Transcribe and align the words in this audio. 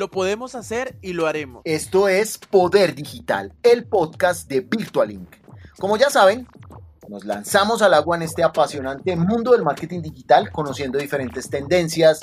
Lo 0.00 0.10
podemos 0.10 0.54
hacer 0.54 0.96
y 1.02 1.12
lo 1.12 1.26
haremos. 1.26 1.60
Esto 1.66 2.08
es 2.08 2.38
Poder 2.38 2.94
Digital, 2.94 3.52
el 3.62 3.84
podcast 3.84 4.48
de 4.48 4.60
Virtualink. 4.62 5.28
Como 5.78 5.98
ya 5.98 6.08
saben, 6.08 6.48
nos 7.10 7.26
lanzamos 7.26 7.82
al 7.82 7.92
agua 7.92 8.16
en 8.16 8.22
este 8.22 8.42
apasionante 8.42 9.14
mundo 9.14 9.52
del 9.52 9.62
marketing 9.62 10.00
digital, 10.00 10.50
conociendo 10.52 10.98
diferentes 10.98 11.50
tendencias, 11.50 12.20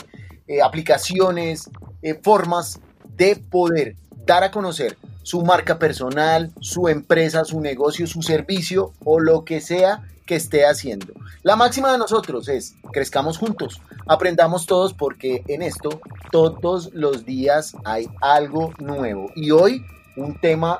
eh, 0.48 0.60
aplicaciones, 0.60 1.70
eh, 2.02 2.20
formas 2.20 2.80
de 3.16 3.36
poder 3.36 3.96
dar 4.26 4.44
a 4.44 4.50
conocer 4.50 4.98
su 5.28 5.42
marca 5.42 5.78
personal, 5.78 6.54
su 6.62 6.88
empresa, 6.88 7.44
su 7.44 7.60
negocio, 7.60 8.08
su 8.08 8.22
servicio 8.22 8.94
o 9.04 9.20
lo 9.20 9.44
que 9.44 9.60
sea 9.60 10.08
que 10.26 10.38
esté 10.38 10.66
haciendo. 10.66 11.14
La 11.44 11.58
máxima 11.58 11.92
de 11.92 11.98
nosotros 11.98 12.48
es, 12.48 12.76
crezcamos 12.94 13.38
juntos, 13.38 13.82
aprendamos 14.08 14.66
todos 14.66 14.94
porque 14.94 15.44
en 15.50 15.64
esto 15.64 16.00
todos 16.32 16.94
los 16.94 17.26
días 17.26 17.76
hay 17.84 18.08
algo 18.22 18.72
nuevo. 18.80 19.30
Y 19.36 19.52
hoy 19.52 19.86
un 20.16 20.40
tema 20.40 20.80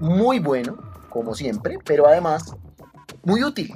muy 0.00 0.38
bueno, 0.38 0.76
como 1.08 1.34
siempre, 1.34 1.78
pero 1.82 2.06
además 2.06 2.54
muy 3.24 3.42
útil, 3.42 3.74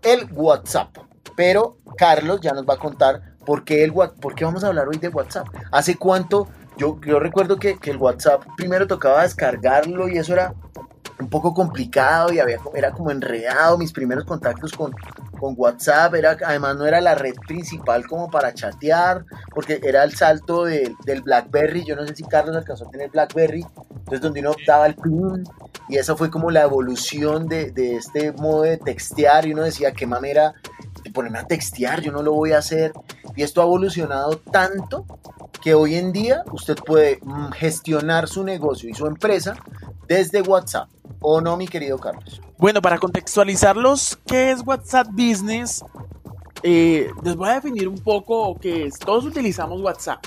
el 0.00 0.26
WhatsApp. 0.32 0.96
Pero 1.36 1.76
Carlos 1.98 2.40
ya 2.40 2.52
nos 2.52 2.66
va 2.66 2.74
a 2.74 2.78
contar 2.78 3.34
por 3.44 3.64
qué, 3.64 3.84
el, 3.84 3.92
por 3.92 4.34
qué 4.34 4.46
vamos 4.46 4.64
a 4.64 4.68
hablar 4.68 4.88
hoy 4.88 4.96
de 4.96 5.08
WhatsApp. 5.08 5.48
¿Hace 5.70 5.96
cuánto? 5.96 6.48
Yo, 6.80 6.98
yo 7.06 7.20
recuerdo 7.20 7.58
que, 7.58 7.76
que 7.76 7.90
el 7.90 7.98
WhatsApp 7.98 8.42
primero 8.56 8.86
tocaba 8.86 9.22
descargarlo 9.22 10.08
y 10.08 10.16
eso 10.16 10.32
era 10.32 10.54
un 11.20 11.28
poco 11.28 11.52
complicado 11.52 12.32
y 12.32 12.38
había, 12.38 12.58
era 12.74 12.90
como 12.90 13.10
enredado 13.10 13.76
mis 13.76 13.92
primeros 13.92 14.24
contactos 14.24 14.72
con, 14.72 14.90
con 15.38 15.52
WhatsApp, 15.58 16.14
era, 16.14 16.38
además 16.42 16.76
no 16.76 16.86
era 16.86 17.02
la 17.02 17.14
red 17.14 17.34
principal 17.46 18.06
como 18.06 18.30
para 18.30 18.54
chatear, 18.54 19.26
porque 19.54 19.78
era 19.82 20.04
el 20.04 20.14
salto 20.14 20.64
del 20.64 20.96
BlackBerry, 21.22 21.84
yo 21.84 21.96
no 21.96 22.06
sé 22.06 22.16
si 22.16 22.24
Carlos 22.24 22.56
alcanzó 22.56 22.88
a 22.88 22.90
tener 22.90 23.10
BlackBerry, 23.10 23.66
entonces 23.90 24.22
donde 24.22 24.40
uno 24.40 24.52
optaba 24.52 24.86
el 24.86 24.94
PIN 24.94 25.44
y 25.90 25.98
eso 25.98 26.16
fue 26.16 26.30
como 26.30 26.50
la 26.50 26.62
evolución 26.62 27.46
de, 27.46 27.72
de 27.72 27.96
este 27.96 28.32
modo 28.32 28.62
de 28.62 28.78
textear 28.78 29.46
y 29.46 29.52
uno 29.52 29.64
decía 29.64 29.92
qué 29.92 30.06
manera 30.06 30.54
ponerme 31.10 31.38
a 31.38 31.46
textear, 31.46 32.00
yo 32.00 32.12
no 32.12 32.22
lo 32.22 32.32
voy 32.32 32.52
a 32.52 32.58
hacer 32.58 32.92
y 33.36 33.42
esto 33.42 33.60
ha 33.60 33.64
evolucionado 33.64 34.38
tanto 34.38 35.04
que 35.62 35.74
hoy 35.74 35.96
en 35.96 36.12
día 36.12 36.42
usted 36.52 36.76
puede 36.76 37.18
mm, 37.22 37.50
gestionar 37.52 38.28
su 38.28 38.44
negocio 38.44 38.88
y 38.88 38.94
su 38.94 39.06
empresa 39.06 39.56
desde 40.06 40.42
WhatsApp. 40.42 40.88
¿O 41.20 41.40
no, 41.40 41.56
mi 41.56 41.68
querido 41.68 41.98
Carlos? 41.98 42.40
Bueno, 42.56 42.80
para 42.80 42.98
contextualizarlos, 42.98 44.18
¿qué 44.26 44.52
es 44.52 44.66
WhatsApp 44.66 45.08
Business? 45.10 45.84
Eh, 46.62 47.10
les 47.22 47.36
voy 47.36 47.48
a 47.48 47.54
definir 47.54 47.88
un 47.88 47.98
poco 47.98 48.56
qué 48.58 48.86
es. 48.86 48.98
Todos 48.98 49.24
utilizamos 49.24 49.80
WhatsApp 49.80 50.24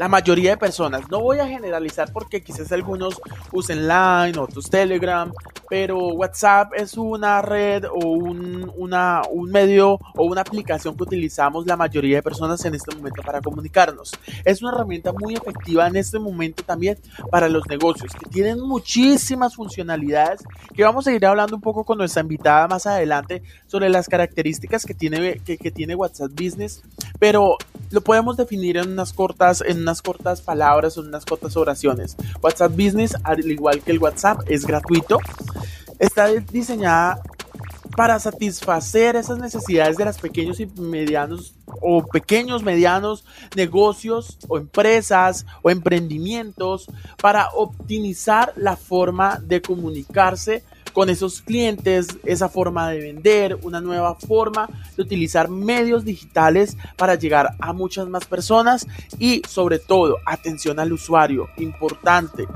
la 0.00 0.08
mayoría 0.08 0.52
de 0.52 0.56
personas. 0.56 1.02
No 1.10 1.20
voy 1.20 1.40
a 1.40 1.46
generalizar 1.46 2.10
porque 2.10 2.42
quizás 2.42 2.72
algunos 2.72 3.20
usen 3.52 3.86
Line, 3.86 4.38
otros 4.38 4.70
Telegram, 4.70 5.30
pero 5.68 5.98
WhatsApp 5.98 6.72
es 6.74 6.96
una 6.96 7.42
red 7.42 7.84
o 7.84 8.08
un, 8.08 8.72
una, 8.76 9.20
un 9.30 9.50
medio 9.50 10.00
o 10.16 10.24
una 10.24 10.40
aplicación 10.40 10.96
que 10.96 11.02
utilizamos 11.02 11.66
la 11.66 11.76
mayoría 11.76 12.16
de 12.16 12.22
personas 12.22 12.64
en 12.64 12.74
este 12.74 12.96
momento 12.96 13.20
para 13.22 13.42
comunicarnos. 13.42 14.12
Es 14.42 14.62
una 14.62 14.72
herramienta 14.72 15.12
muy 15.12 15.34
efectiva 15.34 15.86
en 15.86 15.96
este 15.96 16.18
momento 16.18 16.62
también 16.62 16.96
para 17.30 17.50
los 17.50 17.66
negocios, 17.68 18.14
que 18.14 18.28
tienen 18.30 18.58
muchísimas 18.58 19.54
funcionalidades, 19.54 20.40
que 20.74 20.82
vamos 20.82 21.06
a 21.08 21.12
ir 21.12 21.26
hablando 21.26 21.56
un 21.56 21.62
poco 21.62 21.84
con 21.84 21.98
nuestra 21.98 22.22
invitada 22.22 22.66
más 22.68 22.86
adelante 22.86 23.42
sobre 23.66 23.90
las 23.90 24.08
características 24.08 24.86
que 24.86 24.94
tiene, 24.94 25.40
que, 25.44 25.70
tiene 25.70 25.94
WhatsApp 25.94 26.30
Business, 26.32 26.82
pero 27.18 27.58
lo 27.90 28.00
podemos 28.00 28.38
definir 28.38 28.78
en 28.78 28.92
unas 28.92 29.12
cortas, 29.12 29.62
en 29.64 29.89
unas 29.90 30.02
cortas 30.02 30.40
palabras 30.40 30.96
unas 30.96 31.24
cortas 31.24 31.56
oraciones. 31.56 32.16
WhatsApp 32.40 32.72
Business, 32.72 33.16
al 33.24 33.44
igual 33.50 33.80
que 33.80 33.90
el 33.90 33.98
WhatsApp, 33.98 34.42
es 34.46 34.64
gratuito. 34.64 35.18
Está 35.98 36.28
diseñada 36.28 37.20
para 37.96 38.20
satisfacer 38.20 39.16
esas 39.16 39.38
necesidades 39.38 39.96
de 39.96 40.04
los 40.04 40.18
pequeños 40.18 40.60
y 40.60 40.66
medianos 40.66 41.54
o 41.82 42.06
pequeños, 42.06 42.62
medianos 42.62 43.24
negocios 43.56 44.38
o 44.48 44.58
empresas 44.58 45.44
o 45.62 45.70
emprendimientos 45.70 46.86
para 47.20 47.48
optimizar 47.50 48.52
la 48.56 48.76
forma 48.76 49.40
de 49.42 49.60
comunicarse 49.60 50.62
con 50.92 51.10
esos 51.10 51.42
clientes, 51.42 52.08
esa 52.24 52.48
forma 52.48 52.90
de 52.90 53.00
vender, 53.00 53.58
una 53.62 53.80
nueva 53.80 54.14
forma 54.14 54.68
de 54.96 55.02
utilizar 55.02 55.48
medios 55.48 56.04
digitales 56.04 56.76
para 56.96 57.14
llegar 57.14 57.54
a 57.60 57.72
muchas 57.72 58.08
más 58.08 58.24
personas 58.24 58.86
y 59.18 59.42
sobre 59.48 59.78
todo 59.78 60.18
atención 60.26 60.78
al 60.80 60.92
usuario, 60.92 61.48
importante. 61.58 62.46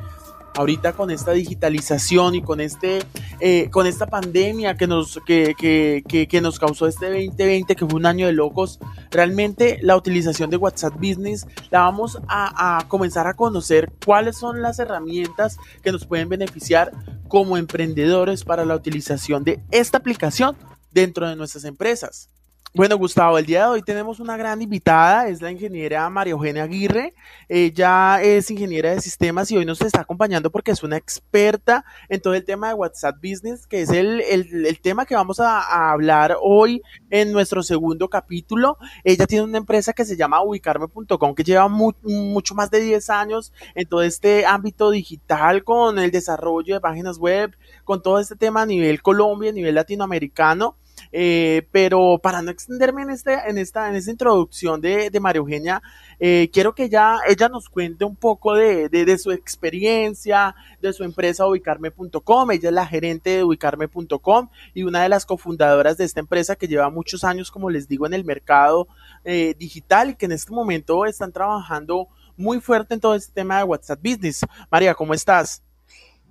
Ahorita 0.57 0.93
con 0.93 1.11
esta 1.11 1.33
digitalización 1.33 2.37
y 2.37 2.43
con 2.43 2.61
este 2.61 3.01
eh, 3.41 3.69
con 3.71 3.89
esta 3.89 4.07
pandemia 4.07 4.77
que 4.77 4.87
nos 4.87 5.19
que, 5.27 5.57
que, 5.59 6.29
que, 6.29 6.41
nos 6.41 6.61
causó 6.61 6.87
este 6.87 7.07
2020 7.07 7.75
que 7.75 7.85
fue 7.85 7.99
un 7.99 8.07
año 8.07 8.27
de 8.27 8.35
locos 8.35 8.79
realmente 9.11 9.81
la 9.83 9.97
utilización 9.97 10.51
de 10.51 10.57
WhatsApp 10.57 10.95
Business 10.95 11.45
la 11.73 11.81
vamos 11.81 12.21
a, 12.29 12.79
a 12.79 12.87
comenzar 12.87 13.27
a 13.27 13.35
conocer 13.35 13.91
cuáles 14.05 14.37
son 14.37 14.63
las 14.63 14.79
herramientas 14.79 15.59
que 15.83 15.91
nos 15.91 16.07
pueden 16.07 16.29
beneficiar 16.29 16.93
como 17.35 17.57
emprendedores 17.57 18.45
para 18.45 18.65
la 18.65 18.77
utilización 18.77 19.43
de 19.43 19.61
esta 19.73 19.99
aplicación 19.99 20.57
dentro 20.93 21.29
de 21.29 21.35
nuestras 21.35 21.65
empresas. 21.65 22.31
Bueno, 22.77 22.99
Gustavo, 22.99 23.39
el 23.39 23.47
día 23.47 23.61
de 23.61 23.69
hoy 23.69 23.83
tenemos 23.83 24.19
una 24.19 24.37
gran 24.37 24.61
invitada, 24.61 25.29
es 25.29 25.41
la 25.41 25.53
ingeniera 25.53 26.11
María 26.11 26.33
Eugenia 26.33 26.65
Aguirre. 26.65 27.15
Ella 27.49 28.21
es 28.21 28.51
ingeniera 28.51 28.91
de 28.91 29.01
sistemas 29.01 29.49
y 29.53 29.57
hoy 29.57 29.65
nos 29.65 29.81
está 29.81 30.01
acompañando 30.01 30.51
porque 30.51 30.73
es 30.73 30.83
una 30.83 30.97
experta 30.97 31.85
en 32.09 32.21
todo 32.21 32.35
el 32.35 32.45
tema 32.45 32.67
de 32.67 32.75
WhatsApp 32.75 33.15
Business, 33.23 33.69
que 33.69 33.83
es 33.83 33.91
el, 33.91 34.21
el, 34.23 34.81
tema 34.81 35.07
que 35.07 35.15
vamos 35.15 35.39
a, 35.39 35.93
hablar 35.93 36.37
hoy 36.43 36.83
en 37.11 37.31
nuestro 37.31 37.63
segundo 37.63 38.09
capítulo. 38.09 38.77
Ella 39.05 39.29
tiene 39.29 39.45
una 39.45 39.59
empresa 39.59 39.93
que 39.93 40.05
se 40.05 40.17
llama 40.17 40.43
ubicarme.com, 40.43 41.37
que 41.37 41.45
lleva 41.45 41.69
mucho 41.69 42.57
más 42.57 42.73
de 42.73 42.81
10 42.81 43.09
años 43.09 43.53
en 43.77 43.89
todo 43.89 44.03
este 44.03 44.47
ámbito 44.47 44.91
digital 44.91 45.63
con 45.63 46.01
el 46.01 46.11
desarrollo 46.11 46.75
de 46.75 46.81
páginas 46.81 47.19
web, 47.19 47.57
con 47.85 48.03
todo 48.03 48.19
este 48.19 48.35
tema 48.35 48.63
a 48.63 48.67
nivel 48.67 49.01
Colombia, 49.01 49.51
a 49.51 49.55
nivel 49.55 49.77
latinoamericano. 49.77 50.77
Eh, 51.17 51.69
pero 51.71 52.19
para 52.21 52.43
no 52.43 52.51
extenderme 52.51 53.03
en, 53.03 53.11
este, 53.11 53.39
en, 53.49 53.57
esta, 53.57 53.89
en 53.89 53.95
esta 53.95 54.11
introducción 54.11 54.81
de, 54.81 55.11
de 55.11 55.21
María 55.21 55.39
Eugenia, 55.39 55.81
eh, 56.19 56.51
quiero 56.53 56.75
que 56.75 56.85
ella, 56.85 57.19
ella 57.29 57.49
nos 57.49 57.69
cuente 57.69 58.05
un 58.05 58.17
poco 58.17 58.55
de, 58.55 58.89
de, 58.89 59.19
su 59.19 59.31
experiencia, 59.31 60.57
de 60.83 60.93
su 60.93 61.05
empresa 61.05 61.47
ubicarme.com. 61.47 62.51
Ella 62.51 62.69
es 62.69 62.75
la 62.75 62.85
gerente 62.85 63.31
de 63.31 63.45
ubicarme.com 63.45 64.49
y 64.75 64.83
una 64.83 65.05
de 65.05 65.09
las 65.09 65.25
cofundadoras 65.25 65.97
de 65.99 66.05
esta 66.05 66.19
empresa 66.19 66.57
que 66.57 66.67
lleva 66.67 66.91
muchos 66.91 67.23
años, 67.23 67.53
como 67.53 67.71
les 67.71 67.87
digo, 67.87 68.07
en 68.07 68.15
el 68.15 68.25
mercado 68.25 68.89
eh, 69.25 69.55
digital 69.57 70.11
y 70.11 70.15
que 70.17 70.27
en 70.27 70.33
este 70.33 70.51
momento 70.51 71.07
están 71.07 71.31
trabajando 71.31 72.09
muy 72.37 72.61
fuerte 72.61 72.95
en 72.95 73.01
todo 73.01 73.15
este 73.15 73.33
tema 73.33 73.59
de 73.59 73.65
WhatsApp 73.65 74.01
Business. 74.03 74.41
María, 74.69 74.97
¿cómo 74.97 75.15
estás? 75.15 75.63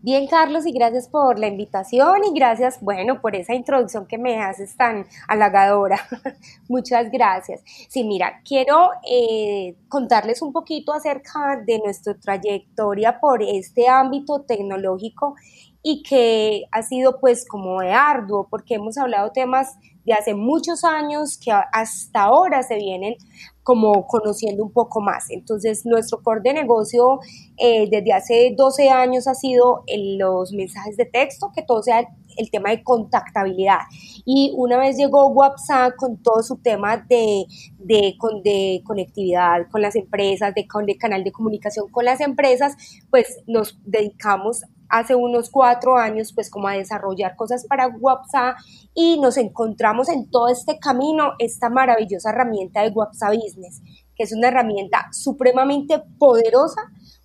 Bien, 0.06 0.28
Carlos, 0.28 0.66
y 0.66 0.74
gracias 0.74 1.08
por 1.08 1.40
la 1.40 1.48
invitación 1.48 2.26
y 2.26 2.38
gracias, 2.38 2.82
bueno, 2.82 3.22
por 3.22 3.38
esa 3.38 3.54
introducción 3.54 4.06
que 4.06 4.18
me 4.18 4.42
haces 4.42 4.76
tan 4.76 5.06
halagadora. 5.30 5.98
Muchas 6.68 7.10
gracias. 7.10 7.62
Sí, 7.88 8.04
mira, 8.04 8.42
quiero 8.44 8.90
eh, 9.10 9.78
contarles 9.88 10.42
un 10.42 10.52
poquito 10.52 10.92
acerca 10.92 11.56
de 11.66 11.80
nuestra 11.80 12.20
trayectoria 12.20 13.18
por 13.22 13.42
este 13.42 13.88
ámbito 13.88 14.42
tecnológico 14.42 15.36
y 15.82 16.04
que 16.04 16.64
ha 16.74 16.84
sido 16.84 17.22
pues 17.22 17.48
como 17.48 17.80
de 17.80 17.94
arduo 17.94 18.50
porque 18.50 18.76
hemos 18.76 18.98
hablado 18.98 19.32
temas 19.32 19.78
de 20.04 20.12
hace 20.12 20.34
muchos 20.34 20.84
años 20.84 21.40
que 21.42 21.54
hasta 21.54 22.24
ahora 22.24 22.62
se 22.64 22.76
vienen 22.76 23.16
como 23.64 24.06
conociendo 24.08 24.64
un 24.64 24.72
poco 24.72 25.02
más. 25.02 25.30
Entonces, 25.30 25.86
nuestro 25.86 26.22
core 26.22 26.42
de 26.44 26.54
negocio 26.54 27.20
eh, 27.58 27.88
desde 27.90 28.14
hace 28.14 28.54
12 28.56 28.90
años 28.90 29.28
ha 29.28 29.36
sido 29.36 29.84
los 30.18 30.52
mensajes 30.52 30.98
de 30.98 31.06
texto, 31.06 31.52
que 31.56 31.64
todo 31.64 31.82
sea 31.82 32.08
el, 32.38 32.52
tema 32.52 32.72
de 32.72 32.84
contactabilidad. 32.84 33.80
Y 34.26 34.54
una 34.56 34.78
vez 34.78 34.98
llegó 34.98 35.28
WhatsApp 35.28 35.96
con 35.98 36.18
todo 36.18 36.44
su 36.44 36.58
tema 36.58 36.98
de, 36.98 37.46
de, 37.80 38.16
de 38.44 38.82
conectividad 38.86 39.70
con 39.72 39.82
las 39.82 39.96
empresas, 39.96 40.54
de, 40.54 40.68
de 40.86 40.98
canal 40.98 41.24
de 41.24 41.32
comunicación 41.32 41.90
con 41.90 42.06
las 42.06 42.22
empresas, 42.22 42.76
pues 43.10 43.40
nos 43.48 43.80
dedicamos 43.86 44.64
hace 44.94 45.16
unos 45.16 45.50
cuatro 45.50 45.98
años, 45.98 46.34
pues 46.34 46.52
como 46.52 46.68
a 46.68 46.74
desarrollar 46.74 47.36
cosas 47.36 47.66
para 47.68 47.88
WhatsApp 47.88 48.58
y 48.94 49.20
nos 49.20 49.38
encontramos 49.38 50.08
en 50.08 50.30
todo 50.30 50.50
este 50.50 50.78
camino 50.78 51.34
esta 51.40 51.70
maravillosa 51.70 52.30
herramienta 52.30 52.84
de 52.84 52.90
WhatsApp 52.90 53.34
Business, 53.34 53.82
que 54.16 54.24
es 54.24 54.32
una 54.34 54.50
herramienta 54.50 55.08
supremamente 55.12 56.04
poderosa 56.20 56.82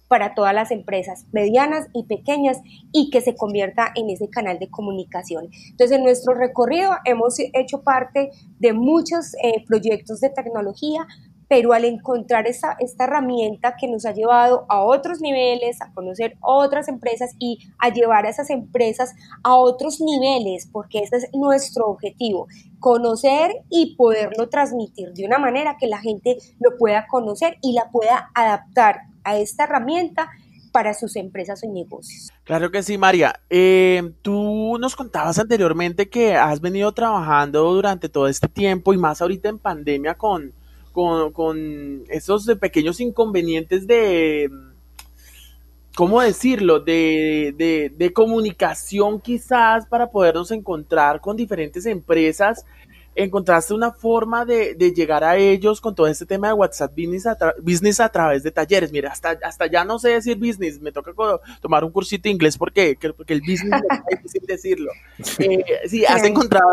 para 0.08 0.34
todas 0.34 0.54
las 0.54 0.70
empresas 0.70 1.26
medianas 1.32 1.88
y 1.92 2.04
pequeñas 2.04 2.58
y 2.92 3.10
que 3.10 3.20
se 3.20 3.36
convierta 3.36 3.92
en 3.94 4.08
ese 4.08 4.30
canal 4.30 4.58
de 4.58 4.70
comunicación. 4.70 5.50
Entonces, 5.70 5.98
en 5.98 6.04
nuestro 6.04 6.34
recorrido 6.34 6.92
hemos 7.04 7.38
hecho 7.38 7.82
parte 7.82 8.30
de 8.58 8.72
muchos 8.72 9.34
eh, 9.42 9.62
proyectos 9.66 10.20
de 10.20 10.30
tecnología, 10.30 11.06
pero 11.48 11.72
al 11.72 11.84
encontrar 11.84 12.46
esta, 12.46 12.76
esta 12.78 13.04
herramienta 13.04 13.74
que 13.78 13.88
nos 13.88 14.04
ha 14.04 14.12
llevado 14.12 14.66
a 14.68 14.82
otros 14.82 15.20
niveles, 15.20 15.80
a 15.80 15.92
conocer 15.92 16.36
otras 16.40 16.88
empresas 16.88 17.34
y 17.38 17.58
a 17.78 17.88
llevar 17.88 18.26
a 18.26 18.30
esas 18.30 18.50
empresas 18.50 19.14
a 19.42 19.56
otros 19.56 20.00
niveles, 20.00 20.68
porque 20.70 21.00
ese 21.00 21.16
es 21.16 21.28
nuestro 21.32 21.86
objetivo, 21.86 22.46
conocer 22.78 23.64
y 23.70 23.96
poderlo 23.96 24.48
transmitir 24.48 25.12
de 25.14 25.24
una 25.24 25.38
manera 25.38 25.76
que 25.80 25.86
la 25.86 25.98
gente 25.98 26.36
lo 26.60 26.76
pueda 26.76 27.06
conocer 27.08 27.56
y 27.62 27.72
la 27.72 27.90
pueda 27.90 28.30
adaptar 28.34 29.00
a 29.24 29.38
esta 29.38 29.64
herramienta 29.64 30.30
para 30.70 30.94
sus 30.94 31.16
empresas 31.16 31.62
o 31.64 31.72
negocios. 31.72 32.30
Claro 32.44 32.70
que 32.70 32.82
sí, 32.82 32.98
María. 32.98 33.40
Eh, 33.48 34.12
tú 34.22 34.76
nos 34.78 34.96
contabas 34.96 35.38
anteriormente 35.38 36.08
que 36.08 36.34
has 36.34 36.60
venido 36.60 36.92
trabajando 36.92 37.72
durante 37.72 38.08
todo 38.08 38.28
este 38.28 38.48
tiempo 38.48 38.92
y 38.92 38.98
más 38.98 39.22
ahorita 39.22 39.48
en 39.48 39.58
pandemia 39.58 40.14
con, 40.14 40.52
con, 40.92 42.04
esos 42.08 42.46
pequeños 42.60 43.00
inconvenientes 43.00 43.86
de, 43.86 44.50
¿cómo 45.94 46.20
decirlo? 46.20 46.80
De, 46.80 47.54
de, 47.56 47.92
de, 47.96 48.12
comunicación 48.12 49.20
quizás 49.20 49.86
para 49.86 50.10
podernos 50.10 50.50
encontrar 50.50 51.20
con 51.20 51.36
diferentes 51.36 51.86
empresas 51.86 52.64
encontraste 53.18 53.74
una 53.74 53.90
forma 53.90 54.44
de, 54.44 54.74
llegar 54.94 55.24
a 55.24 55.36
ellos 55.36 55.80
con 55.80 55.94
todo 55.94 56.06
este 56.06 56.24
tema 56.24 56.48
de 56.48 56.54
WhatsApp 56.54 56.92
Business 56.92 57.26
a, 57.26 57.36
business 57.60 58.00
a 58.00 58.08
través 58.08 58.42
de 58.44 58.50
talleres. 58.50 58.92
Mira, 58.92 59.10
hasta, 59.10 59.36
hasta 59.42 59.66
ya 59.66 59.84
no 59.84 59.98
sé 59.98 60.10
decir 60.10 60.38
business, 60.38 60.80
me 60.80 60.92
toca 60.92 61.12
tomar 61.60 61.84
un 61.84 61.90
cursito 61.90 62.24
de 62.24 62.30
inglés 62.30 62.56
porque, 62.56 62.96
porque 63.16 63.34
el 63.34 63.40
business 63.40 63.82
es 64.08 64.16
difícil 64.18 64.46
decirlo. 64.46 64.92
Eh, 65.38 65.64
sí, 65.88 66.04
has 66.06 66.22
encontrado 66.22 66.68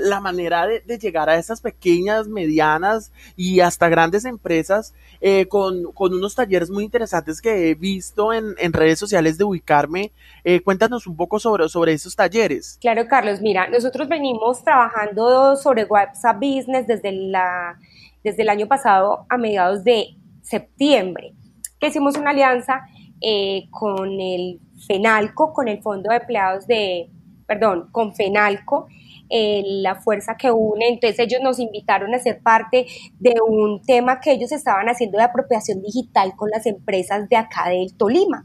la, 0.00 0.20
manera 0.20 0.66
de, 0.66 0.98
llegar 0.98 1.28
a 1.28 1.36
esas 1.36 1.60
pequeñas, 1.60 2.28
medianas 2.28 3.12
y 3.36 3.60
hasta 3.60 3.88
grandes 3.88 4.24
empresas 4.24 4.94
eh, 5.20 5.46
con, 5.46 5.84
unos 5.94 6.34
talleres 6.34 6.70
muy 6.70 6.84
interesantes 6.84 7.40
que 7.42 7.70
he 7.70 7.74
visto 7.74 8.32
en, 8.32 8.72
redes 8.72 8.98
sociales 8.98 9.36
de 9.36 9.44
ubicarme. 9.44 10.12
Eh, 10.44 10.60
cuéntanos 10.60 11.06
un 11.06 11.16
poco 11.16 11.38
sobre, 11.38 11.68
sobre 11.68 11.92
esos 11.92 12.16
talleres. 12.16 12.78
Claro, 12.80 13.06
Carlos, 13.06 13.40
mira, 13.42 13.68
nosotros 13.68 14.08
venimos 14.08 14.64
trabajando 14.64 15.56
sobre 15.56 15.89
WhatsApp 15.90 16.36
Business 16.36 16.86
desde, 16.86 17.12
la, 17.12 17.78
desde 18.22 18.42
el 18.42 18.48
año 18.48 18.66
pasado 18.66 19.26
a 19.28 19.36
mediados 19.36 19.84
de 19.84 20.16
septiembre, 20.42 21.34
que 21.78 21.88
hicimos 21.88 22.16
una 22.16 22.30
alianza 22.30 22.82
eh, 23.20 23.68
con 23.70 24.20
el 24.20 24.60
FENALCO, 24.86 25.52
con 25.52 25.68
el 25.68 25.82
Fondo 25.82 26.10
de 26.10 26.16
Empleados 26.16 26.66
de, 26.66 27.10
perdón, 27.46 27.88
con 27.92 28.14
FENALCO, 28.14 28.88
eh, 29.28 29.62
la 29.64 29.94
fuerza 29.94 30.36
que 30.36 30.50
une. 30.50 30.88
Entonces 30.88 31.18
ellos 31.20 31.40
nos 31.42 31.58
invitaron 31.58 32.14
a 32.14 32.18
ser 32.18 32.40
parte 32.42 32.86
de 33.18 33.34
un 33.46 33.80
tema 33.82 34.20
que 34.20 34.32
ellos 34.32 34.50
estaban 34.52 34.88
haciendo 34.88 35.18
de 35.18 35.24
apropiación 35.24 35.82
digital 35.82 36.34
con 36.36 36.50
las 36.50 36.66
empresas 36.66 37.28
de 37.28 37.36
acá 37.36 37.68
del 37.68 37.96
Tolima. 37.96 38.44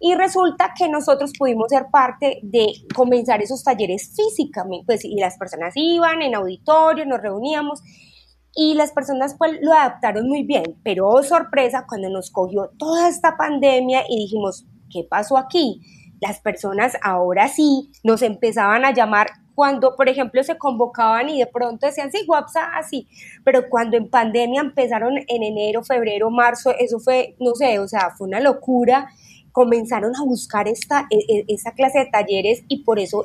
Y 0.00 0.14
resulta 0.14 0.74
que 0.76 0.88
nosotros 0.88 1.32
pudimos 1.36 1.68
ser 1.70 1.86
parte 1.90 2.38
de 2.42 2.68
comenzar 2.94 3.42
esos 3.42 3.64
talleres 3.64 4.14
físicamente, 4.14 4.86
pues, 4.86 5.04
y 5.04 5.16
las 5.16 5.36
personas 5.36 5.72
iban 5.76 6.22
en 6.22 6.34
auditorio, 6.34 7.04
nos 7.04 7.20
reuníamos, 7.20 7.82
y 8.54 8.74
las 8.74 8.90
personas 8.92 9.36
pues 9.38 9.52
lo 9.60 9.72
adaptaron 9.72 10.28
muy 10.28 10.42
bien, 10.42 10.76
pero 10.82 11.08
oh, 11.08 11.22
sorpresa 11.22 11.84
cuando 11.88 12.10
nos 12.10 12.30
cogió 12.32 12.70
toda 12.76 13.08
esta 13.08 13.36
pandemia 13.36 14.02
y 14.08 14.16
dijimos, 14.16 14.66
¿qué 14.90 15.06
pasó 15.08 15.36
aquí? 15.36 15.80
Las 16.20 16.40
personas 16.40 16.96
ahora 17.02 17.46
sí 17.46 17.92
nos 18.02 18.22
empezaban 18.22 18.84
a 18.84 18.92
llamar 18.92 19.28
cuando, 19.54 19.94
por 19.94 20.08
ejemplo, 20.08 20.42
se 20.42 20.58
convocaban 20.58 21.28
y 21.28 21.38
de 21.38 21.46
pronto 21.46 21.86
decían, 21.86 22.10
sí, 22.10 22.24
WhatsApp, 22.26 22.70
así, 22.74 23.08
pero 23.44 23.68
cuando 23.68 23.96
en 23.96 24.10
pandemia 24.10 24.60
empezaron 24.60 25.18
en 25.18 25.42
enero, 25.42 25.84
febrero, 25.84 26.30
marzo, 26.30 26.72
eso 26.78 26.98
fue, 26.98 27.36
no 27.38 27.54
sé, 27.54 27.78
o 27.78 27.86
sea, 27.86 28.10
fue 28.16 28.26
una 28.26 28.40
locura 28.40 29.08
comenzaron 29.58 30.14
a 30.14 30.22
buscar 30.22 30.68
esta, 30.68 31.08
e, 31.10 31.16
e, 31.16 31.44
esa 31.48 31.72
clase 31.72 31.98
de 31.98 32.06
talleres 32.06 32.62
y 32.68 32.84
por 32.84 33.00
eso 33.00 33.24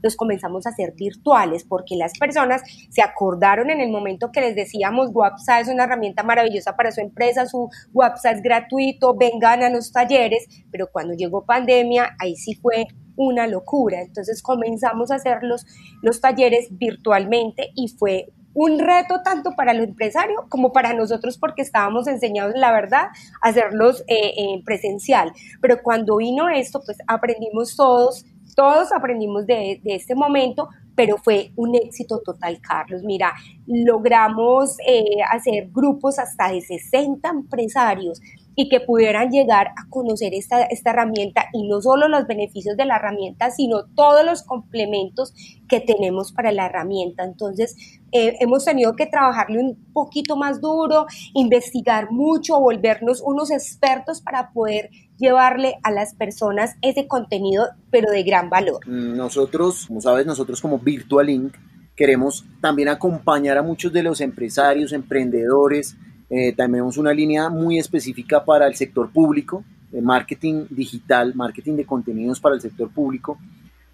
los 0.00 0.14
comenzamos 0.14 0.64
a 0.64 0.68
hacer 0.68 0.92
virtuales, 0.94 1.64
porque 1.64 1.96
las 1.96 2.16
personas 2.16 2.62
se 2.88 3.02
acordaron 3.02 3.68
en 3.68 3.80
el 3.80 3.90
momento 3.90 4.30
que 4.30 4.42
les 4.42 4.54
decíamos, 4.54 5.10
WhatsApp 5.12 5.62
es 5.62 5.68
una 5.68 5.84
herramienta 5.84 6.22
maravillosa 6.22 6.76
para 6.76 6.92
su 6.92 7.00
empresa, 7.00 7.46
su 7.46 7.68
WhatsApp 7.92 8.36
es 8.36 8.42
gratuito, 8.42 9.16
vengan 9.16 9.64
a 9.64 9.70
los 9.70 9.90
talleres, 9.90 10.46
pero 10.70 10.86
cuando 10.92 11.14
llegó 11.14 11.44
pandemia, 11.44 12.14
ahí 12.20 12.36
sí 12.36 12.54
fue 12.54 12.86
una 13.16 13.48
locura. 13.48 14.02
Entonces 14.02 14.44
comenzamos 14.44 15.10
a 15.10 15.16
hacer 15.16 15.38
los, 15.42 15.66
los 16.00 16.20
talleres 16.20 16.68
virtualmente 16.70 17.72
y 17.74 17.88
fue 17.88 18.28
un 18.54 18.78
reto 18.78 19.22
tanto 19.22 19.52
para 19.52 19.72
el 19.72 19.80
empresario 19.80 20.46
como 20.48 20.72
para 20.72 20.92
nosotros 20.92 21.38
porque 21.38 21.62
estábamos 21.62 22.06
enseñados, 22.06 22.54
la 22.56 22.72
verdad, 22.72 23.08
a 23.42 23.48
hacerlos 23.48 24.02
eh, 24.08 24.34
en 24.36 24.64
presencial. 24.64 25.32
Pero 25.60 25.82
cuando 25.82 26.16
vino 26.16 26.48
esto, 26.48 26.80
pues 26.84 26.98
aprendimos 27.06 27.76
todos, 27.76 28.24
todos 28.56 28.92
aprendimos 28.92 29.46
de, 29.46 29.80
de 29.82 29.94
este 29.94 30.14
momento, 30.14 30.68
pero 30.94 31.16
fue 31.16 31.52
un 31.56 31.74
éxito 31.76 32.20
total, 32.20 32.60
Carlos. 32.60 33.02
Mira, 33.04 33.32
logramos 33.66 34.76
eh, 34.86 35.22
hacer 35.30 35.70
grupos 35.70 36.18
hasta 36.18 36.52
de 36.52 36.60
60 36.60 37.28
empresarios 37.28 38.20
y 38.60 38.68
que 38.68 38.78
pudieran 38.78 39.30
llegar 39.30 39.68
a 39.68 39.88
conocer 39.88 40.34
esta, 40.34 40.64
esta 40.64 40.90
herramienta 40.90 41.46
y 41.54 41.66
no 41.66 41.80
solo 41.80 42.08
los 42.08 42.26
beneficios 42.26 42.76
de 42.76 42.84
la 42.84 42.96
herramienta, 42.96 43.50
sino 43.50 43.86
todos 43.94 44.22
los 44.22 44.42
complementos 44.42 45.32
que 45.66 45.80
tenemos 45.80 46.30
para 46.30 46.52
la 46.52 46.66
herramienta. 46.66 47.24
Entonces, 47.24 47.74
eh, 48.12 48.36
hemos 48.38 48.66
tenido 48.66 48.96
que 48.96 49.06
trabajarle 49.06 49.60
un 49.60 49.92
poquito 49.94 50.36
más 50.36 50.60
duro, 50.60 51.06
investigar 51.32 52.12
mucho, 52.12 52.60
volvernos 52.60 53.22
unos 53.22 53.50
expertos 53.50 54.20
para 54.20 54.50
poder 54.52 54.90
llevarle 55.16 55.76
a 55.82 55.90
las 55.90 56.14
personas 56.14 56.76
ese 56.82 57.08
contenido, 57.08 57.64
pero 57.90 58.10
de 58.10 58.22
gran 58.24 58.50
valor. 58.50 58.86
Nosotros, 58.86 59.86
como 59.86 60.02
sabes, 60.02 60.26
nosotros 60.26 60.60
como 60.60 60.78
Virtual 60.78 61.30
Inc. 61.30 61.54
queremos 61.96 62.44
también 62.60 62.90
acompañar 62.90 63.56
a 63.56 63.62
muchos 63.62 63.90
de 63.90 64.02
los 64.02 64.20
empresarios, 64.20 64.92
emprendedores, 64.92 65.96
eh, 66.30 66.52
tenemos 66.52 66.96
una 66.96 67.12
línea 67.12 67.50
muy 67.50 67.78
específica 67.78 68.44
para 68.44 68.66
el 68.66 68.76
sector 68.76 69.10
público, 69.10 69.64
marketing 70.00 70.66
digital, 70.70 71.34
marketing 71.34 71.74
de 71.74 71.84
contenidos 71.84 72.38
para 72.38 72.54
el 72.54 72.60
sector 72.60 72.88
público. 72.90 73.36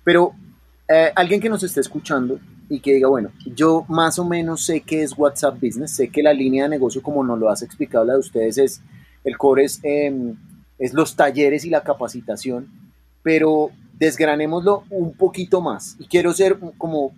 Pero 0.04 0.34
eh, 0.88 1.10
alguien 1.16 1.40
que 1.40 1.48
nos 1.48 1.62
esté 1.62 1.80
escuchando 1.80 2.38
y 2.68 2.80
que 2.80 2.94
diga, 2.94 3.08
bueno, 3.08 3.30
yo 3.54 3.84
más 3.88 4.18
o 4.18 4.24
menos 4.24 4.64
sé 4.64 4.80
qué 4.80 5.02
es 5.02 5.16
WhatsApp 5.16 5.58
Business, 5.60 5.92
sé 5.92 6.08
que 6.08 6.22
la 6.22 6.32
línea 6.32 6.64
de 6.64 6.70
negocio, 6.70 7.02
como 7.02 7.24
nos 7.24 7.38
lo 7.38 7.48
has 7.48 7.62
explicado 7.62 8.04
la 8.04 8.14
de 8.14 8.20
ustedes, 8.20 8.58
es 8.58 8.82
el 9.24 9.36
core 9.38 9.64
es, 9.64 9.80
em, 9.82 10.36
es 10.78 10.92
los 10.92 11.16
talleres 11.16 11.64
y 11.64 11.70
la 11.70 11.82
capacitación, 11.82 12.68
pero 13.22 13.70
desgranémoslo 13.98 14.84
un 14.90 15.14
poquito 15.14 15.60
más. 15.60 15.96
Y 15.98 16.06
quiero 16.06 16.32
ser 16.32 16.58
como 16.76 17.12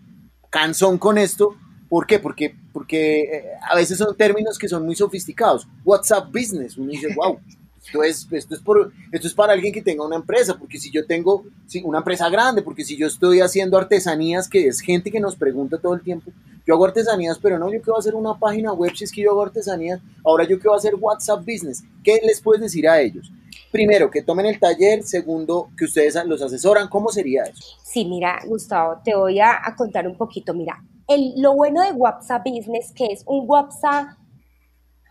cansón 0.48 0.96
con 0.96 1.18
esto, 1.18 1.56
¿Por 1.88 2.06
qué? 2.06 2.18
Porque, 2.18 2.54
porque 2.72 3.20
eh, 3.22 3.44
a 3.68 3.74
veces 3.74 3.98
son 3.98 4.14
términos 4.16 4.58
que 4.58 4.68
son 4.68 4.84
muy 4.84 4.94
sofisticados. 4.94 5.66
WhatsApp 5.84 6.26
Business, 6.32 6.76
uno 6.76 6.90
dice, 6.90 7.08
wow, 7.14 7.38
esto 7.82 8.02
es, 8.02 8.28
esto 8.30 8.54
es, 8.54 8.60
por, 8.60 8.92
esto 9.12 9.26
es 9.26 9.34
para 9.34 9.54
alguien 9.54 9.72
que 9.72 9.80
tenga 9.80 10.04
una 10.04 10.16
empresa, 10.16 10.58
porque 10.58 10.78
si 10.78 10.90
yo 10.90 11.06
tengo 11.06 11.44
una 11.84 11.98
empresa 11.98 12.28
grande, 12.28 12.62
porque 12.62 12.84
si 12.84 12.96
yo 12.96 13.06
estoy 13.06 13.40
haciendo 13.40 13.78
artesanías, 13.78 14.48
que 14.48 14.66
es 14.66 14.80
gente 14.80 15.10
que 15.10 15.20
nos 15.20 15.36
pregunta 15.36 15.78
todo 15.78 15.94
el 15.94 16.02
tiempo, 16.02 16.30
yo 16.66 16.74
hago 16.74 16.84
artesanías, 16.84 17.38
pero 17.38 17.58
no, 17.58 17.72
yo 17.72 17.80
quiero 17.80 17.96
hacer 17.98 18.14
una 18.14 18.38
página 18.38 18.74
web 18.74 18.94
si 18.94 19.04
es 19.04 19.12
que 19.12 19.22
yo 19.22 19.30
hago 19.30 19.42
artesanías, 19.42 20.00
ahora 20.22 20.44
yo 20.44 20.58
quiero 20.58 20.74
hacer 20.74 20.94
WhatsApp 20.96 21.40
Business. 21.40 21.82
¿Qué 22.04 22.20
les 22.22 22.42
puedes 22.42 22.60
decir 22.60 22.86
a 22.86 23.00
ellos? 23.00 23.32
Primero, 23.70 24.10
que 24.10 24.22
tomen 24.22 24.46
el 24.46 24.58
taller, 24.58 25.02
segundo, 25.02 25.70
que 25.76 25.84
ustedes 25.84 26.16
los 26.26 26.40
asesoran, 26.40 26.88
¿cómo 26.88 27.10
sería 27.10 27.42
eso? 27.42 27.62
Sí, 27.82 28.04
mira, 28.04 28.38
Gustavo, 28.46 29.00
te 29.04 29.14
voy 29.14 29.40
a, 29.40 29.60
contar 29.76 30.06
un 30.06 30.16
poquito, 30.16 30.54
mira, 30.54 30.82
lo 31.36 31.54
bueno 31.54 31.82
de 31.82 31.92
WhatsApp 31.92 32.42
Business, 32.46 32.92
que 32.92 33.06
es 33.06 33.22
un 33.26 33.44
WhatsApp 33.46 34.08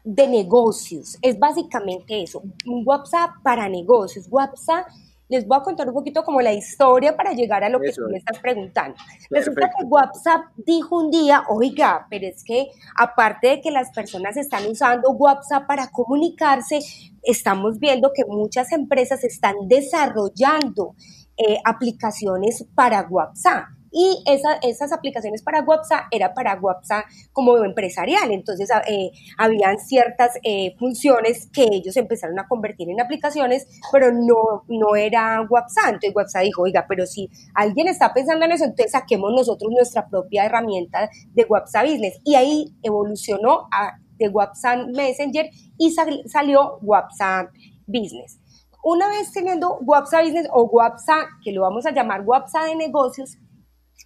de 0.03 0.27
negocios, 0.27 1.17
es 1.21 1.37
básicamente 1.37 2.23
eso, 2.23 2.41
un 2.65 2.83
WhatsApp 2.85 3.31
para 3.43 3.67
negocios. 3.67 4.25
WhatsApp, 4.29 4.87
les 5.29 5.45
voy 5.45 5.57
a 5.57 5.61
contar 5.61 5.87
un 5.87 5.93
poquito 5.93 6.23
como 6.23 6.41
la 6.41 6.53
historia 6.53 7.15
para 7.15 7.33
llegar 7.33 7.63
a 7.63 7.69
lo 7.69 7.79
que 7.79 7.91
tú 7.91 8.03
me 8.09 8.17
estás 8.17 8.39
preguntando. 8.39 8.95
Resulta 9.29 9.69
que 9.69 9.85
WhatsApp 9.85 10.45
dijo 10.57 10.97
un 10.97 11.11
día, 11.11 11.43
oiga, 11.49 12.07
pero 12.09 12.27
es 12.27 12.43
que 12.43 12.67
aparte 12.95 13.47
de 13.47 13.61
que 13.61 13.71
las 13.71 13.91
personas 13.91 14.37
están 14.37 14.65
usando 14.67 15.11
WhatsApp 15.11 15.67
para 15.67 15.89
comunicarse, 15.89 16.79
estamos 17.23 17.79
viendo 17.79 18.11
que 18.13 18.23
muchas 18.25 18.71
empresas 18.71 19.23
están 19.23 19.55
desarrollando 19.67 20.95
eh, 21.37 21.57
aplicaciones 21.65 22.65
para 22.73 23.07
WhatsApp 23.09 23.76
y 23.91 24.23
esas 24.25 24.91
aplicaciones 24.91 25.41
para 25.41 25.61
WhatsApp 25.61 26.05
era 26.11 26.33
para 26.33 26.59
WhatsApp 26.59 27.05
como 27.33 27.57
empresarial, 27.63 28.31
entonces 28.31 28.69
eh, 28.87 29.11
habían 29.37 29.79
ciertas 29.79 30.31
eh, 30.43 30.75
funciones 30.77 31.49
que 31.51 31.67
ellos 31.71 31.95
empezaron 31.97 32.39
a 32.39 32.47
convertir 32.47 32.89
en 32.89 33.01
aplicaciones, 33.01 33.67
pero 33.91 34.11
no, 34.11 34.63
no 34.67 34.95
era 34.95 35.41
WhatsApp, 35.49 35.85
entonces 35.87 36.15
WhatsApp 36.15 36.43
dijo, 36.43 36.63
oiga, 36.63 36.85
pero 36.87 37.05
si 37.05 37.29
alguien 37.53 37.87
está 37.87 38.13
pensando 38.13 38.45
en 38.45 38.51
eso, 38.51 38.65
entonces 38.65 38.91
saquemos 38.91 39.31
nosotros 39.31 39.71
nuestra 39.71 40.07
propia 40.07 40.45
herramienta 40.45 41.09
de 41.33 41.45
WhatsApp 41.45 41.85
Business 41.85 42.19
y 42.23 42.35
ahí 42.35 42.73
evolucionó 42.83 43.67
a 43.71 43.97
de 44.17 44.29
WhatsApp 44.29 44.87
Messenger 44.95 45.49
y 45.77 45.95
salió 46.25 46.79
WhatsApp 46.81 47.51
Business. 47.85 48.39
Una 48.83 49.07
vez 49.09 49.31
teniendo 49.31 49.77
WhatsApp 49.81 50.23
Business 50.23 50.47
o 50.51 50.63
WhatsApp, 50.63 51.27
que 51.43 51.51
lo 51.51 51.61
vamos 51.61 51.85
a 51.85 51.91
llamar 51.91 52.21
WhatsApp 52.21 52.67
de 52.67 52.75
negocios, 52.75 53.37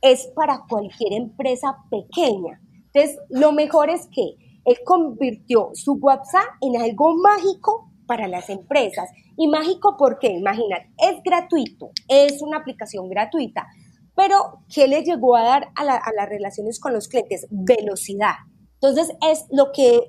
es 0.02 0.28
para 0.36 0.64
cualquier 0.68 1.14
empresa 1.14 1.78
pequeña. 1.90 2.62
Entonces, 2.94 3.20
lo 3.30 3.52
mejor 3.52 3.90
es 3.90 4.08
que 4.08 4.36
él 4.66 4.78
convirtió 4.86 5.70
su 5.74 5.94
WhatsApp 5.94 6.46
en 6.62 6.82
algo 6.82 7.16
mágico 7.16 7.92
para 8.06 8.28
las 8.28 8.50
empresas. 8.50 9.10
Y 9.38 9.48
mágico 9.48 9.96
porque, 9.98 10.28
imagínate, 10.28 10.92
es 10.98 11.24
gratuito, 11.24 11.92
es 12.08 12.42
una 12.42 12.58
aplicación 12.58 13.10
gratuita, 13.10 13.68
pero 14.16 14.64
¿qué 14.74 14.88
le 14.88 15.04
llegó 15.04 15.36
a 15.36 15.44
dar 15.44 15.70
a, 15.76 15.84
a 15.84 16.14
las 16.14 16.30
relaciones 16.30 16.80
con 16.80 16.94
los 16.94 17.08
clientes? 17.08 17.48
Velocidad. 17.50 18.36
Entonces, 18.74 19.16
es 19.30 19.46
lo 19.52 19.72
que 19.72 20.00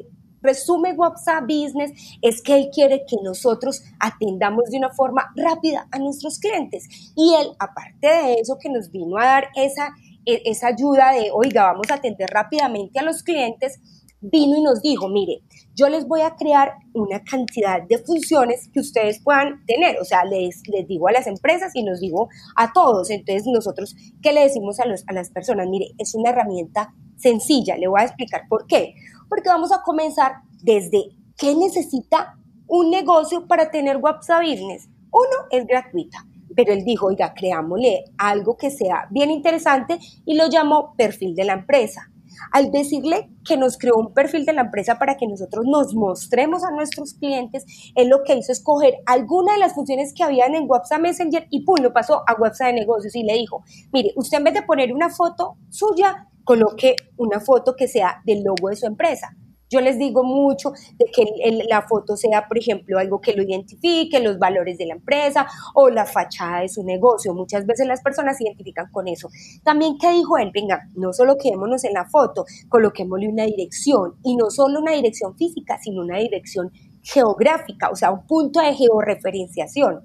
resume 0.42 0.92
WhatsApp 0.92 1.44
Business 1.44 1.92
es 2.20 2.42
que 2.42 2.54
él 2.54 2.70
quiere 2.72 3.04
que 3.08 3.16
nosotros 3.22 3.82
atendamos 3.98 4.70
de 4.70 4.78
una 4.78 4.90
forma 4.90 5.32
rápida 5.36 5.86
a 5.90 5.98
nuestros 5.98 6.38
clientes. 6.38 6.88
Y 7.16 7.34
él, 7.34 7.48
aparte 7.58 8.08
de 8.08 8.34
eso, 8.34 8.58
que 8.58 8.68
nos 8.68 8.90
vino 8.90 9.18
a 9.18 9.24
dar 9.24 9.48
esa, 9.54 9.94
e, 10.26 10.42
esa 10.44 10.68
ayuda 10.68 11.12
de, 11.12 11.30
oiga, 11.32 11.64
vamos 11.64 11.90
a 11.90 11.94
atender 11.94 12.28
rápidamente 12.30 12.98
a 12.98 13.02
los 13.02 13.22
clientes, 13.22 13.80
vino 14.22 14.56
y 14.56 14.62
nos 14.62 14.80
dijo, 14.80 15.08
mire, 15.08 15.42
yo 15.74 15.88
les 15.88 16.06
voy 16.06 16.20
a 16.20 16.36
crear 16.36 16.74
una 16.94 17.22
cantidad 17.24 17.82
de 17.82 17.98
funciones 17.98 18.68
que 18.72 18.80
ustedes 18.80 19.20
puedan 19.20 19.64
tener. 19.66 19.98
O 20.00 20.04
sea, 20.04 20.24
les, 20.24 20.62
les 20.68 20.86
digo 20.86 21.08
a 21.08 21.12
las 21.12 21.26
empresas 21.26 21.72
y 21.74 21.82
nos 21.82 22.00
digo 22.00 22.28
a 22.56 22.72
todos. 22.72 23.10
Entonces, 23.10 23.44
nosotros, 23.46 23.96
¿qué 24.22 24.32
le 24.32 24.42
decimos 24.42 24.78
a, 24.80 24.86
los, 24.86 25.02
a 25.08 25.12
las 25.12 25.30
personas? 25.30 25.68
Mire, 25.68 25.92
es 25.98 26.14
una 26.14 26.30
herramienta 26.30 26.94
sencilla. 27.16 27.76
Le 27.76 27.88
voy 27.88 28.00
a 28.00 28.04
explicar 28.04 28.42
por 28.48 28.66
qué. 28.66 28.94
Porque 29.32 29.48
vamos 29.48 29.72
a 29.72 29.80
comenzar 29.80 30.42
desde 30.62 31.16
qué 31.38 31.56
necesita 31.56 32.36
un 32.66 32.90
negocio 32.90 33.46
para 33.46 33.70
tener 33.70 33.96
WhatsApp 33.96 34.42
Business. 34.42 34.90
Uno, 35.10 35.48
es 35.50 35.66
gratuita. 35.66 36.18
Pero 36.54 36.74
él 36.74 36.84
dijo, 36.84 37.06
oiga, 37.06 37.32
creámosle 37.32 38.04
algo 38.18 38.58
que 38.58 38.70
sea 38.70 39.08
bien 39.08 39.30
interesante 39.30 39.98
y 40.26 40.34
lo 40.34 40.50
llamó 40.50 40.92
perfil 40.98 41.34
de 41.34 41.44
la 41.44 41.54
empresa. 41.54 42.10
Al 42.52 42.70
decirle 42.70 43.30
que 43.46 43.56
nos 43.56 43.78
creó 43.78 43.96
un 43.96 44.12
perfil 44.12 44.44
de 44.44 44.52
la 44.52 44.60
empresa 44.60 44.98
para 44.98 45.16
que 45.16 45.26
nosotros 45.26 45.64
nos 45.66 45.94
mostremos 45.94 46.62
a 46.62 46.70
nuestros 46.70 47.14
clientes, 47.14 47.64
él 47.94 48.08
lo 48.08 48.24
que 48.24 48.34
hizo 48.34 48.52
es 48.52 48.62
coger 48.62 48.96
alguna 49.06 49.54
de 49.54 49.60
las 49.60 49.72
funciones 49.72 50.12
que 50.12 50.24
habían 50.24 50.54
en 50.54 50.68
WhatsApp 50.68 51.00
Messenger 51.00 51.46
y 51.48 51.64
pum, 51.64 51.76
lo 51.80 51.94
pasó 51.94 52.22
a 52.26 52.38
WhatsApp 52.38 52.66
de 52.66 52.80
negocios 52.80 53.16
y 53.16 53.22
le 53.22 53.32
dijo, 53.32 53.64
mire, 53.94 54.12
usted 54.14 54.36
en 54.36 54.44
vez 54.44 54.52
de 54.52 54.62
poner 54.62 54.92
una 54.92 55.08
foto 55.08 55.56
suya, 55.70 56.28
coloque 56.44 56.96
una 57.16 57.40
foto 57.40 57.74
que 57.76 57.88
sea 57.88 58.22
del 58.24 58.42
logo 58.42 58.68
de 58.68 58.76
su 58.76 58.86
empresa. 58.86 59.36
Yo 59.72 59.80
les 59.80 59.98
digo 59.98 60.22
mucho 60.22 60.72
de 60.98 61.06
que 61.06 61.24
la 61.66 61.80
foto 61.88 62.14
sea, 62.14 62.46
por 62.46 62.58
ejemplo, 62.58 62.98
algo 62.98 63.22
que 63.22 63.32
lo 63.32 63.42
identifique, 63.42 64.20
los 64.20 64.38
valores 64.38 64.76
de 64.76 64.84
la 64.84 64.92
empresa 64.92 65.46
o 65.74 65.88
la 65.88 66.04
fachada 66.04 66.60
de 66.60 66.68
su 66.68 66.84
negocio. 66.84 67.32
Muchas 67.32 67.64
veces 67.64 67.86
las 67.86 68.02
personas 68.02 68.36
se 68.36 68.44
identifican 68.44 68.90
con 68.92 69.08
eso. 69.08 69.30
También, 69.64 69.96
¿qué 69.98 70.10
dijo 70.10 70.36
él? 70.36 70.50
Venga, 70.52 70.82
no 70.94 71.14
solo 71.14 71.38
quedémonos 71.38 71.84
en 71.84 71.94
la 71.94 72.04
foto, 72.04 72.44
coloquémosle 72.68 73.28
una 73.28 73.44
dirección 73.44 74.16
y 74.22 74.36
no 74.36 74.50
solo 74.50 74.78
una 74.78 74.92
dirección 74.92 75.34
física, 75.38 75.78
sino 75.82 76.02
una 76.02 76.18
dirección 76.18 76.70
geográfica, 77.02 77.88
o 77.88 77.96
sea, 77.96 78.10
un 78.10 78.26
punto 78.26 78.60
de 78.60 78.74
georreferenciación. 78.74 80.02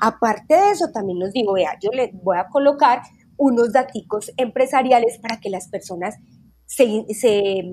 Aparte 0.00 0.54
de 0.54 0.70
eso, 0.70 0.86
también 0.92 1.18
nos 1.18 1.32
digo, 1.32 1.52
vea, 1.52 1.78
yo 1.80 1.90
les 1.92 2.10
voy 2.22 2.38
a 2.38 2.48
colocar 2.48 3.02
unos 3.40 3.72
datos 3.72 4.30
empresariales 4.36 5.18
para 5.18 5.40
que 5.40 5.48
las 5.48 5.68
personas 5.68 6.16
se, 6.66 6.84
eh, 6.84 7.72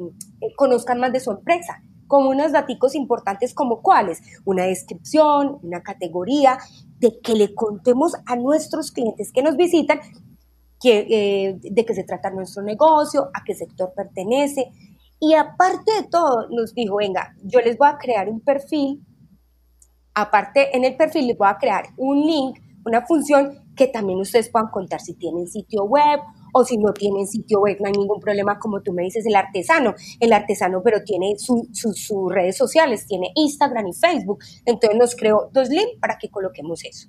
conozcan 0.56 1.00
más 1.00 1.12
de 1.12 1.20
su 1.20 1.30
empresa, 1.30 1.84
como 2.08 2.30
unos 2.30 2.54
datos 2.54 2.96
importantes 2.96 3.54
como 3.54 3.82
cuáles, 3.82 4.22
una 4.46 4.64
descripción, 4.64 5.60
una 5.62 5.84
categoría, 5.84 6.58
de 7.00 7.20
que 7.20 7.34
le 7.34 7.54
contemos 7.54 8.14
a 8.26 8.38
nuestros 8.38 8.92
clientes 8.92 9.34
que 9.34 9.44
nos 9.44 9.58
visitan 9.58 10.00
que, 10.80 11.06
eh, 11.10 11.60
de 11.62 11.86
qué 11.86 11.94
se 11.94 12.06
trata 12.06 12.30
nuestro 12.30 12.64
negocio, 12.64 13.30
a 13.34 13.44
qué 13.44 13.54
sector 13.54 13.92
pertenece. 13.94 14.72
Y 15.20 15.34
aparte 15.34 15.92
de 16.02 16.08
todo, 16.08 16.48
nos 16.50 16.74
dijo, 16.74 16.96
venga, 16.96 17.36
yo 17.44 17.60
les 17.60 17.78
voy 17.78 17.90
a 17.90 17.98
crear 17.98 18.30
un 18.30 18.40
perfil, 18.40 19.06
aparte 20.14 20.76
en 20.78 20.86
el 20.86 20.96
perfil 20.96 21.28
les 21.28 21.38
voy 21.38 21.50
a 21.50 21.58
crear 21.58 21.88
un 21.98 22.22
link, 22.22 22.58
una 22.86 23.06
función 23.06 23.67
que 23.78 23.88
también 23.88 24.20
ustedes 24.20 24.50
puedan 24.50 24.70
contar 24.70 25.00
si 25.00 25.14
tienen 25.14 25.48
sitio 25.48 25.86
web 25.86 26.20
o 26.54 26.66
si 26.66 26.78
no 26.78 26.92
tienen 26.94 27.28
sitio 27.28 27.62
web, 27.62 27.78
no 27.80 27.88
hay 27.88 27.94
ningún 27.94 28.20
problema, 28.20 28.60
como 28.60 28.82
tú 28.82 28.92
me 28.92 29.04
dices, 29.04 29.26
el 29.26 29.36
artesano, 29.36 29.94
el 30.20 30.34
artesano, 30.34 30.82
pero 30.84 31.04
tiene 31.04 31.36
sus 31.38 32.34
redes 32.34 32.58
sociales, 32.58 33.06
tiene 33.08 33.32
Instagram 33.36 33.88
y 33.88 33.94
Facebook, 33.94 34.40
entonces 34.66 34.98
nos 34.98 35.16
creó 35.16 35.50
dos 35.54 35.70
links 35.70 36.00
para 36.02 36.18
que 36.18 36.30
coloquemos 36.30 36.84
eso. 36.84 37.08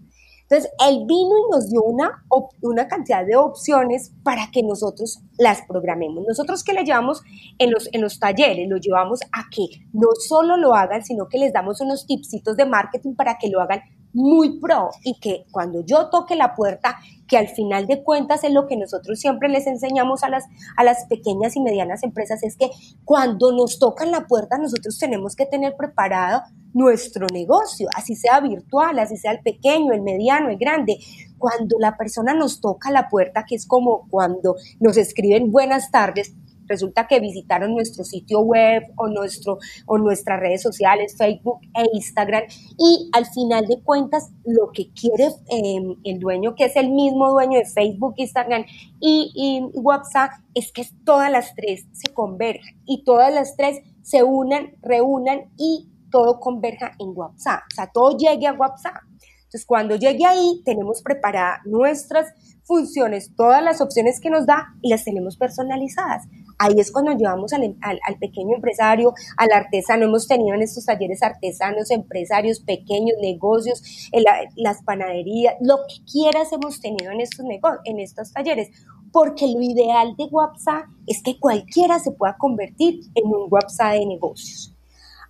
Entonces, 0.51 0.71
él 0.89 1.05
vino 1.07 1.37
y 1.37 1.51
nos 1.51 1.69
dio 1.69 1.83
una, 1.83 2.25
una 2.63 2.89
cantidad 2.89 3.25
de 3.25 3.37
opciones 3.37 4.13
para 4.23 4.51
que 4.51 4.63
nosotros 4.63 5.21
las 5.37 5.61
programemos. 5.69 6.25
Nosotros 6.27 6.65
que 6.65 6.73
le 6.73 6.85
llevamos 6.85 7.23
en 7.59 7.71
los, 7.71 7.91
en 7.93 8.01
los 8.01 8.19
talleres, 8.19 8.67
lo 8.67 8.79
llevamos 8.79 9.21
a 9.31 9.45
que 9.55 9.67
no 9.93 10.09
solo 10.27 10.57
lo 10.57 10.75
hagan, 10.75 11.05
sino 11.05 11.29
que 11.29 11.37
les 11.37 11.53
damos 11.53 11.83
unos 11.83 12.07
tipsitos 12.07 12.57
de 12.57 12.65
marketing 12.65 13.15
para 13.15 13.37
que 13.37 13.51
lo 13.51 13.61
hagan 13.61 13.81
muy 14.13 14.59
pro 14.61 14.91
y 15.05 15.19
que 15.21 15.45
cuando 15.51 15.85
yo 15.85 16.09
toque 16.11 16.37
la 16.37 16.55
puerta, 16.55 16.99
que 17.27 17.37
al 17.37 17.49
final 17.49 17.87
de 17.87 18.03
cuentas 18.03 18.43
es 18.45 18.53
lo 18.53 18.67
que 18.67 18.77
nosotros 18.77 19.21
siempre 19.21 19.49
les 19.49 19.67
enseñamos 19.67 20.23
a 20.25 20.31
las, 20.31 20.45
a 20.77 20.85
las 20.85 21.05
pequeñas 21.07 21.57
y 21.57 21.61
medianas 21.61 22.03
empresas, 22.03 22.43
es 22.43 22.57
que 22.57 22.71
cuando 23.05 23.53
nos 23.53 23.79
tocan 23.79 24.11
la 24.11 24.27
puerta 24.27 24.59
nosotros 24.59 24.99
tenemos 24.99 25.37
que 25.37 25.47
tener 25.47 25.77
preparado 25.77 26.43
nuestro 26.73 27.27
negocio, 27.33 27.89
así 27.95 28.15
sea 28.15 28.41
virtual, 28.41 28.99
así 28.99 29.17
sea 29.17 29.33
el 29.33 29.41
pequeño, 29.41 29.93
el 29.93 30.03
mediano, 30.03 30.49
el 30.49 30.59
grande. 30.59 30.99
Cuando 31.39 31.77
la 31.79 31.97
persona 31.97 32.35
nos 32.35 32.61
toca 32.61 32.91
la 32.91 33.09
puerta, 33.09 33.45
que 33.47 33.55
es 33.55 33.67
como 33.67 34.09
cuando 34.11 34.57
nos 34.81 34.97
escriben 34.97 35.51
buenas 35.53 35.91
tardes, 35.91 36.35
resulta 36.69 37.07
que 37.07 37.21
visitaron 37.21 37.75
nuestro 37.75 38.05
sitio 38.05 38.41
web 38.41 38.83
o, 38.97 39.09
nuestro, 39.09 39.59
o 39.87 39.99
nuestras 39.99 40.39
redes 40.39 40.63
sociales, 40.63 41.17
Facebook 41.17 41.61
e 41.75 41.85
Instagram, 41.95 42.45
y 42.79 43.11
al 43.13 43.27
final 43.27 43.67
de 43.67 43.81
cuentas 43.81 44.31
lo 44.45 44.71
que 44.73 44.93
quiere 44.93 45.31
em, 45.49 45.97
el 46.05 46.19
dueño, 46.19 46.55
que 46.55 46.67
es 46.67 46.77
el 46.77 46.91
mismo 46.91 47.31
dueño 47.31 47.59
de 47.59 47.65
Facebook, 47.65 48.15
Instagram 48.17 48.65
y, 49.01 49.63
WhatsApp, 49.75 50.31
es 50.55 50.73
que 50.73 50.87
todas 51.05 51.31
las 51.31 51.55
tres 51.55 51.87
se 51.93 52.13
converjan 52.13 52.75
y 52.85 53.05
todas 53.05 53.33
las 53.33 53.57
tres 53.57 53.81
se 54.03 54.23
unan, 54.23 54.73
reúnan 54.83 55.51
y 55.57 55.89
todo 56.11 56.41
converja 56.41 56.93
en 56.99 57.13
WhatsApp, 57.15 57.63
o 57.73 57.75
sea, 57.75 57.91
todo 57.93 58.17
llegue 58.17 58.47
a 58.47 58.53
WhatsApp. 58.53 59.03
Entonces, 59.49 59.65
cuando 59.67 59.97
llegue 59.97 60.27
ahí, 60.27 60.61
tenemos 60.63 61.01
preparadas 61.01 61.61
nuestras 61.65 62.27
funciones, 62.69 63.35
todas 63.35 63.65
las 63.65 63.81
opciones 63.81 64.21
que 64.21 64.29
nos 64.29 64.45
da 64.45 64.75
y 64.83 64.91
las 64.91 65.03
tenemos 65.03 65.39
personalizadas. 65.39 66.27
Ahí 66.59 66.79
es 66.79 66.93
cuando 66.93 67.13
llevamos 67.13 67.53
al, 67.55 67.79
pequeño 68.21 68.57
empresario, 68.57 69.15
al 69.39 69.53
artesano. 69.53 70.05
Hemos 70.05 70.29
tenido 70.29 70.55
en 70.55 70.63
estos 70.63 70.85
talleres 70.85 71.23
artesanos, 71.23 71.91
empresarios, 71.91 72.61
pequeños, 72.61 73.17
negocios, 73.23 74.11
las 74.57 74.83
panaderías, 74.83 75.55
lo 75.63 75.79
que 75.89 76.05
quieras 76.05 76.53
hemos 76.53 76.81
tenido 76.81 77.11
en 77.11 77.23
estos, 77.23 77.47
en 77.85 78.01
estos 78.01 78.33
talleres. 78.33 78.69
Porque 79.13 79.47
lo 79.47 79.63
ideal 79.63 80.15
de 80.19 80.25
WhatsApp 80.25 80.85
es 81.07 81.23
que 81.23 81.41
cualquiera 81.41 81.99
se 81.99 82.11
pueda 82.11 82.37
convertir 82.37 83.01
en 83.15 83.29
un 83.29 83.47
WhatsApp 83.51 83.95
de 83.95 84.05
negocios. 84.07 84.75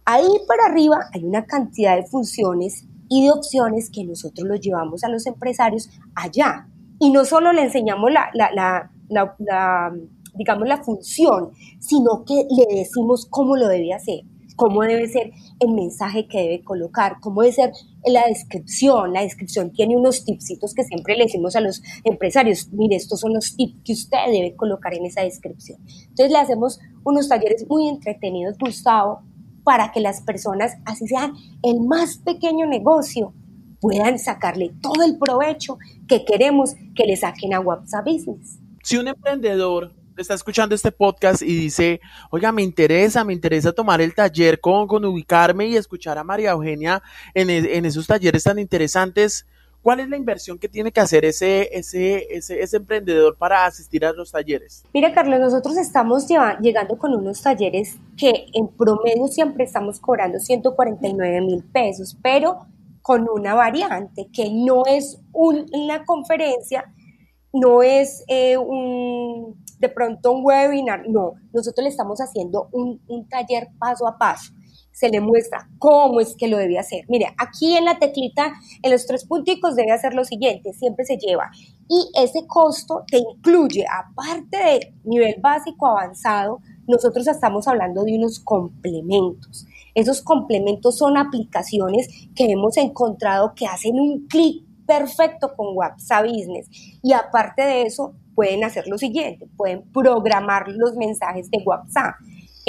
Ahí 0.04 0.26
para 0.48 0.72
arriba 0.72 0.98
hay 1.12 1.22
una 1.22 1.44
cantidad 1.44 1.94
de 1.94 2.06
funciones 2.06 2.84
y 3.08 3.24
de 3.24 3.30
opciones 3.30 3.90
que 3.90 4.04
nosotros 4.04 4.48
los 4.48 4.60
llevamos 4.60 5.04
a 5.04 5.08
los 5.08 5.26
empresarios 5.26 5.88
allá. 6.16 6.66
Y 6.98 7.10
no 7.10 7.24
solo 7.24 7.52
le 7.52 7.62
enseñamos 7.62 8.10
la, 8.12 8.30
la, 8.34 8.90
la 9.08 9.92
digamos, 10.38 10.68
la 10.68 10.82
función, 10.82 11.50
sino 11.80 12.24
que 12.24 12.46
le 12.48 12.78
decimos 12.78 13.26
cómo 13.28 13.56
lo 13.56 13.68
debe 13.68 13.92
hacer, 13.92 14.20
cómo 14.56 14.82
debe 14.82 15.08
ser 15.08 15.32
el 15.60 15.72
mensaje 15.72 16.26
que 16.28 16.38
debe 16.38 16.64
colocar, 16.64 17.16
cómo 17.20 17.42
debe 17.42 17.52
ser 17.52 17.72
la 18.06 18.26
descripción. 18.26 19.12
La 19.12 19.22
descripción 19.22 19.72
tiene 19.72 19.96
unos 19.96 20.24
tipsitos 20.24 20.74
que 20.74 20.84
siempre 20.84 21.16
le 21.16 21.24
decimos 21.24 21.56
a 21.56 21.60
los 21.60 21.82
empresarios, 22.04 22.68
mire, 22.72 22.96
estos 22.96 23.20
son 23.20 23.34
los 23.34 23.56
tips 23.56 23.82
que 23.84 23.92
usted 23.92 24.18
debe 24.30 24.54
colocar 24.56 24.94
en 24.94 25.04
esa 25.06 25.22
descripción. 25.22 25.78
Entonces 26.08 26.30
le 26.30 26.38
hacemos 26.38 26.78
unos 27.04 27.28
talleres 27.28 27.66
muy 27.68 27.88
entretenidos, 27.88 28.56
Gustavo, 28.58 29.22
para 29.64 29.92
que 29.92 30.00
las 30.00 30.22
personas, 30.22 30.76
así 30.86 31.06
sean 31.06 31.34
el 31.62 31.80
más 31.80 32.18
pequeño 32.18 32.66
negocio, 32.66 33.34
puedan 33.80 34.18
sacarle 34.18 34.72
todo 34.80 35.04
el 35.04 35.18
provecho 35.18 35.78
que 36.06 36.24
queremos 36.24 36.74
que 36.94 37.04
le 37.04 37.16
saquen 37.16 37.54
a 37.54 37.60
WhatsApp 37.60 38.04
Business. 38.04 38.58
Si 38.82 38.96
un 38.96 39.08
emprendedor 39.08 39.92
está 40.16 40.34
escuchando 40.34 40.74
este 40.74 40.90
podcast 40.90 41.42
y 41.42 41.54
dice, 41.54 42.00
oiga, 42.30 42.50
me 42.50 42.62
interesa, 42.62 43.24
me 43.24 43.32
interesa 43.32 43.72
tomar 43.72 44.00
el 44.00 44.14
taller 44.14 44.60
con, 44.60 44.86
con 44.86 45.04
ubicarme 45.04 45.66
y 45.66 45.76
escuchar 45.76 46.18
a 46.18 46.24
María 46.24 46.50
Eugenia 46.50 47.02
en, 47.34 47.50
en 47.50 47.84
esos 47.84 48.06
talleres 48.06 48.42
tan 48.42 48.58
interesantes, 48.58 49.46
¿Cuál 49.82 50.00
es 50.00 50.08
la 50.08 50.16
inversión 50.16 50.58
que 50.58 50.68
tiene 50.68 50.90
que 50.90 51.00
hacer 51.00 51.24
ese, 51.24 51.68
ese, 51.72 52.26
ese, 52.36 52.60
ese 52.60 52.76
emprendedor 52.76 53.36
para 53.36 53.64
asistir 53.64 54.04
a 54.04 54.12
los 54.12 54.32
talleres? 54.32 54.84
Mira, 54.92 55.14
Carlos, 55.14 55.38
nosotros 55.38 55.76
estamos 55.76 56.26
llegando 56.60 56.98
con 56.98 57.14
unos 57.14 57.40
talleres 57.40 57.96
que 58.16 58.46
en 58.52 58.68
promedio 58.68 59.28
siempre 59.28 59.64
estamos 59.64 60.00
cobrando 60.00 60.40
149 60.40 61.40
mil 61.42 61.62
pesos, 61.62 62.16
pero 62.20 62.66
con 63.08 63.26
una 63.26 63.54
variante 63.54 64.28
que 64.30 64.50
no 64.52 64.82
es 64.84 65.18
una 65.32 66.04
conferencia, 66.04 66.84
no 67.54 67.82
es 67.82 68.22
eh, 68.28 68.58
un, 68.58 69.64
de 69.78 69.88
pronto 69.88 70.32
un 70.32 70.44
webinar, 70.44 71.08
no, 71.08 71.32
nosotros 71.54 71.84
le 71.84 71.88
estamos 71.88 72.18
haciendo 72.20 72.68
un, 72.70 73.00
un 73.08 73.26
taller 73.26 73.68
paso 73.78 74.06
a 74.06 74.18
paso 74.18 74.52
se 74.92 75.08
le 75.08 75.20
muestra 75.20 75.68
cómo 75.78 76.20
es 76.20 76.34
que 76.36 76.48
lo 76.48 76.56
debe 76.56 76.76
hacer. 76.76 77.04
Mire, 77.08 77.32
aquí 77.38 77.76
en 77.76 77.84
la 77.84 78.00
teclita, 78.00 78.52
en 78.82 78.90
los 78.90 79.06
tres 79.06 79.24
punticos 79.24 79.76
debe 79.76 79.92
hacer 79.92 80.12
lo 80.12 80.24
siguiente, 80.24 80.72
siempre 80.72 81.04
se 81.04 81.16
lleva. 81.16 81.52
Y 81.88 82.10
ese 82.20 82.48
costo 82.48 83.04
te 83.06 83.18
incluye, 83.18 83.84
aparte 83.86 84.56
de 84.56 84.94
nivel 85.04 85.36
básico 85.40 85.86
avanzado, 85.86 86.58
nosotros 86.88 87.28
estamos 87.28 87.68
hablando 87.68 88.02
de 88.02 88.16
unos 88.16 88.40
complementos. 88.40 89.66
Esos 89.98 90.22
complementos 90.22 90.96
son 90.96 91.16
aplicaciones 91.16 92.06
que 92.36 92.44
hemos 92.44 92.76
encontrado 92.76 93.52
que 93.56 93.66
hacen 93.66 93.98
un 93.98 94.28
clic 94.28 94.62
perfecto 94.86 95.56
con 95.56 95.76
WhatsApp 95.76 96.24
Business. 96.24 96.68
Y 97.02 97.12
aparte 97.14 97.62
de 97.62 97.82
eso, 97.82 98.14
pueden 98.36 98.62
hacer 98.62 98.86
lo 98.86 98.96
siguiente, 98.96 99.48
pueden 99.56 99.82
programar 99.92 100.68
los 100.68 100.94
mensajes 100.94 101.50
de 101.50 101.58
WhatsApp. 101.66 102.14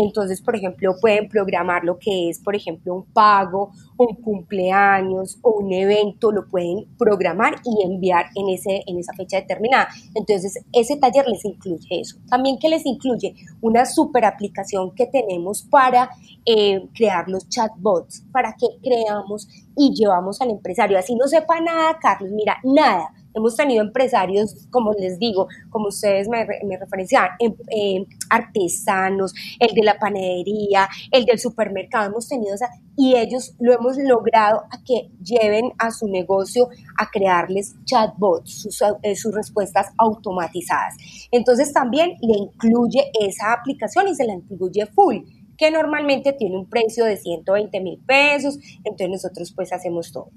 Entonces, 0.01 0.39
por 0.41 0.55
ejemplo, 0.55 0.95
pueden 1.01 1.27
programar 1.27 1.83
lo 1.83 1.99
que 1.99 2.29
es, 2.29 2.39
por 2.39 2.55
ejemplo, 2.55 2.95
un 2.95 3.03
pago, 3.03 3.71
un 3.97 4.15
cumpleaños 4.15 5.37
o 5.41 5.59
un 5.59 5.73
evento, 5.73 6.31
lo 6.31 6.47
pueden 6.47 6.85
programar 6.97 7.55
y 7.65 7.83
enviar 7.85 8.27
en, 8.35 8.47
ese, 8.47 8.81
en 8.87 8.97
esa 8.97 9.11
fecha 9.11 9.41
determinada. 9.41 9.89
Entonces, 10.15 10.63
ese 10.71 10.95
taller 10.95 11.27
les 11.27 11.43
incluye 11.43 11.99
eso. 11.99 12.15
También 12.29 12.57
que 12.59 12.69
les 12.69 12.85
incluye 12.85 13.35
una 13.59 13.85
super 13.85 14.23
aplicación 14.23 14.95
que 14.95 15.05
tenemos 15.05 15.63
para 15.63 16.09
eh, 16.45 16.87
crear 16.95 17.27
los 17.27 17.49
chatbots, 17.49 18.23
para 18.31 18.53
que 18.53 18.67
creamos 18.81 19.49
y 19.75 19.93
llevamos 19.93 20.39
al 20.39 20.51
empresario. 20.51 20.97
Así 20.97 21.13
no 21.13 21.27
sepa 21.27 21.59
nada, 21.59 21.99
Carlos, 21.99 22.31
mira, 22.31 22.57
nada 22.63 23.11
Hemos 23.33 23.55
tenido 23.55 23.83
empresarios, 23.83 24.67
como 24.69 24.93
les 24.93 25.19
digo, 25.19 25.47
como 25.69 25.87
ustedes 25.87 26.27
me, 26.27 26.45
me 26.65 26.77
referenciaban, 26.77 27.31
em, 27.39 27.53
em, 27.69 28.05
artesanos, 28.29 29.33
el 29.59 29.73
de 29.73 29.83
la 29.83 29.97
panadería, 29.99 30.89
el 31.11 31.25
del 31.25 31.39
supermercado, 31.39 32.09
hemos 32.09 32.27
tenido 32.27 32.55
esa, 32.55 32.69
y 32.97 33.15
ellos 33.15 33.55
lo 33.59 33.73
hemos 33.73 33.97
logrado 33.97 34.63
a 34.71 34.83
que 34.83 35.09
lleven 35.23 35.71
a 35.77 35.91
su 35.91 36.07
negocio 36.07 36.69
a 36.97 37.09
crearles 37.09 37.75
chatbots, 37.85 38.63
sus, 38.63 38.81
eh, 39.03 39.15
sus 39.15 39.33
respuestas 39.33 39.87
automatizadas. 39.97 40.95
Entonces 41.31 41.71
también 41.71 42.17
le 42.21 42.37
incluye 42.37 43.11
esa 43.21 43.53
aplicación 43.53 44.07
y 44.07 44.15
se 44.15 44.25
la 44.25 44.33
incluye 44.33 44.85
full 44.87 45.17
que 45.59 45.71
normalmente 45.71 46.31
tiene 46.31 46.57
un 46.57 46.69
precio 46.69 47.03
de 47.03 47.17
120 47.17 47.81
mil 47.81 47.99
pesos, 48.07 48.57
entonces 48.85 49.09
nosotros 49.09 49.51
pues 49.53 49.73
hacemos 49.73 50.13
todo. 50.13 50.29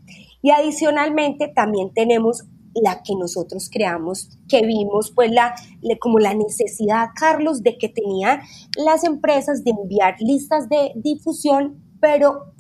Y 0.43 0.51
adicionalmente 0.51 1.47
también 1.47 1.95
tenemos 1.95 2.45
la 2.75 3.03
que 3.03 3.15
nosotros 3.15 3.69
creamos, 3.71 4.29
que 4.49 4.65
vimos 4.67 5.13
pues 5.15 5.31
la, 5.31 5.55
como 6.01 6.19
la 6.19 6.35
necesidad, 6.35 7.09
Carlos, 7.15 7.63
de 7.63 7.79
que 7.79 7.89
tenían 7.89 8.41
las 8.77 9.05
empresas 9.05 9.65
de 9.65 9.73
enviar 9.73 10.17
listas 10.21 10.69
de 10.69 10.93
difusión 10.97 11.83
pero 12.03 12.53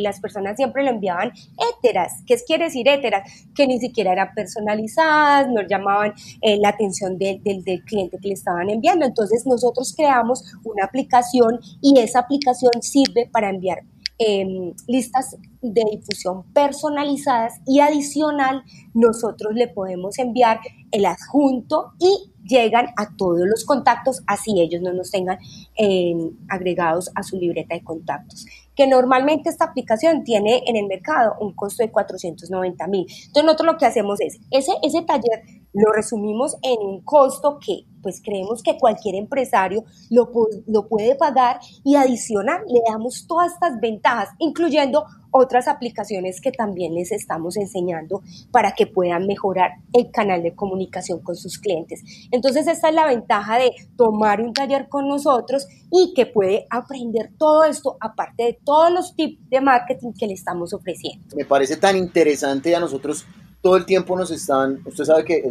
las 0.00 0.20
personas 0.20 0.56
siempre 0.56 0.82
lo 0.82 0.88
enviaban 0.88 1.30
éteras. 1.78 2.22
¿Qué 2.26 2.34
quiere 2.46 2.64
decir 2.64 2.88
éteras? 2.88 3.30
Que 3.54 3.66
ni 3.66 3.78
siquiera 3.78 4.10
eran 4.10 4.32
personalizadas, 4.34 5.48
no 5.50 5.60
llamaban 5.68 6.14
eh, 6.40 6.56
la 6.56 6.70
atención 6.70 7.18
del, 7.18 7.42
del, 7.42 7.84
cliente 7.84 8.16
que 8.18 8.28
le 8.28 8.34
estaban 8.34 8.70
enviando. 8.70 9.04
Entonces 9.04 9.44
nosotros 9.44 9.92
creamos 9.94 10.44
una 10.64 10.86
aplicación 10.86 11.60
y 11.82 12.00
esa 12.00 12.20
aplicación 12.20 12.72
sirve 12.80 13.28
para 13.30 13.50
enviar 13.50 13.82
Em, 14.18 14.72
listas 14.86 15.36
de 15.60 15.84
difusión 15.90 16.44
personalizadas 16.54 17.60
y 17.66 17.80
adicional 17.80 18.62
nosotros 18.94 19.52
le 19.54 19.68
podemos 19.68 20.18
enviar 20.18 20.60
el 20.90 21.04
adjunto 21.04 21.92
y 21.98 22.32
llegan 22.42 22.86
a 22.96 23.14
todos 23.18 23.42
los 23.44 23.66
contactos, 23.66 24.22
así 24.26 24.58
ellos 24.58 24.80
no 24.80 24.94
nos 24.94 25.10
tengan 25.10 25.38
em, 25.74 26.30
agregados 26.48 27.10
a 27.14 27.22
su 27.22 27.36
libreta 27.36 27.74
de 27.74 27.84
contactos. 27.84 28.46
Que 28.76 28.86
normalmente 28.86 29.48
esta 29.48 29.64
aplicación 29.64 30.22
tiene 30.22 30.62
en 30.66 30.76
el 30.76 30.86
mercado 30.86 31.34
un 31.40 31.54
costo 31.54 31.82
de 31.82 31.90
490 31.90 32.86
mil. 32.86 33.06
Entonces 33.08 33.44
nosotros 33.44 33.72
lo 33.72 33.78
que 33.78 33.86
hacemos 33.86 34.20
es, 34.20 34.38
ese, 34.50 34.72
ese 34.82 35.02
taller 35.02 35.42
lo 35.72 35.92
resumimos 35.92 36.56
en 36.62 36.78
un 36.80 37.02
costo 37.02 37.58
que 37.58 37.84
pues 38.02 38.22
creemos 38.24 38.62
que 38.62 38.78
cualquier 38.78 39.16
empresario 39.16 39.84
lo, 40.10 40.30
lo 40.66 40.88
puede 40.88 41.16
pagar 41.16 41.58
y 41.84 41.96
adicional 41.96 42.62
le 42.68 42.80
damos 42.88 43.26
todas 43.26 43.52
estas 43.52 43.80
ventajas, 43.80 44.28
incluyendo 44.38 45.04
otras 45.36 45.68
aplicaciones 45.68 46.40
que 46.40 46.52
también 46.52 46.94
les 46.94 47.12
estamos 47.12 47.56
enseñando 47.56 48.22
para 48.50 48.72
que 48.72 48.86
puedan 48.86 49.26
mejorar 49.26 49.72
el 49.92 50.10
canal 50.10 50.42
de 50.42 50.54
comunicación 50.54 51.20
con 51.20 51.36
sus 51.36 51.58
clientes. 51.58 52.02
Entonces, 52.30 52.66
esta 52.66 52.88
es 52.88 52.94
la 52.94 53.06
ventaja 53.06 53.58
de 53.58 53.70
tomar 53.96 54.40
un 54.40 54.52
taller 54.52 54.88
con 54.88 55.08
nosotros 55.08 55.66
y 55.90 56.12
que 56.14 56.26
puede 56.26 56.66
aprender 56.70 57.30
todo 57.38 57.64
esto, 57.64 57.96
aparte 58.00 58.44
de 58.44 58.58
todos 58.64 58.90
los 58.92 59.14
tips 59.14 59.48
de 59.50 59.60
marketing 59.60 60.12
que 60.18 60.26
le 60.26 60.34
estamos 60.34 60.72
ofreciendo. 60.72 61.36
Me 61.36 61.44
parece 61.44 61.76
tan 61.76 61.96
interesante 61.96 62.74
a 62.74 62.80
nosotros 62.80 63.26
todo 63.66 63.76
el 63.76 63.84
tiempo 63.84 64.16
nos 64.16 64.30
están, 64.30 64.80
usted 64.84 65.04
sabe 65.04 65.24
que 65.24 65.42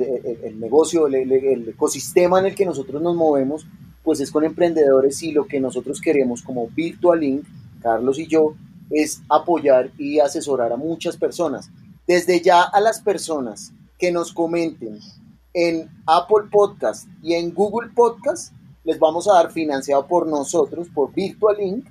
el, 0.43 0.57
negocio, 0.57 1.07
el, 1.07 1.15
el, 1.15 1.67
ecosistema 1.67 2.39
en 2.39 2.45
el 2.45 2.55
que 2.55 2.65
nosotros 2.65 3.01
nos 3.01 3.13
movemos, 3.13 3.67
pues 4.03 4.21
es 4.21 4.31
con 4.31 4.45
emprendedores 4.45 5.21
y 5.23 5.33
lo 5.33 5.45
que 5.47 5.59
nosotros 5.59 5.99
queremos 5.99 6.41
como 6.41 6.67
Virtual 6.69 7.19
Link, 7.19 7.43
Carlos 7.81 8.17
y 8.19 8.27
yo, 8.27 8.53
es 8.89 9.21
apoyar 9.29 9.91
y 9.97 10.19
asesorar 10.19 10.71
a 10.71 10.77
muchas 10.77 11.17
personas. 11.17 11.69
Desde 12.07 12.41
ya 12.41 12.63
a 12.63 12.79
las 12.79 13.01
personas 13.01 13.71
que 13.97 14.11
nos 14.11 14.31
comenten 14.31 14.99
en 15.53 15.89
Apple 16.05 16.49
Podcast 16.51 17.07
y 17.23 17.33
en 17.33 17.53
Google 17.53 17.89
Podcast, 17.95 18.53
les 18.83 18.99
vamos 18.99 19.27
a 19.27 19.33
dar 19.33 19.51
financiado 19.51 20.05
por 20.05 20.27
nosotros, 20.27 20.87
por 20.93 21.13
Virtual 21.13 21.57
Link, 21.57 21.87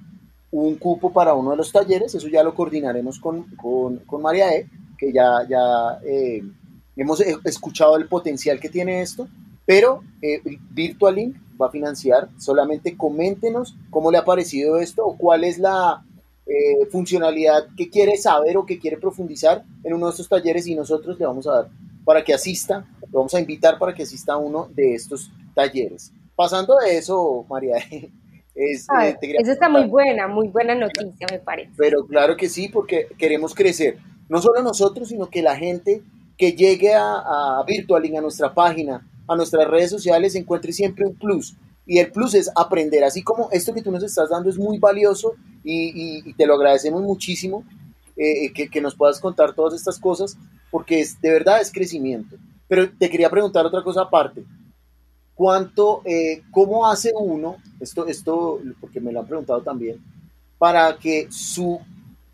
un 0.52 0.76
cupo 0.76 1.12
para 1.12 1.34
uno 1.34 1.50
de 1.50 1.56
los 1.56 1.72
talleres, 1.72 2.14
eso 2.14 2.28
ya 2.28 2.44
lo 2.44 2.54
coordinaremos 2.54 3.18
con, 3.18 3.44
con, 3.56 4.22
María 4.22 4.54
E 4.54 4.68
que 4.96 5.12
ya, 5.12 5.44
ya 5.48 5.98
eh, 6.06 6.42
hemos 6.94 7.20
escuchado 7.20 7.96
el 7.96 8.06
potencial 8.06 8.60
que 8.60 8.68
tiene 8.68 9.02
esto, 9.02 9.26
pero 9.66 10.04
eh, 10.22 10.40
Virtual 10.70 11.14
Link 11.14 11.36
va 11.60 11.66
a 11.66 11.70
financiar, 11.70 12.28
solamente 12.38 12.96
coméntenos 12.96 13.76
cómo 13.90 14.12
le 14.12 14.18
ha 14.18 14.24
parecido 14.24 14.78
esto 14.78 15.04
o 15.04 15.16
cuál 15.16 15.42
es 15.42 15.58
la 15.58 16.04
eh, 16.46 16.86
funcionalidad 16.90 17.68
que 17.76 17.88
quiere 17.88 18.16
saber 18.16 18.56
o 18.56 18.66
que 18.66 18.78
quiere 18.78 18.98
profundizar 18.98 19.64
en 19.82 19.94
uno 19.94 20.06
de 20.06 20.10
estos 20.10 20.28
talleres 20.28 20.66
y 20.66 20.74
nosotros 20.74 21.18
le 21.18 21.26
vamos 21.26 21.46
a 21.46 21.52
dar 21.52 21.68
para 22.04 22.22
que 22.22 22.34
asista, 22.34 22.86
lo 23.00 23.20
vamos 23.20 23.34
a 23.34 23.40
invitar 23.40 23.78
para 23.78 23.94
que 23.94 24.02
asista 24.02 24.34
a 24.34 24.36
uno 24.36 24.68
de 24.74 24.94
estos 24.94 25.30
talleres. 25.54 26.12
Pasando 26.36 26.76
de 26.76 26.98
eso, 26.98 27.46
María, 27.48 27.76
es, 28.54 28.86
eso 28.86 29.52
está 29.52 29.68
muy 29.68 29.86
buena, 29.86 30.28
muy 30.28 30.48
buena 30.48 30.74
noticia, 30.74 31.26
me 31.30 31.38
parece. 31.38 31.72
Pero 31.76 32.06
claro 32.06 32.36
que 32.36 32.48
sí, 32.48 32.68
porque 32.68 33.08
queremos 33.16 33.54
crecer 33.54 33.98
no 34.28 34.40
solo 34.40 34.62
nosotros, 34.62 35.08
sino 35.08 35.28
que 35.28 35.42
la 35.42 35.56
gente 35.56 36.02
que 36.36 36.52
llegue 36.52 36.94
a, 36.94 37.18
a 37.18 37.64
Virtualing, 37.66 38.18
a 38.18 38.20
nuestra 38.20 38.52
página, 38.52 39.06
a 39.28 39.36
nuestras 39.36 39.68
redes 39.68 39.90
sociales, 39.90 40.34
encuentre 40.34 40.72
siempre 40.72 41.06
un 41.06 41.14
plus. 41.14 41.56
Y 41.86 41.98
el 41.98 42.10
plus 42.10 42.34
es 42.34 42.50
aprender, 42.54 43.04
así 43.04 43.22
como 43.22 43.48
esto 43.50 43.74
que 43.74 43.82
tú 43.82 43.90
nos 43.90 44.02
estás 44.02 44.30
dando 44.30 44.48
es 44.48 44.58
muy 44.58 44.78
valioso 44.78 45.34
y, 45.62 46.32
te 46.34 46.46
lo 46.46 46.54
agradecemos 46.54 47.02
muchísimo, 47.02 47.64
eh, 48.16 48.52
que, 48.52 48.68
que, 48.68 48.80
nos 48.80 48.94
puedas 48.94 49.20
contar 49.20 49.54
todas 49.54 49.74
estas 49.74 49.98
cosas, 49.98 50.36
porque 50.70 51.00
es, 51.00 51.20
de 51.20 51.30
verdad 51.30 51.60
es 51.60 51.70
crecimiento. 51.70 52.36
Pero 52.68 52.90
te 52.90 53.10
quería 53.10 53.28
preguntar 53.28 53.66
otra 53.66 53.82
cosa 53.82 54.02
aparte. 54.02 54.44
¿Cuánto, 55.34 56.02
eh, 56.04 56.42
cómo 56.50 56.86
hace 56.86 57.12
uno, 57.14 57.56
esto, 57.80 58.06
esto, 58.06 58.60
porque 58.80 59.00
me 59.00 59.12
lo 59.12 59.20
han 59.20 59.26
preguntado 59.26 59.62
también, 59.62 60.00
para 60.58 60.96
que 60.96 61.26
su 61.30 61.80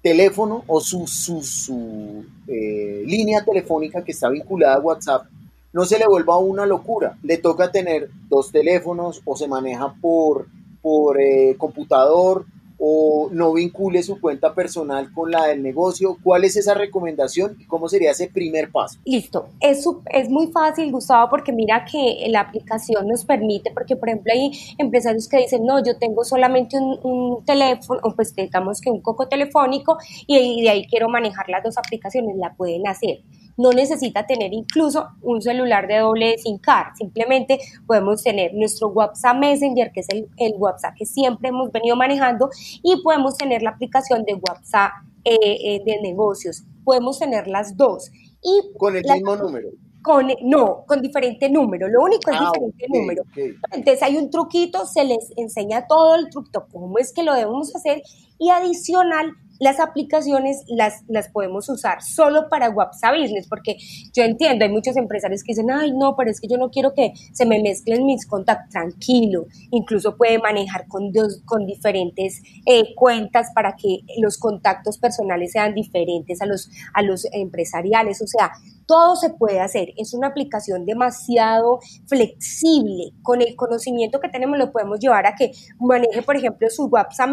teléfono 0.02 0.64
o 0.66 0.80
su, 0.80 1.06
su, 1.06 2.24
eh, 2.46 3.02
línea 3.06 3.44
telefónica 3.44 4.04
que 4.04 4.12
está 4.12 4.28
vinculada 4.28 4.76
a 4.76 4.80
WhatsApp 4.80 5.26
no 5.72 5.84
se 5.84 5.98
le 5.98 6.06
vuelva 6.06 6.38
una 6.38 6.66
locura. 6.66 7.16
Le 7.22 7.38
toca 7.38 7.70
tener 7.70 8.10
dos 8.28 8.50
teléfonos 8.50 9.22
o 9.24 9.36
se 9.36 9.48
maneja 9.48 9.94
por, 10.00 10.46
por 10.82 11.20
eh, 11.20 11.56
computador 11.56 12.46
o 12.82 13.28
no 13.30 13.52
vincule 13.52 14.02
su 14.02 14.18
cuenta 14.18 14.54
personal 14.54 15.12
con 15.12 15.30
la 15.30 15.46
del 15.46 15.62
negocio. 15.62 16.16
¿Cuál 16.22 16.44
es 16.44 16.56
esa 16.56 16.72
recomendación 16.72 17.56
y 17.60 17.66
cómo 17.66 17.88
sería 17.88 18.12
ese 18.12 18.28
primer 18.28 18.72
paso? 18.72 18.98
Listo, 19.04 19.48
es, 19.60 19.84
es 20.10 20.30
muy 20.30 20.46
fácil, 20.46 20.90
Gustavo, 20.90 21.28
porque 21.28 21.52
mira 21.52 21.84
que 21.84 22.26
la 22.30 22.40
aplicación 22.40 23.06
nos 23.06 23.26
permite, 23.26 23.70
porque 23.72 23.96
por 23.96 24.08
ejemplo 24.08 24.32
hay 24.32 24.50
empresarios 24.78 25.28
que 25.28 25.36
dicen, 25.36 25.66
no, 25.66 25.84
yo 25.84 25.98
tengo 25.98 26.24
solamente 26.24 26.78
un, 26.78 27.44
teléfono, 27.44 28.00
o 28.02 28.14
pues 28.14 28.34
digamos 28.34 28.80
que 28.80 28.90
un 28.90 29.02
coco 29.02 29.28
telefónico 29.28 29.98
y 30.26 30.62
de 30.62 30.70
ahí 30.70 30.86
quiero 30.86 31.08
manejar 31.10 31.48
las 31.50 31.62
dos 31.62 31.76
aplicaciones, 31.76 32.34
la 32.36 32.54
pueden 32.54 32.86
hacer 32.86 33.20
no 33.60 33.72
necesita 33.72 34.26
tener 34.26 34.52
incluso 34.52 35.08
un 35.22 35.42
celular 35.42 35.86
de 35.86 35.98
doble 35.98 36.38
SIM 36.38 36.58
card, 36.58 36.94
simplemente 36.96 37.58
podemos 37.86 38.22
tener 38.22 38.54
nuestro 38.54 38.88
WhatsApp 38.88 39.36
Messenger, 39.36 39.92
que 39.92 40.00
es 40.00 40.08
el, 40.08 40.28
el 40.36 40.54
WhatsApp 40.56 40.94
que 40.96 41.06
siempre 41.06 41.50
hemos 41.50 41.70
venido 41.70 41.96
manejando, 41.96 42.48
y 42.82 43.00
podemos 43.02 43.36
tener 43.36 43.62
la 43.62 43.70
aplicación 43.70 44.24
de 44.24 44.34
WhatsApp 44.34 44.92
eh, 45.24 45.36
eh, 45.42 45.82
de 45.84 46.00
negocios. 46.00 46.64
Podemos 46.82 47.18
tener 47.18 47.46
las 47.46 47.76
dos. 47.76 48.10
Y 48.42 48.76
con 48.78 48.96
el 48.96 49.04
mismo 49.04 49.36
número. 49.36 49.68
Con, 50.02 50.28
no, 50.42 50.84
con 50.86 51.02
diferente 51.02 51.50
número. 51.50 51.86
Lo 51.88 52.02
único 52.02 52.30
es 52.30 52.38
ah, 52.40 52.50
diferente 52.54 52.86
número. 52.88 53.22
Entonces 53.70 54.02
hay 54.02 54.16
un 54.16 54.30
truquito, 54.30 54.86
se 54.86 55.04
les 55.04 55.30
enseña 55.36 55.86
todo 55.86 56.16
el 56.16 56.30
truquito, 56.30 56.66
cómo 56.72 56.98
es 56.98 57.12
que 57.12 57.22
lo 57.22 57.34
debemos 57.34 57.76
hacer. 57.76 58.02
Y 58.38 58.48
adicional, 58.48 59.34
las 59.60 59.78
aplicaciones 59.78 60.64
las, 60.68 61.04
las 61.06 61.28
podemos 61.28 61.68
usar 61.68 62.02
solo 62.02 62.48
para 62.48 62.70
WhatsApp 62.70 63.14
Business, 63.20 63.46
porque 63.46 63.76
yo 64.12 64.24
entiendo, 64.24 64.64
hay 64.64 64.70
muchos 64.70 64.96
empresarios 64.96 65.44
que 65.44 65.52
dicen, 65.52 65.70
ay, 65.70 65.92
no, 65.92 66.16
pero 66.16 66.30
es 66.30 66.40
que 66.40 66.48
yo 66.48 66.56
no 66.56 66.70
quiero 66.70 66.94
que 66.94 67.12
se 67.32 67.46
me 67.46 67.62
mezclen 67.62 68.04
mis 68.06 68.26
contactos, 68.26 68.70
tranquilo, 68.70 69.46
incluso 69.70 70.16
puede 70.16 70.38
manejar 70.38 70.88
con, 70.88 71.12
dos, 71.12 71.42
con 71.44 71.66
diferentes 71.66 72.42
eh, 72.66 72.94
cuentas 72.94 73.50
para 73.54 73.76
que 73.76 74.00
los 74.18 74.38
contactos 74.38 74.98
personales 74.98 75.52
sean 75.52 75.74
diferentes 75.74 76.40
a 76.40 76.46
los, 76.46 76.70
a 76.94 77.02
los 77.02 77.26
empresariales, 77.32 78.22
o 78.22 78.26
sea, 78.26 78.52
todo 78.86 79.14
se 79.14 79.30
puede 79.30 79.60
hacer, 79.60 79.92
es 79.96 80.14
una 80.14 80.28
aplicación 80.28 80.84
demasiado 80.84 81.78
flexible, 82.06 83.12
con 83.22 83.40
el 83.40 83.54
conocimiento 83.54 84.18
que 84.18 84.28
tenemos 84.28 84.58
lo 84.58 84.72
podemos 84.72 84.98
llevar 84.98 85.26
a 85.26 85.34
que 85.36 85.52
maneje, 85.78 86.22
por 86.22 86.36
ejemplo, 86.36 86.68
su 86.70 86.86
WhatsApp. 86.86 87.30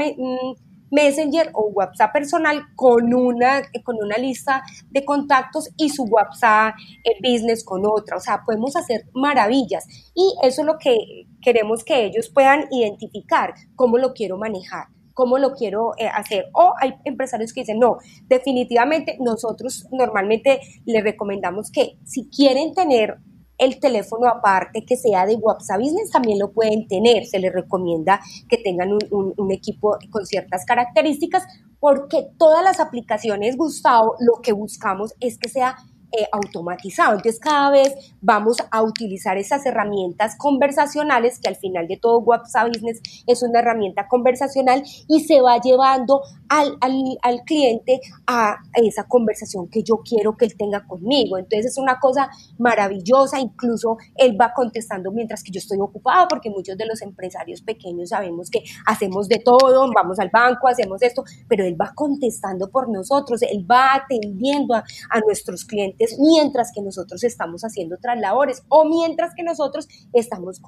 Messenger 0.92 1.52
o 1.54 1.70
WhatsApp 1.74 2.14
personal 2.14 2.64
con 2.76 3.14
una, 3.14 3.62
con 3.84 3.96
una 4.02 4.18
lista 4.18 4.64
de 4.90 5.04
contactos 5.06 5.70
y 5.78 5.90
su 5.90 6.04
WhatsApp 6.04 6.76
Business 7.22 7.64
con 7.64 7.86
otra. 7.86 8.18
O 8.18 8.20
sea, 8.20 8.42
podemos 8.46 8.76
hacer 8.76 9.06
maravillas 9.14 9.86
y 10.14 10.34
eso 10.44 10.62
es 10.62 10.68
lo 10.68 10.78
que 10.78 10.96
queremos 11.42 11.84
que 11.84 12.06
ellos 12.06 12.30
puedan 12.34 12.66
identificar, 12.72 13.54
cómo 13.76 13.98
lo 13.98 14.14
quiero 14.14 14.38
manejar 14.38 14.88
cómo 15.18 15.40
lo 15.40 15.54
quiero 15.54 15.94
eh, 15.98 16.08
hacer. 16.08 16.46
O 16.54 16.76
hay 16.80 16.94
empresarios 17.04 17.52
que 17.52 17.62
dicen, 17.62 17.80
no, 17.80 17.98
definitivamente 18.28 19.18
nosotros 19.20 19.88
normalmente 19.92 20.60
les 20.86 21.04
recomendamos 21.04 21.72
que 21.72 21.98
si 22.06 22.30
quieren 22.30 22.76
tener 22.76 23.18
el 23.58 23.80
teléfono 23.80 24.28
aparte 24.28 24.86
que 24.86 24.96
sea 24.96 25.26
de 25.26 25.36
WhatsApp 25.36 25.80
Business 25.80 26.12
también 26.12 26.40
lo 26.40 26.52
pueden 26.52 26.88
tener. 26.88 27.26
Se 27.26 27.40
les 27.40 27.54
recomienda 27.54 28.20
que 28.50 28.58
tengan 28.58 28.92
un, 28.92 29.52
equipo 29.52 29.98
con 30.12 30.26
ciertas 30.26 30.66
características 30.66 31.44
porque 31.80 32.28
todas 32.38 32.64
las 32.64 32.80
aplicaciones, 32.80 33.56
Gustavo, 33.56 34.16
lo 34.20 34.42
que 34.42 34.52
buscamos 34.52 35.14
es 35.20 35.38
que 35.38 35.50
sea 35.50 35.78
eh, 36.10 36.26
automatizado. 36.32 37.16
Entonces 37.16 37.38
cada 37.38 37.70
vez 37.70 37.94
vamos 38.22 38.56
a 38.72 38.82
utilizar 38.82 39.38
esas 39.38 39.66
herramientas 39.66 40.38
conversacionales 40.38 41.38
que 41.38 41.50
al 41.50 41.58
final 41.58 41.86
de 41.86 41.98
todo 41.98 42.20
WhatsApp 42.20 42.70
Business 42.70 43.02
es 43.28 43.44
una 43.44 43.60
herramienta 43.60 44.08
conversacional 44.08 44.84
y 45.10 45.26
se 45.26 45.42
va 45.42 45.60
llevando 45.60 46.22
al, 46.48 46.78
al, 46.80 47.42
cliente 47.44 48.00
a 48.26 48.56
esa 48.76 49.04
conversación 49.04 49.68
que 49.68 49.84
yo 49.84 49.98
quiero 49.98 50.38
que 50.38 50.46
él 50.46 50.56
tenga 50.56 50.88
conmigo. 50.88 51.38
Entonces 51.38 51.74
es 51.74 51.78
una 51.78 52.00
cosa 52.00 52.30
maravillosa, 52.58 53.42
incluso 53.42 53.98
él 54.16 54.38
va 54.40 54.54
contestando 54.54 55.12
mientras 55.12 55.44
que 55.44 55.52
yo 55.52 55.60
estoy 55.60 55.80
ocupado 55.82 56.30
porque 56.30 56.50
muchos 56.50 56.78
de 56.78 56.86
los 56.86 57.02
empresarios 57.02 57.62
pequeños 57.62 58.10
sabemos 58.10 58.50
que 58.50 58.64
hacemos 58.86 59.28
de 59.28 59.40
todo, 59.40 59.92
vamos 59.94 60.20
al 60.20 60.30
banco, 60.32 60.70
hacemos 60.70 61.02
esto, 61.02 61.26
pero 61.50 61.66
él 61.66 61.76
va 61.80 61.92
contestando 61.94 62.70
por 62.70 62.88
nosotros, 62.88 63.42
él 63.42 63.70
va 63.70 63.96
atendiendo 63.96 64.74
a, 64.74 64.86
a 65.10 65.20
nuestros 65.20 65.66
clientes 65.66 65.97
mientras 66.20 66.72
que 66.74 66.82
nosotros 66.82 67.24
estamos 67.24 67.62
haciendo 67.64 67.96
otras 67.96 68.20
labores 68.20 68.64
o 68.70 68.86
mientras 68.86 69.34
que 69.36 69.44
nosotros 69.44 69.88
estamos 70.14 70.62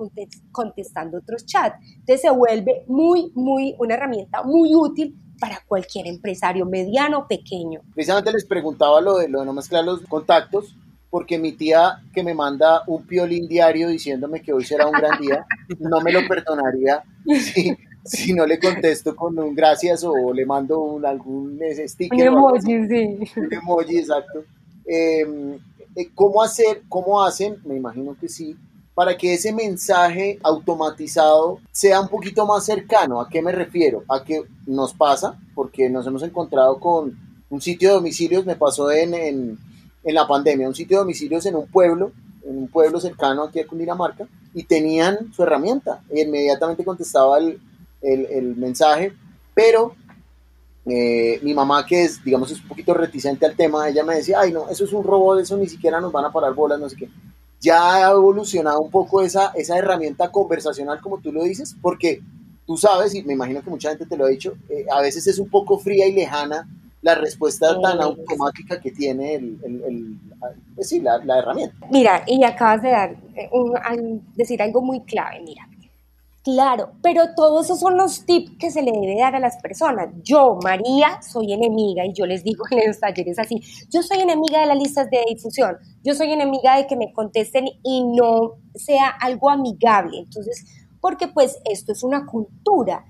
contestando 0.52 1.20
otros 1.20 1.46
chats. 1.46 1.78
Entonces 2.00 2.22
se 2.22 2.30
vuelve 2.30 2.84
muy, 2.88 3.32
muy, 3.36 3.76
una 3.80 3.96
herramienta 3.96 4.44
muy 4.44 4.76
útil 4.76 5.16
para 5.40 5.62
cualquier 5.68 6.08
empresario, 6.08 6.66
mediano 6.66 7.20
o 7.20 7.28
pequeño. 7.28 7.82
Precisamente 7.94 8.32
les 8.32 8.46
preguntaba 8.46 9.00
lo 9.02 9.18
de, 9.18 9.30
lo 9.30 9.40
de 9.40 9.46
no 9.46 9.54
mezclar 9.54 9.86
los 9.86 10.02
contactos, 10.02 10.76
porque 11.10 11.40
mi 11.40 11.54
tía 11.54 12.02
que 12.14 12.24
me 12.24 12.34
manda 12.34 12.84
un 12.88 13.06
piolín 13.08 13.48
diario 13.48 13.88
diciéndome 13.88 14.42
que 14.42 14.54
hoy 14.54 14.64
será 14.64 14.86
un 14.86 14.92
gran 14.92 15.20
día, 15.20 15.46
no 15.80 16.02
me 16.02 16.12
lo 16.12 16.28
perdonaría 16.28 17.04
si, 17.26 17.76
si 18.04 18.34
no 18.34 18.46
le 18.46 18.60
contesto 18.60 19.16
con 19.16 19.40
un 19.40 19.56
gracias 19.56 20.04
o 20.04 20.34
le 20.34 20.46
mando 20.46 20.80
un, 20.80 21.06
algún 21.06 21.60
sticker. 21.88 22.30
Un 22.30 22.38
emoji, 22.38 22.88
sí. 22.88 23.40
Un 23.40 23.54
emoji, 23.54 23.98
exacto. 23.98 24.44
Em, 24.92 25.60
eh, 25.96 26.10
¿cómo, 26.16 26.42
hacer, 26.42 26.82
¿Cómo 26.90 27.22
hacen? 27.24 27.58
Me 27.64 27.76
imagino 27.76 28.18
que 28.20 28.28
sí, 28.28 28.58
para 28.96 29.16
que 29.16 29.36
ese 29.36 29.54
mensaje 29.54 30.40
automatizado 30.42 31.60
sea 31.72 32.02
un 32.02 32.08
poquito 32.08 32.44
más 32.48 32.66
cercano. 32.66 33.22
¿A 33.22 33.30
qué 33.30 33.40
me 33.44 33.52
refiero? 33.52 34.04
A 34.10 34.24
que 34.24 34.42
nos 34.66 34.96
pasa, 34.96 35.40
porque 35.54 35.90
nos 35.92 36.08
hemos 36.08 36.24
encontrado 36.24 36.80
con 36.80 37.16
un 37.52 37.62
sitio 37.62 37.90
de 37.90 37.96
domicilios, 37.96 38.48
me 38.48 38.56
pasó 38.56 38.90
en, 38.92 39.14
en, 39.14 39.60
la 40.04 40.28
pandemia, 40.28 40.68
un 40.68 40.74
sitio 40.74 40.98
de 40.98 41.04
domicilios 41.04 41.46
en 41.46 41.56
un 41.56 41.68
pueblo, 41.68 42.12
en 42.44 42.58
un 42.58 42.68
pueblo 42.68 43.00
cercano 43.00 43.44
aquí 43.44 43.60
a 43.60 43.68
Cundinamarca, 43.68 44.28
y 44.56 44.64
tenían 44.64 45.32
su 45.34 45.44
herramienta. 45.44 46.02
E 46.10 46.22
inmediatamente 46.22 46.84
contestaba 46.84 47.38
el, 47.38 47.62
el, 48.02 48.26
el 48.26 48.56
mensaje, 48.56 49.14
pero 49.54 49.94
eh, 50.86 51.40
mi 51.44 51.54
mamá, 51.54 51.86
que 51.86 52.04
es, 52.04 52.24
digamos, 52.24 52.52
es 52.52 52.62
un 52.62 52.68
poquito 52.68 52.94
reticente 52.94 53.46
al 53.46 53.56
tema, 53.56 53.88
ella 53.88 54.04
me 54.04 54.16
decía, 54.16 54.40
ay, 54.40 54.52
no, 54.52 54.70
eso 54.70 54.86
es 54.86 54.94
un 54.94 55.04
robot, 55.04 55.40
eso 55.42 55.58
ni 55.58 55.68
siquiera 55.68 56.00
nos 56.00 56.12
van 56.12 56.26
a 56.26 56.32
parar 56.32 56.54
bolas, 56.54 56.80
no 56.80 56.90
sé 56.90 56.96
qué. 56.96 57.10
Ya 57.62 57.96
ha 57.96 58.12
evolucionado 58.12 58.80
un 58.80 58.90
poco 58.90 59.22
esa, 59.22 59.52
esa 59.56 59.78
herramienta 59.78 60.32
conversacional, 60.32 61.02
como 61.02 61.20
tú 61.20 61.32
lo 61.32 61.44
dices, 61.44 61.76
porque 61.82 62.22
tú 62.66 62.78
sabes, 62.78 63.14
y 63.16 63.24
me 63.24 63.34
imagino 63.34 63.62
que 63.62 63.70
mucha 63.70 63.90
gente 63.90 64.06
te 64.06 64.16
lo 64.16 64.26
ha 64.26 64.30
dicho, 64.30 64.54
eh, 64.70 64.86
a 64.92 65.02
veces 65.02 65.28
es 65.28 65.40
un 65.40 65.50
poco 65.50 65.78
fría 65.80 66.08
y 66.08 66.14
lejana 66.14 66.68
la 67.02 67.16
respuesta 67.16 67.80
tan 67.80 68.02
automática 68.02 68.80
que 68.80 68.92
tiene 68.92 69.36
el, 69.36 69.58
el, 69.64 70.18
pues 70.76 70.90
sí, 70.90 71.00
la, 71.00 71.18
la, 71.24 71.40
herramienta. 71.40 71.88
Mira, 71.92 72.24
y 72.28 72.44
acabas 72.44 72.82
de 72.82 72.90
dar, 72.90 73.12
eh, 73.36 73.50
un, 73.52 74.22
decir 74.36 74.62
algo 74.62 74.82
muy 74.82 75.02
clave, 75.02 75.42
mira, 75.42 75.68
Claro, 76.42 76.94
pero 77.04 77.36
todos 77.36 77.66
esos 77.66 77.82
son 77.82 77.98
los 77.98 78.26
tips 78.26 78.58
que 78.58 78.72
se 78.72 78.82
le 78.82 78.92
debe 78.92 79.18
dar 79.20 79.36
a 79.36 79.40
las 79.40 79.58
personas. 79.58 80.08
Yo, 80.24 80.58
María, 80.64 81.22
soy 81.22 81.52
enemiga 81.52 82.06
y 82.06 82.14
yo 82.14 82.26
les 82.26 82.44
digo 82.46 82.64
en 82.72 82.88
los 82.88 83.00
talleres 83.00 83.38
así, 83.40 83.62
yo 83.90 84.02
soy 84.02 84.20
enemiga 84.20 84.62
de 84.62 84.68
las 84.68 84.78
listas 84.78 85.10
de 85.10 85.22
difusión, 85.28 85.76
yo 86.02 86.14
soy 86.14 86.32
enemiga 86.32 86.78
de 86.78 86.88
que 86.88 86.96
me 86.96 87.12
contesten 87.12 87.66
y 87.84 88.04
no 88.06 88.54
sea 88.74 89.10
algo 89.10 89.50
amigable. 89.50 90.20
Entonces, 90.20 90.66
porque 91.02 91.28
pues 91.28 91.60
esto 91.66 91.92
es 91.92 92.04
una 92.04 92.26
cultura. 92.26 93.06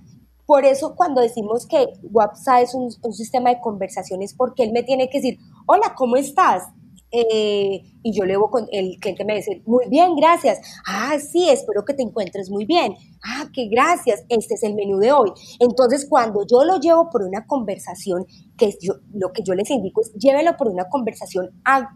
Por 0.47 0.65
eso 0.65 0.95
cuando 0.95 1.21
decimos 1.21 1.67
que 1.67 1.85
WhatsApp 2.11 2.63
es 2.63 2.73
un, 2.73 2.89
un 3.03 3.13
sistema 3.13 3.51
de 3.51 3.59
conversaciones, 3.59 4.33
porque 4.33 4.63
él 4.63 4.71
me 4.71 4.81
tiene 4.81 5.07
que 5.07 5.19
decir, 5.19 5.37
hola, 5.67 5.93
¿cómo 5.95 6.15
estás? 6.15 6.63
Eh, 7.11 7.81
y 8.03 8.13
yo 8.13 8.23
luego 8.25 8.49
con 8.49 8.67
el 8.71 8.97
cliente 8.99 9.25
me 9.25 9.35
dice, 9.35 9.61
muy 9.65 9.87
bien, 9.89 10.15
gracias. 10.15 10.59
Ah, 10.85 11.17
sí, 11.19 11.49
espero 11.49 11.83
que 11.85 11.93
te 11.93 12.03
encuentres 12.03 12.49
muy 12.49 12.65
bien. 12.65 12.93
Ah, 13.23 13.47
qué 13.53 13.67
gracias, 13.67 14.23
este 14.29 14.53
es 14.53 14.63
el 14.63 14.75
menú 14.75 14.99
de 14.99 15.11
hoy. 15.11 15.31
Entonces, 15.59 16.07
cuando 16.09 16.45
yo 16.45 16.63
lo 16.63 16.79
llevo 16.79 17.09
por 17.09 17.23
una 17.23 17.45
conversación, 17.45 18.25
que 18.57 18.73
yo, 18.81 18.93
lo 19.13 19.31
que 19.33 19.43
yo 19.43 19.53
les 19.53 19.69
indico 19.71 20.01
es, 20.01 20.13
llévelo 20.13 20.55
por 20.57 20.67
una 20.67 20.87
conversación 20.89 21.49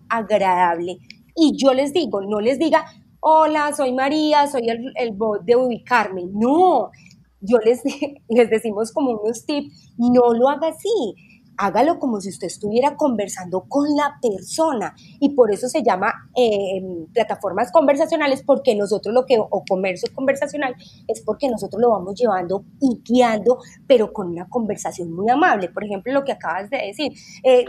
agradable. 0.10 0.98
Y 1.36 1.58
yo 1.58 1.74
les 1.74 1.94
digo, 1.94 2.22
no 2.22 2.40
les 2.40 2.60
diga, 2.60 2.86
hola, 3.20 3.74
soy 3.76 3.94
María, 3.94 4.48
soy 4.48 4.70
el, 4.70 4.94
el 4.96 5.12
bot 5.12 5.44
de 5.44 5.56
ubicarme. 5.56 6.24
No, 6.32 6.92
yo 7.40 7.58
les, 7.60 7.82
les 8.30 8.50
decimos 8.50 8.92
como 8.92 9.12
unos 9.12 9.46
tips, 9.46 9.94
no 9.98 10.34
lo 10.34 10.50
haga 10.50 10.70
así 10.70 11.16
hágalo 11.58 12.00
como 12.00 12.20
si 12.22 12.30
usted 12.30 12.48
estuviera 12.48 12.96
conversando 12.96 13.66
con 13.68 13.96
la 13.96 14.18
persona 14.22 14.96
y 15.20 15.30
por 15.30 15.52
eso 15.52 15.68
se 15.68 15.84
llama 15.84 16.14
eh, 16.36 16.82
plataformas 17.14 17.72
conversacionales 17.72 18.44
porque 18.44 18.76
nosotros 18.76 19.14
lo 19.14 19.26
que, 19.26 19.38
o 19.40 19.64
comercio 19.68 20.10
conversacional, 20.14 20.76
es 21.08 21.22
porque 21.22 21.50
nosotros 21.50 21.82
lo 21.82 21.92
vamos 21.92 22.16
llevando 22.16 22.66
y 22.80 23.02
guiando, 23.04 23.60
pero 23.88 24.12
con 24.12 24.28
una 24.28 24.48
conversación 24.48 25.12
muy 25.12 25.30
amable. 25.30 25.70
Por 25.70 25.84
ejemplo, 25.84 26.14
lo 26.14 26.24
que 26.24 26.32
acabas 26.32 26.70
de 26.70 26.78
decir, 26.78 27.12
eh, 27.44 27.66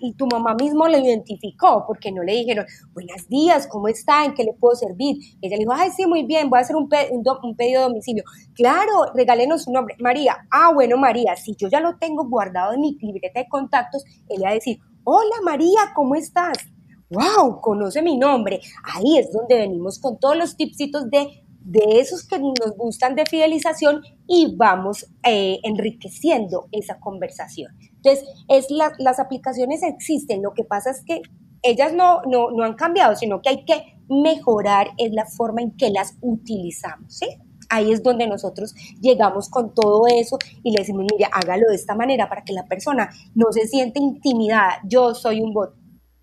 y 0.00 0.14
tu 0.14 0.26
mamá 0.26 0.54
mismo 0.54 0.88
lo 0.88 0.98
identificó 0.98 1.84
porque 1.86 2.12
no 2.12 2.22
le 2.22 2.34
dijeron, 2.34 2.66
buenos 2.92 3.28
días, 3.28 3.66
¿cómo 3.66 3.88
está? 3.88 4.24
¿En 4.24 4.34
qué 4.34 4.44
le 4.44 4.52
puedo 4.52 4.74
servir? 4.74 5.16
Ella 5.40 5.56
le 5.56 5.60
dijo, 5.60 5.72
ay, 5.72 5.90
sí, 5.96 6.06
muy 6.06 6.24
bien, 6.24 6.50
voy 6.50 6.58
a 6.58 6.62
hacer 6.62 6.76
un, 6.76 6.88
un 7.42 7.56
pedido 7.56 7.82
de 7.82 7.88
domicilio. 7.88 8.24
Claro, 8.54 9.12
regálenos 9.14 9.64
su 9.64 9.72
nombre. 9.72 9.94
María, 9.98 10.46
ah, 10.50 10.72
bueno, 10.72 10.96
María, 10.96 11.36
si 11.36 11.54
yo 11.56 11.68
ya 11.68 11.80
lo 11.80 11.96
tengo 11.98 12.24
guardado 12.28 12.72
en 12.72 12.80
mi 12.80 12.96
libreta, 13.00 13.27
de 13.34 13.48
contactos, 13.48 14.04
él 14.28 14.42
va 14.44 14.50
a 14.50 14.54
decir, 14.54 14.78
hola 15.04 15.36
María, 15.44 15.92
¿cómo 15.94 16.14
estás? 16.14 16.58
¡Wow! 17.10 17.60
Conoce 17.60 18.02
mi 18.02 18.18
nombre. 18.18 18.60
Ahí 18.84 19.18
es 19.18 19.32
donde 19.32 19.56
venimos 19.56 19.98
con 19.98 20.18
todos 20.18 20.36
los 20.36 20.56
tipsitos 20.56 21.08
de, 21.10 21.42
de 21.60 22.00
esos 22.00 22.26
que 22.26 22.38
nos 22.38 22.76
gustan 22.76 23.14
de 23.14 23.24
fidelización 23.24 24.02
y 24.26 24.54
vamos 24.56 25.06
eh, 25.22 25.58
enriqueciendo 25.62 26.68
esa 26.72 26.98
conversación. 27.00 27.72
Entonces, 27.96 28.28
es 28.48 28.66
las 28.70 29.18
aplicaciones 29.18 29.82
existen, 29.82 30.42
lo 30.42 30.52
que 30.52 30.64
pasa 30.64 30.90
es 30.90 31.02
que 31.04 31.22
ellas 31.62 31.92
no, 31.92 32.22
no, 32.22 32.50
no 32.50 32.64
han 32.64 32.74
cambiado, 32.74 33.16
sino 33.16 33.42
que 33.42 33.48
hay 33.48 33.64
que 33.64 33.98
mejorar 34.08 34.88
es 34.96 35.12
la 35.12 35.26
forma 35.26 35.62
en 35.62 35.76
que 35.76 35.90
las 35.90 36.16
utilizamos, 36.20 37.18
¿sí? 37.18 37.26
Ahí 37.68 37.92
es 37.92 38.02
donde 38.02 38.26
nosotros 38.26 38.74
llegamos 39.00 39.48
con 39.48 39.74
todo 39.74 40.06
eso 40.06 40.38
y 40.62 40.70
le 40.70 40.80
decimos, 40.80 41.06
mire, 41.10 41.28
hágalo 41.30 41.68
de 41.68 41.76
esta 41.76 41.94
manera 41.94 42.28
para 42.28 42.42
que 42.42 42.52
la 42.52 42.64
persona 42.64 43.10
no 43.34 43.52
se 43.52 43.66
siente 43.66 44.00
intimidada. 44.00 44.80
Yo 44.84 45.14
soy 45.14 45.40
un 45.40 45.52
bot. 45.52 45.74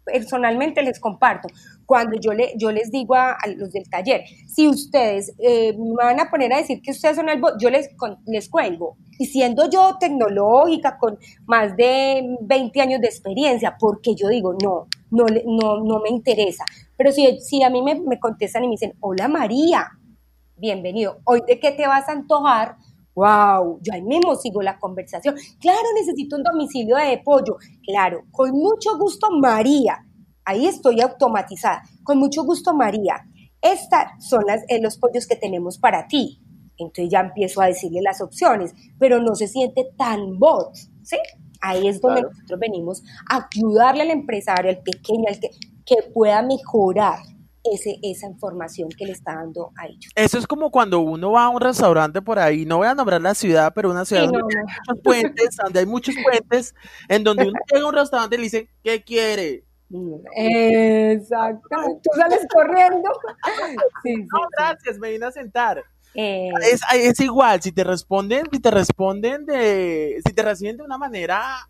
Personalmente 0.04 0.84
les 0.84 1.00
comparto, 1.00 1.48
cuando 1.86 2.20
yo, 2.20 2.32
le, 2.32 2.54
yo 2.58 2.72
les 2.72 2.92
digo 2.92 3.16
a, 3.16 3.38
los 3.56 3.72
del 3.72 3.90
taller, 3.90 4.24
si 4.48 4.68
ustedes 4.68 5.34
eh, 5.40 5.76
me 5.76 5.96
van 5.96 6.20
a 6.20 6.30
poner 6.30 6.54
a 6.54 6.58
decir 6.58 6.80
que 6.82 6.92
ustedes 6.92 7.16
son 7.16 7.28
el 7.30 7.40
bot, 7.40 7.56
yo 7.60 7.70
les, 7.70 7.90
les 8.28 8.50
cuelgo. 8.50 8.98
Y 9.18 9.26
siendo 9.26 9.70
yo 9.70 9.98
tecnológica, 10.00 10.98
con 11.00 11.18
más 11.46 11.76
de 11.76 12.38
20 12.42 12.82
años 12.82 13.02
de 13.02 13.08
experiencia, 13.08 13.78
porque 13.80 14.14
yo 14.14 14.30
digo, 14.30 14.56
no, 14.62 14.88
no, 15.10 15.26
no, 15.46 15.84
no 15.84 16.00
me 16.00 16.10
interesa. 16.10 16.66
Pero 16.98 17.12
si, 17.12 17.40
si 17.40 17.64
a 17.64 17.70
mí 17.70 17.82
me, 17.82 17.96
me 17.96 18.20
contestan 18.20 18.64
y 18.64 18.68
me 18.68 18.72
dicen, 18.74 18.94
hola 19.00 19.28
María, 19.28 19.90
bienvenido. 20.58 21.20
Hoy 21.26 21.42
de 21.48 21.60
qué 21.60 21.72
te 21.72 21.88
vas 21.88 22.08
a 22.08 22.14
antojar, 22.14 22.78
wow, 23.14 23.80
yo 23.82 23.94
ahí 23.94 24.02
mismo 24.02 24.36
sigo 24.36 24.62
la 24.62 24.80
conversación. 24.80 25.36
Claro, 25.60 25.82
necesito 25.96 26.36
un 26.36 26.44
domicilio 26.44 26.96
de 26.98 27.22
pollo. 27.24 27.58
Claro, 27.86 28.24
con 28.32 28.52
mucho 28.52 28.98
gusto, 28.98 29.28
María. 29.32 30.06
Ahí 30.44 30.68
estoy 30.68 31.02
automatizada. 31.02 31.84
Con 32.04 32.20
mucho 32.20 32.44
gusto, 32.44 32.74
María. 32.74 33.16
Estas 33.62 34.24
son 34.28 34.44
las, 34.46 34.64
eh, 34.68 34.80
los 34.82 34.98
pollos 34.98 35.28
que 35.28 35.36
tenemos 35.36 35.78
para 35.78 36.08
ti. 36.08 36.42
Entonces 36.78 37.10
ya 37.10 37.22
empiezo 37.22 37.62
a 37.62 37.68
decirle 37.68 38.02
las 38.02 38.22
opciones, 38.22 38.74
pero 39.00 39.22
no 39.22 39.34
se 39.36 39.48
siente 39.48 39.88
tan 39.98 40.38
bot, 40.38 40.76
¿sí? 41.04 41.18
Ahí 41.62 41.88
es 41.88 42.02
donde 42.02 42.22
nosotros 42.22 42.60
venimos 42.60 43.02
a 43.30 43.48
ayudarle 43.52 44.04
al 44.04 44.12
empresario, 44.12 44.70
al 44.70 44.84
pequeño, 44.84 45.24
al 45.28 45.40
que, 45.40 45.50
que 45.86 46.04
pueda 46.14 46.42
mejorar 46.42 47.20
ese, 47.74 47.98
esa 48.04 48.28
información 48.28 48.90
que 48.90 49.06
le 49.06 49.12
está 49.12 49.36
dando 49.36 49.72
a 49.78 49.88
ellos. 49.88 50.12
Eso 50.16 50.38
es 50.38 50.48
como 50.48 50.72
cuando 50.72 51.00
uno 51.00 51.32
va 51.32 51.46
a 51.46 51.50
un 51.50 51.62
restaurante 51.62 52.22
por 52.22 52.40
ahí, 52.40 52.66
no 52.66 52.78
voy 52.78 52.88
a 52.88 52.96
nombrar 52.96 53.22
la 53.22 53.34
ciudad, 53.34 53.72
pero 53.74 53.92
una 53.92 54.06
ciudad 54.06 54.28
donde 54.28 54.40
hay 54.40 54.64
muchos 54.64 55.04
puentes, 55.04 55.56
donde 55.64 55.80
hay 55.80 55.86
muchos 55.86 56.16
puentes, 56.24 56.76
en 57.10 57.24
donde 57.24 57.44
uno 57.44 57.60
llega 57.72 57.86
a 57.86 57.90
un 57.90 57.96
restaurante 57.96 58.36
y 58.36 58.38
le 58.38 58.44
dice, 58.44 58.70
¿qué 58.84 59.04
quiere? 59.04 59.64
Exacto. 60.36 61.70
Tú 62.04 62.10
sales 62.16 62.46
corriendo. 62.52 63.10
no, 64.04 64.48
gracias, 64.58 64.98
me 64.98 65.12
vine 65.12 65.26
a 65.26 65.32
sentar. 65.32 65.84
Eh. 66.14 66.50
Es, 66.72 66.82
es, 66.94 67.20
igual, 67.20 67.62
si 67.62 67.72
te 67.72 67.84
responden, 67.84 68.46
si 68.52 68.60
te 68.60 68.72
responden 68.72 69.46
de, 69.46 70.22
si 70.26 70.34
te 70.34 70.44
reciben 70.44 70.78
de 70.78 70.84
una 70.84 70.98
manera 70.98 71.68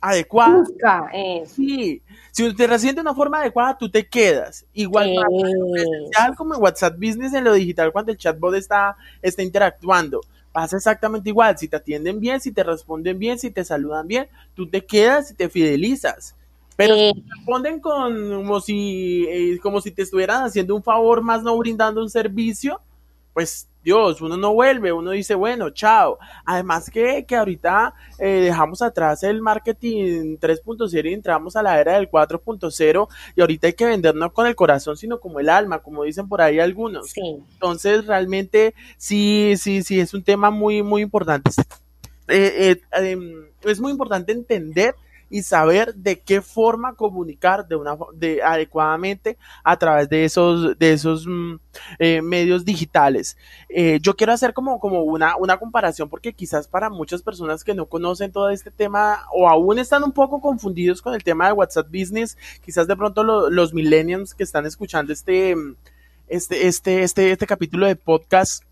adecuada. 0.00 0.64
Eh. 1.12 1.44
Sí, 1.46 2.02
si 2.30 2.54
te 2.54 2.66
reciben 2.66 2.96
de 2.96 3.00
una 3.00 3.14
forma 3.14 3.40
adecuada, 3.40 3.76
tú 3.76 3.90
te 3.90 4.06
quedas. 4.06 4.64
Igual 4.72 5.10
eh. 5.10 6.34
como 6.36 6.54
en 6.54 6.62
WhatsApp 6.62 6.96
Business 6.96 7.34
en 7.34 7.44
lo 7.44 7.52
digital 7.52 7.92
cuando 7.92 8.12
el 8.12 8.18
chatbot 8.18 8.54
está, 8.54 8.96
está 9.22 9.42
interactuando. 9.42 10.20
Pasa 10.52 10.76
exactamente 10.76 11.28
igual, 11.28 11.58
si 11.58 11.68
te 11.68 11.76
atienden 11.76 12.18
bien, 12.18 12.40
si 12.40 12.50
te 12.50 12.62
responden 12.62 13.18
bien, 13.18 13.38
si 13.38 13.50
te 13.50 13.62
saludan 13.62 14.06
bien, 14.06 14.28
tú 14.54 14.68
te 14.68 14.84
quedas 14.84 15.30
y 15.30 15.34
te 15.34 15.50
fidelizas. 15.50 16.34
Pero 16.76 16.94
si 16.94 17.12
te 17.12 17.34
responden 17.36 17.80
con, 17.80 18.30
como 18.36 18.60
si, 18.60 19.58
como 19.62 19.80
si 19.80 19.90
te 19.90 20.02
estuvieran 20.02 20.44
haciendo 20.44 20.74
un 20.74 20.82
favor 20.82 21.22
más 21.22 21.42
no 21.42 21.56
brindando 21.58 22.02
un 22.02 22.10
servicio, 22.10 22.80
pues 23.34 23.68
Dios, 23.86 24.20
uno 24.20 24.36
no 24.36 24.52
vuelve, 24.52 24.92
uno 24.92 25.12
dice, 25.12 25.36
bueno, 25.36 25.70
chao. 25.70 26.18
Además 26.44 26.90
que, 26.90 27.24
que 27.24 27.36
ahorita 27.36 27.94
eh, 28.18 28.40
dejamos 28.40 28.82
atrás 28.82 29.22
el 29.22 29.40
marketing 29.40 30.38
3.0 30.38 31.08
y 31.08 31.14
entramos 31.14 31.54
a 31.54 31.62
la 31.62 31.80
era 31.80 31.92
del 31.92 32.10
4.0 32.10 33.08
y 33.36 33.40
ahorita 33.40 33.68
hay 33.68 33.72
que 33.74 33.86
vender 33.86 34.16
no 34.16 34.32
con 34.32 34.48
el 34.48 34.56
corazón, 34.56 34.96
sino 34.96 35.20
como 35.20 35.38
el 35.38 35.48
alma, 35.48 35.84
como 35.84 36.02
dicen 36.02 36.26
por 36.26 36.42
ahí 36.42 36.58
algunos. 36.58 37.12
Entonces, 37.16 38.06
realmente 38.06 38.74
sí, 38.96 39.54
sí, 39.56 39.84
sí, 39.84 40.00
es 40.00 40.12
un 40.14 40.24
tema 40.24 40.50
muy, 40.50 40.82
muy 40.82 41.02
importante. 41.02 41.52
Eh, 42.26 42.80
eh, 42.90 43.18
es 43.62 43.78
muy 43.78 43.92
importante 43.92 44.32
entender 44.32 44.96
y 45.30 45.42
saber 45.42 45.94
de 45.94 46.20
qué 46.20 46.40
forma 46.40 46.94
comunicar 46.94 47.66
de 47.66 47.76
una 47.76 47.96
de 48.14 48.42
adecuadamente 48.42 49.36
a 49.64 49.76
través 49.78 50.08
de 50.08 50.24
esos 50.24 50.78
de 50.78 50.92
esos 50.92 51.26
mm, 51.26 51.54
eh, 51.98 52.22
medios 52.22 52.64
digitales. 52.64 53.36
Eh, 53.68 53.98
yo 54.00 54.14
quiero 54.14 54.32
hacer 54.32 54.52
como 54.54 54.78
como 54.78 55.02
una 55.02 55.36
una 55.36 55.58
comparación 55.58 56.08
porque 56.08 56.32
quizás 56.32 56.68
para 56.68 56.90
muchas 56.90 57.22
personas 57.22 57.64
que 57.64 57.74
no 57.74 57.86
conocen 57.86 58.32
todo 58.32 58.50
este 58.50 58.70
tema 58.70 59.24
o 59.32 59.48
aún 59.48 59.78
están 59.78 60.04
un 60.04 60.12
poco 60.12 60.40
confundidos 60.40 61.02
con 61.02 61.14
el 61.14 61.24
tema 61.24 61.46
de 61.46 61.52
WhatsApp 61.52 61.88
Business 61.88 62.36
quizás 62.64 62.86
de 62.86 62.96
pronto 62.96 63.22
los 63.24 63.74
millennials 63.74 64.34
que 64.34 64.44
están 64.44 64.66
escuchando 64.66 65.12
este 65.12 65.54
este 66.28 66.66
este 66.66 67.02
este 67.02 67.32
este 67.32 67.46
capítulo 67.46 67.86
de 67.86 67.96
podcast 67.96 68.64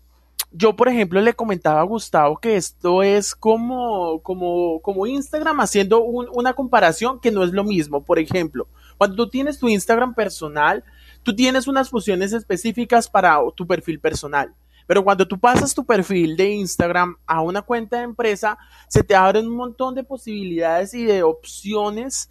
yo, 0.57 0.75
por 0.75 0.87
ejemplo, 0.87 1.19
le 1.19 1.33
comentaba 1.33 1.81
a 1.81 1.83
Gustavo 1.83 2.37
que 2.37 2.55
esto 2.55 3.03
es 3.03 3.35
como, 3.35 4.21
como, 4.21 4.79
como 4.81 5.05
Instagram 5.05 5.59
haciendo 5.59 6.01
una 6.01 6.53
comparación 6.53 7.19
que 7.19 7.31
no 7.31 7.43
es 7.43 7.51
lo 7.51 7.65
mismo. 7.65 8.03
Por 8.03 8.19
ejemplo, 8.19 8.67
cuando 8.97 9.17
tú 9.17 9.29
tienes 9.29 9.59
tu 9.59 9.67
Instagram 9.67 10.13
personal, 10.13 10.83
tú 11.23 11.35
tienes 11.35 11.67
unas 11.67 11.89
funciones 11.89 12.31
específicas 12.31 13.09
para 13.09 13.39
tu 13.53 13.67
perfil 13.67 13.99
personal. 13.99 14.53
Pero 14.87 15.03
cuando 15.03 15.27
tú 15.27 15.37
pasas 15.37 15.73
tu 15.73 15.83
perfil 15.85 16.37
de 16.37 16.51
Instagram 16.51 17.17
a 17.25 17.41
una 17.41 17.61
cuenta 17.61 17.97
de 17.97 18.03
empresa, 18.03 18.57
se 18.87 19.03
te 19.03 19.15
abren 19.15 19.47
un 19.47 19.55
montón 19.55 19.93
de 19.93 20.03
posibilidades 20.03 20.93
y 20.93 21.03
de 21.03 21.23
opciones 21.23 22.29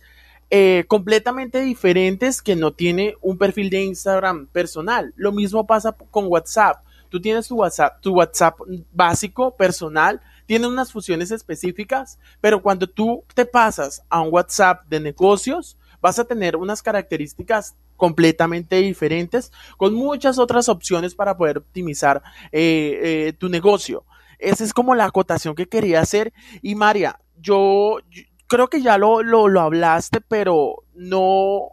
eh, 0.48 0.84
completamente 0.88 1.60
diferentes 1.60 2.40
que 2.40 2.56
no 2.56 2.72
tiene 2.72 3.16
un 3.20 3.36
perfil 3.36 3.68
de 3.68 3.82
Instagram 3.82 4.46
personal. 4.46 5.12
Lo 5.16 5.32
mismo 5.32 5.66
pasa 5.66 5.92
con 6.10 6.26
WhatsApp 6.28 6.84
Tú 7.08 7.20
tienes 7.20 7.48
tu 7.48 7.56
WhatsApp, 7.56 8.00
tu 8.00 8.14
WhatsApp 8.14 8.58
básico, 8.92 9.56
personal, 9.56 10.20
tiene 10.46 10.66
unas 10.66 10.92
funciones 10.92 11.30
específicas, 11.30 12.18
pero 12.40 12.62
cuando 12.62 12.86
tú 12.86 13.24
te 13.34 13.46
pasas 13.46 14.02
a 14.08 14.20
un 14.20 14.32
WhatsApp 14.32 14.84
de 14.88 15.00
negocios, 15.00 15.78
vas 16.00 16.18
a 16.18 16.24
tener 16.24 16.56
unas 16.56 16.82
características 16.82 17.76
completamente 17.96 18.76
diferentes, 18.76 19.52
con 19.76 19.94
muchas 19.94 20.38
otras 20.38 20.68
opciones 20.68 21.14
para 21.14 21.36
poder 21.36 21.58
optimizar 21.58 22.22
eh, 22.52 23.00
eh, 23.02 23.32
tu 23.32 23.48
negocio. 23.48 24.04
Esa 24.38 24.64
es 24.64 24.74
como 24.74 24.94
la 24.94 25.06
acotación 25.06 25.54
que 25.54 25.66
quería 25.66 26.00
hacer. 26.00 26.32
Y 26.60 26.74
María, 26.74 27.20
yo, 27.40 27.98
creo 28.46 28.68
que 28.68 28.82
ya 28.82 28.98
lo, 28.98 29.22
lo, 29.22 29.60
hablaste, 29.60 30.20
pero 30.20 30.84
no 30.94 31.70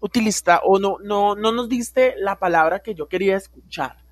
utilizaste 0.00 0.60
o 0.64 0.78
no, 0.78 0.98
no, 1.02 1.36
no 1.36 1.52
nos 1.52 1.68
diste 1.68 2.14
la 2.18 2.38
palabra 2.38 2.80
que 2.80 2.94
yo 2.94 3.08
quería 3.08 3.36
escuchar 3.36 4.05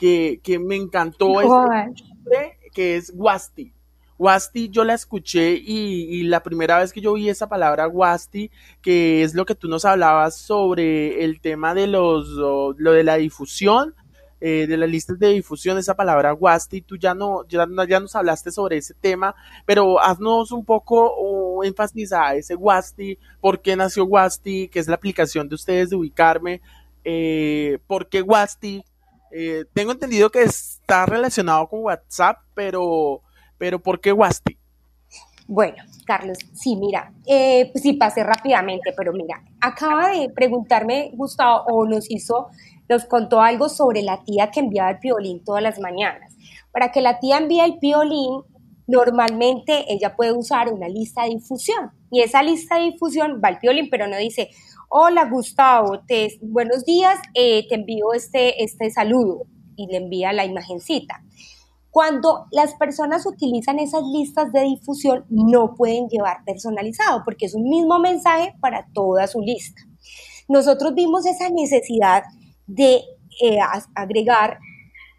que, 0.00 0.58
me 0.58 0.76
encantó, 0.76 1.40
este 1.40 2.58
que 2.72 2.96
es 2.96 3.12
Wasti. 3.14 3.72
Wasti 4.18 4.68
yo 4.68 4.84
la 4.84 4.94
escuché 4.94 5.52
y, 5.52 6.22
la 6.24 6.42
primera 6.42 6.78
vez 6.78 6.92
que 6.92 7.00
yo 7.00 7.14
vi 7.14 7.28
esa 7.28 7.48
palabra 7.48 7.88
Wasti, 7.88 8.50
que 8.82 9.22
es 9.22 9.34
lo 9.34 9.46
que 9.46 9.54
tú 9.54 9.68
nos 9.68 9.84
hablabas 9.84 10.36
sobre 10.36 11.24
el 11.24 11.40
tema 11.40 11.74
de 11.74 11.86
los, 11.86 12.28
lo, 12.28 12.74
de 12.74 13.04
la 13.04 13.16
difusión, 13.16 13.94
eh, 14.42 14.66
de 14.66 14.76
las 14.76 14.88
listas 14.88 15.18
de 15.18 15.28
difusión, 15.28 15.78
esa 15.78 15.94
palabra 15.94 16.34
Wasti, 16.34 16.82
tú 16.82 16.96
ya 16.96 17.14
no, 17.14 17.46
ya, 17.48 17.66
ya 17.88 18.00
nos 18.00 18.14
hablaste 18.14 18.50
sobre 18.50 18.78
ese 18.78 18.94
tema, 18.94 19.34
pero 19.66 20.00
haznos 20.00 20.52
un 20.52 20.64
poco 20.64 21.62
énfasis 21.64 22.12
a 22.12 22.34
ese 22.34 22.54
Wasti, 22.54 23.18
por 23.40 23.60
qué 23.60 23.74
nació 23.74 24.04
Wasti, 24.04 24.68
qué 24.68 24.80
es 24.80 24.88
la 24.88 24.96
aplicación 24.96 25.48
de 25.48 25.54
ustedes 25.54 25.90
de 25.90 25.96
ubicarme, 25.96 26.60
eh, 27.04 27.78
por 27.86 28.08
qué 28.08 28.20
Wasti, 28.20 28.84
eh, 29.32 29.64
tengo 29.74 29.92
entendido 29.92 30.30
que 30.30 30.42
está 30.42 31.06
relacionado 31.06 31.68
con 31.68 31.80
WhatsApp, 31.82 32.38
pero, 32.54 33.22
pero 33.58 33.78
¿por 33.78 34.00
qué 34.00 34.12
Wasti? 34.12 34.58
Bueno, 35.46 35.82
Carlos, 36.06 36.38
sí, 36.54 36.76
mira, 36.76 37.12
eh, 37.26 37.72
sí 37.74 37.94
pasé 37.94 38.22
rápidamente, 38.22 38.92
pero 38.96 39.12
mira, 39.12 39.42
acaba 39.60 40.10
de 40.10 40.28
preguntarme 40.30 41.10
Gustavo 41.14 41.64
o 41.66 41.86
nos 41.86 42.08
hizo, 42.08 42.50
nos 42.88 43.04
contó 43.04 43.40
algo 43.40 43.68
sobre 43.68 44.02
la 44.02 44.22
tía 44.22 44.50
que 44.52 44.60
enviaba 44.60 44.90
el 44.90 44.98
piolín 45.00 45.44
todas 45.44 45.62
las 45.62 45.80
mañanas. 45.80 46.36
Para 46.70 46.92
que 46.92 47.00
la 47.00 47.18
tía 47.18 47.38
envíe 47.38 47.60
el 47.60 47.78
piolín, 47.78 48.42
normalmente 48.86 49.92
ella 49.92 50.14
puede 50.14 50.32
usar 50.32 50.72
una 50.72 50.88
lista 50.88 51.24
de 51.24 51.30
difusión 51.30 51.90
y 52.10 52.22
esa 52.22 52.42
lista 52.42 52.76
de 52.76 52.90
difusión 52.92 53.40
va 53.42 53.48
al 53.48 53.58
piolín, 53.58 53.88
pero 53.90 54.06
no 54.06 54.16
dice, 54.18 54.50
hola 54.92 55.26
Gustavo, 55.26 56.00
te, 56.00 56.36
buenos 56.42 56.84
días, 56.84 57.16
eh, 57.34 57.66
te 57.68 57.76
envío 57.76 58.12
este, 58.12 58.60
este 58.62 58.90
saludo 58.90 59.46
y 59.76 59.86
le 59.86 59.98
envía 59.98 60.32
la 60.32 60.44
imagencita. 60.44 61.22
Cuando 61.92 62.46
las 62.50 62.74
personas 62.74 63.24
utilizan 63.24 63.78
esas 63.78 64.02
listas 64.02 64.52
de 64.52 64.62
difusión, 64.62 65.24
no 65.28 65.76
pueden 65.76 66.08
llevar 66.08 66.38
personalizado 66.44 67.22
porque 67.24 67.46
es 67.46 67.54
un 67.54 67.68
mismo 67.68 68.00
mensaje 68.00 68.52
para 68.60 68.88
toda 68.92 69.28
su 69.28 69.40
lista. 69.40 69.80
Nosotros 70.48 70.92
vimos 70.94 71.24
esa 71.24 71.48
necesidad 71.50 72.24
de 72.66 72.96
eh, 73.42 73.58
agregar 73.94 74.58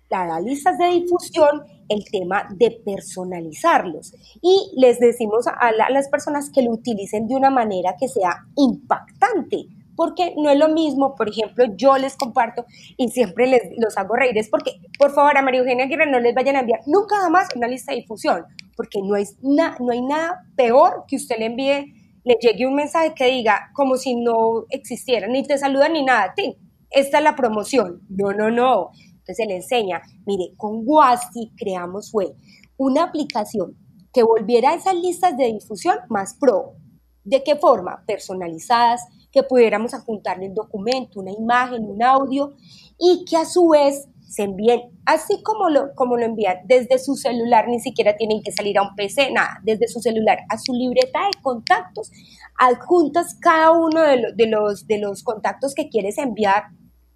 las 0.10 0.44
listas 0.44 0.78
de 0.78 0.88
difusión 0.88 1.62
el 1.92 2.06
tema 2.06 2.48
de 2.56 2.72
personalizarlos 2.86 4.14
y 4.42 4.72
les 4.78 5.00
decimos 5.00 5.46
a, 5.48 5.72
las 5.72 6.10
personas 6.10 6.50
que 6.50 6.62
lo 6.62 6.72
utilicen 6.72 7.28
de 7.28 7.36
una 7.36 7.50
manera 7.50 7.96
que 8.00 8.08
sea 8.08 8.46
impactante, 8.56 9.68
porque 9.96 10.34
no 10.38 10.50
es 10.50 10.58
lo 10.58 10.70
mismo, 10.70 11.16
por 11.16 11.30
ejemplo, 11.30 11.66
yo 11.76 11.98
les 11.98 12.16
comparto 12.16 12.66
y 12.98 13.10
siempre 13.10 13.48
les 13.48 13.62
los 13.78 13.98
hago 13.98 14.16
reír, 14.16 14.38
es 14.38 14.50
porque, 14.50 14.72
por 14.98 15.12
favor, 15.12 15.38
a 15.38 15.42
María 15.42 15.60
Eugenia 15.60 15.86
Aguirre 15.86 16.10
no 16.10 16.20
les 16.20 16.34
vayan 16.34 16.56
a 16.56 16.62
enviar 16.62 16.80
nunca 16.86 17.18
jamás 17.18 17.50
una 17.56 17.68
lista 17.68 17.92
de 17.92 18.00
difusión, 18.00 18.46
porque 18.76 19.00
no, 19.04 19.16
es 19.16 19.38
no 19.42 19.92
hay 19.92 20.02
nada 20.02 20.46
peor 20.56 21.04
que 21.08 21.18
usted 21.18 21.38
le 21.38 21.48
envíe, 21.48 21.94
le 22.24 22.38
llegue 22.40 22.68
un 22.68 22.76
mensaje 22.76 23.14
que 23.14 23.26
diga 23.26 23.72
como 23.74 23.98
si 23.98 24.16
no 24.16 24.66
existiera, 24.70 25.28
ni 25.28 25.44
te 25.44 25.58
saluda 25.58 25.90
ni 25.90 26.04
nada, 26.04 26.34
esta 26.92 27.18
es 27.18 27.24
la 27.24 27.36
promoción. 27.36 28.02
No, 28.10 28.34
no, 28.34 28.52
no. 28.52 28.92
Entonces 29.22 29.38
se 29.38 29.46
le 29.46 29.56
enseña, 29.56 30.02
mire, 30.26 30.54
con 30.58 30.82
Wasti 30.84 31.52
creamos 31.56 32.12
fue 32.12 32.34
una 32.78 33.04
aplicación 33.04 33.78
que 34.12 34.24
volviera 34.24 34.72
a 34.72 34.76
esas 34.76 34.96
listas 34.96 35.38
de 35.38 35.54
difusión 35.54 35.96
más 36.10 36.36
pro. 36.36 36.74
¿De 37.24 37.44
qué 37.44 37.56
forma? 37.56 38.04
Personalizadas, 38.08 39.02
que 39.32 39.44
pudiéramos 39.44 39.94
adjuntarle 39.94 40.48
un 40.48 40.56
documento, 40.56 41.20
una 41.20 41.32
imagen, 41.32 41.86
un 41.86 42.04
audio 42.04 42.54
y 42.98 43.24
que 43.26 43.38
a 43.38 43.46
su 43.46 43.70
vez 43.70 44.08
se 44.28 44.44
envíen, 44.44 44.82
así 45.06 45.44
como 45.44 45.70
lo, 45.70 45.94
como 45.94 46.18
lo 46.18 46.26
envían 46.26 46.58
desde 46.66 46.98
su 46.98 47.16
celular, 47.16 47.68
ni 47.68 47.80
siquiera 47.80 48.16
tienen 48.16 48.42
que 48.42 48.52
salir 48.52 48.78
a 48.78 48.84
un 48.84 48.96
PC, 48.96 49.32
nada, 49.32 49.60
desde 49.64 49.88
su 49.88 50.00
celular 50.00 50.40
a 50.50 50.58
su 50.58 50.74
libreta 50.74 51.20
de 51.20 51.42
contactos, 51.42 52.12
adjuntas 52.58 53.36
cada 53.40 53.72
uno 53.72 54.02
de, 54.02 54.34
de, 54.36 54.48
los, 54.48 54.88
de 54.88 55.00
los 55.00 55.24
contactos 55.24 55.76
que 55.76 55.90
quieres 55.90 56.18
enviar 56.18 56.64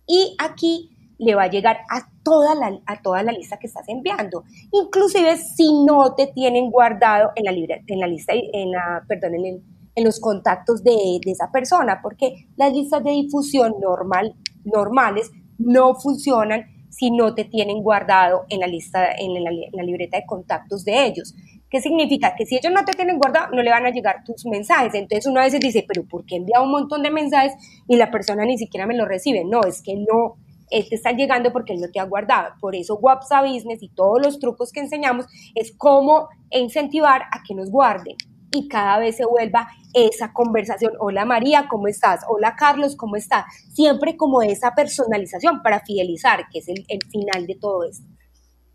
y 0.05 0.35
aquí 0.39 0.94
le 1.17 1.35
va 1.35 1.43
a 1.43 1.49
llegar 1.49 1.79
a 1.89 2.07
toda 2.23 2.55
la, 2.55 2.79
a 2.85 3.01
toda 3.01 3.23
la 3.23 3.31
lista 3.31 3.57
que 3.57 3.67
estás 3.67 3.87
enviando, 3.87 4.43
inclusive 4.71 5.37
si 5.37 5.83
no 5.85 6.15
te 6.15 6.27
tienen 6.27 6.69
guardado 6.71 7.31
en 7.35 7.45
la, 7.45 7.51
en 7.87 7.99
la 7.99 8.07
lista, 8.07 8.33
en 8.33 8.71
la, 8.71 9.03
perdón, 9.07 9.35
en, 9.35 9.63
en 9.95 10.03
los 10.03 10.19
contactos 10.19 10.83
de, 10.83 11.19
de, 11.23 11.31
esa 11.31 11.51
persona, 11.51 11.99
porque 12.01 12.47
las 12.57 12.73
listas 12.73 13.03
de 13.03 13.11
difusión 13.11 13.75
normal, 13.81 14.35
normales 14.63 15.31
no 15.57 15.95
funcionan 15.95 16.65
si 16.89 17.11
no 17.11 17.35
te 17.35 17.43
tienen 17.43 17.81
guardado 17.81 18.45
en 18.49 18.61
la 18.61 18.67
lista, 18.67 19.11
en 19.17 19.43
la, 19.43 19.83
libreta 19.83 20.17
de 20.17 20.25
contactos 20.25 20.85
de 20.85 21.05
ellos. 21.05 21.35
¿Qué 21.69 21.81
significa? 21.81 22.35
Que 22.35 22.45
si 22.45 22.55
ellos 22.55 22.71
no 22.71 22.85
te 22.85 22.93
tienen 22.93 23.17
guardado, 23.17 23.53
no 23.53 23.61
le 23.61 23.69
van 23.69 23.85
a 23.85 23.89
llegar 23.89 24.23
tus 24.23 24.45
mensajes. 24.45 24.93
Entonces 24.93 25.25
uno 25.25 25.41
a 25.41 25.43
veces 25.43 25.59
dice, 25.59 25.83
pero 25.85 26.07
¿por 26.07 26.25
qué 26.25 26.37
envía 26.37 26.61
un 26.61 26.71
montón 26.71 27.03
de 27.03 27.11
mensajes 27.11 27.53
y 27.87 27.97
la 27.97 28.11
persona 28.11 28.45
ni 28.45 28.57
siquiera 28.57 28.87
me 28.87 28.95
lo 28.95 29.05
recibe? 29.05 29.43
No, 29.43 29.61
es 29.63 29.81
que 29.81 29.95
no, 29.95 30.37
él 30.69 30.87
te 30.89 30.95
está 30.95 31.11
llegando 31.11 31.51
porque 31.51 31.73
él 31.73 31.81
no 31.81 31.89
te 31.89 31.99
ha 31.99 32.05
guardado. 32.05 32.53
Por 32.59 32.75
eso 32.75 32.95
WhatsApp 32.95 33.45
Business 33.45 33.81
y 33.81 33.89
todos 33.89 34.21
los 34.21 34.39
trucos 34.39 34.71
que 34.71 34.79
enseñamos 34.79 35.25
es 35.53 35.73
cómo 35.77 36.29
incentivar 36.51 37.23
a 37.31 37.43
que 37.47 37.55
nos 37.55 37.69
guarden 37.69 38.15
y 38.51 38.67
cada 38.67 38.99
vez 38.99 39.17
se 39.17 39.25
vuelva 39.25 39.67
esa 39.93 40.33
conversación. 40.33 40.93
Hola 40.99 41.25
María, 41.25 41.67
¿cómo 41.69 41.87
estás? 41.87 42.21
Hola 42.27 42.55
Carlos, 42.55 42.95
¿cómo 42.95 43.15
estás? 43.15 43.45
Siempre 43.73 44.17
como 44.17 44.41
esa 44.41 44.73
personalización 44.73 45.61
para 45.61 45.81
fidelizar, 45.81 46.47
que 46.51 46.59
es 46.59 46.67
el, 46.67 46.85
final 47.09 47.47
de 47.47 47.55
todo 47.55 47.83
esto. 47.83 48.07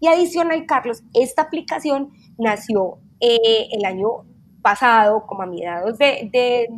Y 0.00 0.06
adicional, 0.06 0.64
Carlos, 0.66 1.02
esta 1.12 1.42
aplicación 1.42 2.10
nació 2.38 2.98
eh, 3.20 3.68
el 3.72 3.84
año 3.84 4.24
pasado, 4.62 5.26
como 5.26 5.42
a 5.42 5.46
mediados 5.46 5.98
de, 5.98 6.68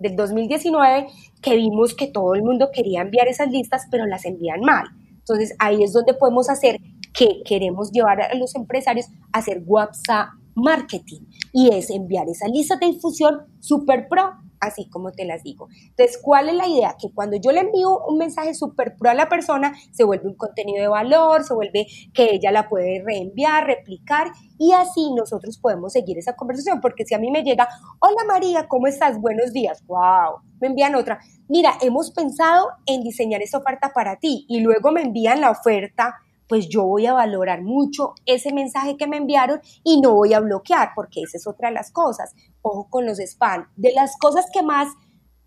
del 0.00 0.16
2019, 0.16 1.06
que 1.40 1.56
vimos 1.56 1.94
que 1.94 2.08
todo 2.08 2.34
el 2.34 2.42
mundo 2.42 2.70
quería 2.72 3.02
enviar 3.02 3.28
esas 3.28 3.50
listas, 3.50 3.86
pero 3.90 4.06
las 4.06 4.24
envían 4.24 4.60
mal. 4.60 4.86
Entonces 5.18 5.54
ahí 5.58 5.82
es 5.82 5.92
donde 5.92 6.14
podemos 6.14 6.50
hacer 6.50 6.78
que 7.12 7.42
queremos 7.44 7.92
llevar 7.92 8.20
a 8.22 8.34
los 8.34 8.54
empresarios 8.54 9.06
a 9.32 9.38
hacer 9.38 9.62
WhatsApp 9.66 10.30
marketing 10.54 11.20
y 11.52 11.70
es 11.72 11.90
enviar 11.90 12.28
esa 12.28 12.48
lista 12.48 12.76
de 12.76 12.86
difusión 12.86 13.42
super 13.60 14.08
pro, 14.08 14.32
así 14.60 14.88
como 14.88 15.12
te 15.12 15.24
las 15.24 15.42
digo. 15.42 15.68
Entonces, 15.88 16.18
¿cuál 16.22 16.48
es 16.48 16.54
la 16.54 16.68
idea? 16.68 16.96
Que 17.00 17.12
cuando 17.12 17.36
yo 17.36 17.52
le 17.52 17.60
envío 17.60 17.98
un 18.06 18.18
mensaje 18.18 18.54
super 18.54 18.96
pro 18.96 19.10
a 19.10 19.14
la 19.14 19.28
persona, 19.28 19.74
se 19.90 20.04
vuelve 20.04 20.28
un 20.28 20.36
contenido 20.36 20.80
de 20.80 20.88
valor, 20.88 21.44
se 21.44 21.54
vuelve 21.54 21.86
que 22.12 22.34
ella 22.34 22.52
la 22.52 22.68
puede 22.68 23.02
reenviar, 23.04 23.66
replicar 23.66 24.32
y 24.58 24.72
así 24.72 25.12
nosotros 25.14 25.58
podemos 25.58 25.92
seguir 25.92 26.18
esa 26.18 26.36
conversación, 26.36 26.80
porque 26.80 27.06
si 27.06 27.14
a 27.14 27.18
mí 27.18 27.30
me 27.30 27.42
llega, 27.42 27.68
hola 27.98 28.24
María, 28.26 28.68
¿cómo 28.68 28.86
estás? 28.86 29.18
Buenos 29.20 29.52
días, 29.52 29.82
wow, 29.86 30.40
me 30.60 30.68
envían 30.68 30.94
otra, 30.94 31.18
mira, 31.48 31.72
hemos 31.80 32.10
pensado 32.10 32.68
en 32.86 33.02
diseñar 33.02 33.42
esta 33.42 33.58
oferta 33.58 33.92
para 33.94 34.16
ti 34.16 34.44
y 34.48 34.60
luego 34.60 34.92
me 34.92 35.02
envían 35.02 35.40
la 35.40 35.50
oferta 35.50 36.16
pues 36.50 36.68
yo 36.68 36.82
voy 36.82 37.06
a 37.06 37.12
valorar 37.12 37.62
mucho 37.62 38.14
ese 38.26 38.52
mensaje 38.52 38.96
que 38.96 39.06
me 39.06 39.18
enviaron 39.18 39.60
y 39.84 40.00
no 40.00 40.14
voy 40.14 40.34
a 40.34 40.40
bloquear, 40.40 40.90
porque 40.96 41.22
esa 41.22 41.36
es 41.36 41.46
otra 41.46 41.68
de 41.68 41.74
las 41.76 41.92
cosas. 41.92 42.34
Ojo 42.60 42.88
con 42.90 43.06
los 43.06 43.20
spam. 43.20 43.68
De 43.76 43.92
las 43.92 44.16
cosas 44.18 44.46
que 44.52 44.60
más 44.64 44.88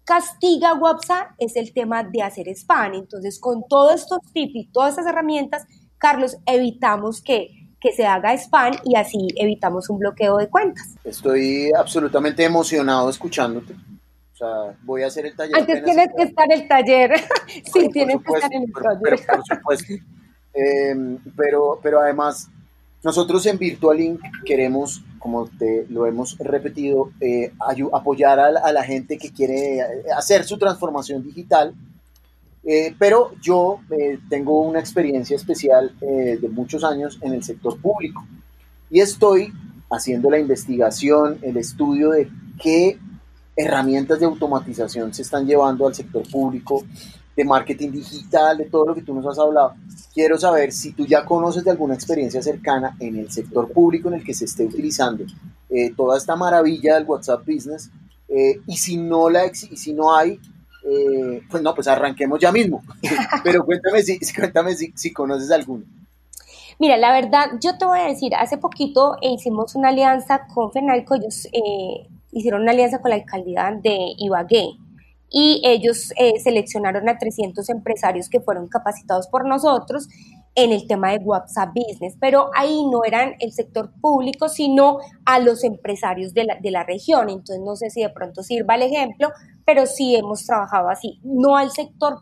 castiga 0.06 0.76
WhatsApp 0.76 1.32
es 1.40 1.58
el 1.58 1.74
tema 1.74 2.06
de 2.06 2.22
hacer 2.22 2.48
spam. 2.48 2.94
Entonces, 2.94 3.38
con 3.38 3.68
todos 3.68 3.96
estos 3.96 4.20
tips 4.32 4.56
y 4.56 4.66
todas 4.72 4.92
estas 4.92 5.08
herramientas, 5.08 5.66
Carlos, 5.98 6.38
evitamos 6.46 7.22
que, 7.22 7.50
que 7.82 7.92
se 7.92 8.06
haga 8.06 8.34
spam 8.36 8.72
y 8.86 8.96
así 8.96 9.28
evitamos 9.36 9.90
un 9.90 10.00
bloqueo 10.00 10.38
de 10.38 10.48
cuentas. 10.48 10.96
Estoy 11.04 11.70
absolutamente 11.78 12.46
emocionado 12.46 13.10
escuchándote. 13.10 13.74
O 13.74 14.36
sea, 14.38 14.78
voy 14.84 15.04
a 15.04 15.08
hacer 15.08 15.26
el 15.26 15.36
taller. 15.36 15.58
Antes 15.58 15.84
tienes 15.84 16.08
que 16.16 16.24
estar 16.24 16.46
en 16.50 16.62
el 16.62 16.68
taller. 16.70 17.20
sí, 17.74 17.90
tienes 17.90 18.22
que 18.26 18.34
estar 18.36 18.54
en 18.54 18.64
el 18.64 18.72
taller. 18.72 19.00
Pero, 19.02 19.18
por 19.28 19.46
supuesto. 19.46 19.94
Em, 20.54 21.18
pero, 21.36 21.80
pero 21.82 22.00
además, 22.00 22.50
nosotros 23.04 23.46
en 23.48 23.58
Virtual 23.58 24.20
queremos, 24.46 25.04
como 25.20 25.48
te 25.48 25.86
lo 25.90 26.06
hemos 26.06 26.38
repetido, 26.38 27.12
eh, 27.20 27.52
apoyar 27.92 28.40
a, 28.40 28.72
la 28.72 28.84
gente 28.84 29.18
que 29.18 29.32
quiere 29.32 29.80
eh, 29.80 29.86
hacer 30.16 30.44
su 30.44 30.58
transformación 30.58 31.24
digital. 31.24 31.74
Eh, 32.66 32.96
pero 32.98 33.34
yo 33.42 33.82
tengo 34.30 34.62
una 34.62 34.80
experiencia 34.80 35.36
especial 35.36 35.94
de 36.00 36.50
muchos 36.50 36.86
años 36.86 37.20
en 37.22 37.34
el 37.34 37.44
sector 37.44 37.78
público 37.78 38.26
y 38.90 39.02
estoy 39.02 39.52
haciendo 39.90 40.30
la 40.30 40.40
investigación, 40.40 41.40
el 41.42 41.58
estudio 41.58 42.12
de 42.12 42.30
qué 42.62 42.98
herramientas 43.56 44.20
de 44.20 44.26
automatización 44.26 45.14
se 45.14 45.24
están 45.24 45.46
llevando 45.46 45.88
al 45.88 45.94
sector 45.94 46.24
público, 46.30 46.84
de 47.36 47.46
marketing 47.46 47.92
digital, 47.92 48.58
de 48.58 48.66
todo 48.66 48.88
lo 48.88 48.96
que 48.96 49.02
tú 49.02 49.14
nos 49.14 49.26
has 49.26 49.40
hablado. 49.40 49.74
Quiero 50.14 50.38
saber 50.38 50.72
si 50.72 50.94
tú 50.94 51.06
ya 51.06 51.26
conoces 51.26 51.64
de 51.64 51.72
alguna 51.72 51.96
experiencia 51.96 52.42
cercana 52.42 52.96
en 53.00 53.18
el 53.18 53.32
sector 53.32 53.72
público 53.72 54.10
en 54.10 54.16
el 54.16 54.24
que 54.24 54.34
se 54.34 54.46
esté 54.46 54.66
utilizando 54.66 55.24
eh, 55.70 55.92
toda 55.96 56.18
esta 56.18 56.36
maravilla 56.36 56.96
del 56.96 57.06
WhatsApp 57.06 57.46
Business 57.48 57.90
eh, 58.28 58.60
y 58.68 58.78
si 58.78 58.98
no 58.98 59.30
la 59.30 59.48
y 59.48 59.54
si 59.54 59.94
no 59.94 60.16
hay, 60.16 60.40
eh, 60.86 61.42
pues 61.50 61.64
no, 61.64 61.74
pues 61.74 61.88
arranquemos 61.88 62.40
ya 62.40 62.52
mismo. 62.52 62.84
Pero 63.44 63.66
cuéntame 63.66 64.04
si, 64.04 64.20
cuéntame 64.34 64.76
si, 64.76 64.94
si 64.96 65.12
conoces 65.12 65.50
alguno. 65.52 65.86
Mira, 66.80 66.98
la 66.98 67.12
verdad, 67.14 67.52
yo 67.62 67.78
te 67.78 67.86
voy 67.86 68.00
a 68.00 68.08
decir, 68.08 68.34
hace 68.36 68.58
poquito 68.58 69.18
hicimos 69.22 69.76
una 69.76 69.90
alianza 69.90 70.48
con 70.54 70.72
Fenalco, 70.72 71.16
ellos 71.16 71.48
hicieron 72.32 72.64
una 72.64 72.72
alianza 72.72 73.00
con 73.00 73.10
la 73.10 73.16
alcaldía 73.16 73.80
de 73.82 73.96
Ibagué 74.18 74.76
y 75.36 75.62
ellos 75.66 76.14
eh, 76.16 76.40
seleccionaron 76.40 77.10
a 77.10 77.18
300 77.18 77.68
empresarios 77.70 78.30
que 78.30 78.40
fueron 78.40 78.68
capacitados 78.68 79.28
por 79.28 79.48
nosotros 79.48 80.08
en 80.54 80.72
el 80.72 80.86
tema 80.88 81.10
de 81.10 81.18
WhatsApp 81.18 81.72
Business, 81.74 82.16
pero 82.20 82.52
ahí 82.56 82.86
no 82.86 83.04
eran 83.04 83.34
el 83.40 83.52
sector 83.52 83.92
público, 84.00 84.48
sino 84.48 85.00
a 85.26 85.40
los 85.40 85.64
empresarios 85.64 86.36
de 86.36 86.44
la, 86.44 86.60
de 86.62 86.70
la 86.70 86.84
región. 86.84 87.32
Entonces, 87.32 87.62
no 87.66 87.76
sé 87.76 87.90
si 87.90 88.04
de 88.04 88.10
pronto 88.12 88.44
sirva 88.44 88.76
el 88.76 88.84
ejemplo, 88.84 89.32
pero 89.66 89.88
sí 89.88 90.16
hemos 90.16 90.46
trabajado 90.46 90.90
así, 90.90 91.20
no 91.24 91.58
al 91.58 91.72
sector 91.72 92.20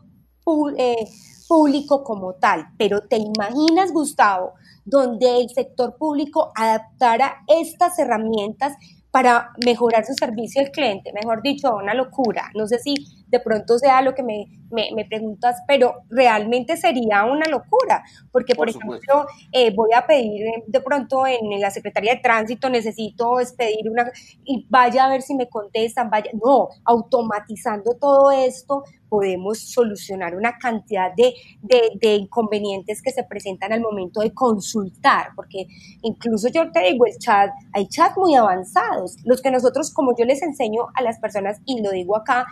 eh, 0.78 1.06
público 1.46 2.02
como 2.02 2.32
tal. 2.36 2.68
Pero 2.78 3.02
te 3.02 3.18
imaginas, 3.18 3.92
Gustavo, 3.92 4.54
donde 4.86 5.38
el 5.38 5.50
sector 5.50 5.96
público 5.98 6.50
adaptara 6.54 7.44
estas 7.46 7.98
herramientas 7.98 8.72
para 9.12 9.50
mejorar 9.64 10.04
su 10.04 10.14
servicio 10.14 10.62
al 10.62 10.70
cliente, 10.70 11.12
mejor 11.12 11.42
dicho, 11.42 11.76
una 11.76 11.94
locura. 11.94 12.50
No 12.54 12.66
sé 12.66 12.78
si 12.78 12.94
de 13.32 13.40
pronto 13.40 13.78
sea 13.78 14.02
lo 14.02 14.14
que 14.14 14.22
me, 14.22 14.46
me, 14.70 15.04
preguntas, 15.06 15.62
pero 15.66 16.02
realmente 16.10 16.76
sería 16.76 17.24
una 17.24 17.48
locura, 17.48 18.04
porque 18.30 18.54
por, 18.54 18.68
ejemplo, 18.68 19.26
eh, 19.50 19.74
voy 19.74 19.90
a 19.96 20.06
pedir 20.06 20.46
eh, 20.46 20.64
de 20.66 20.80
pronto 20.82 21.26
en 21.26 21.58
la 21.58 21.70
Secretaría 21.70 22.14
de 22.14 22.20
Tránsito, 22.20 22.68
necesito 22.68 23.38
pedir 23.56 23.88
una, 23.90 24.10
y 24.44 24.66
vaya 24.68 25.06
a 25.06 25.08
ver 25.08 25.22
si 25.22 25.34
me 25.34 25.48
contestan, 25.48 26.10
vaya, 26.10 26.30
no, 26.34 26.68
automatizando 26.84 27.94
todo 27.98 28.30
esto, 28.30 28.84
podemos 29.08 29.58
solucionar 29.58 30.34
una 30.34 30.58
cantidad 30.58 31.10
de, 31.14 31.34
de, 31.62 32.14
inconvenientes 32.14 33.02
que 33.02 33.10
se 33.10 33.24
presentan 33.24 33.72
al 33.72 33.80
momento 33.80 34.20
de 34.20 34.32
consultar, 34.32 35.28
porque 35.36 35.66
incluso 36.02 36.48
yo 36.48 36.70
te 36.70 36.80
digo, 36.80 37.06
el 37.06 37.18
chat, 37.18 37.50
hay 37.72 37.88
chats 37.88 38.16
muy 38.16 38.34
avanzados, 38.34 39.16
los 39.24 39.40
que 39.40 39.50
nosotros, 39.50 39.92
como 39.92 40.14
yo 40.16 40.24
les 40.24 40.42
enseño 40.42 40.86
a 40.94 41.02
las 41.02 41.18
personas, 41.18 41.60
y 41.66 41.82
lo 41.82 41.90
digo 41.90 42.16
acá, 42.16 42.46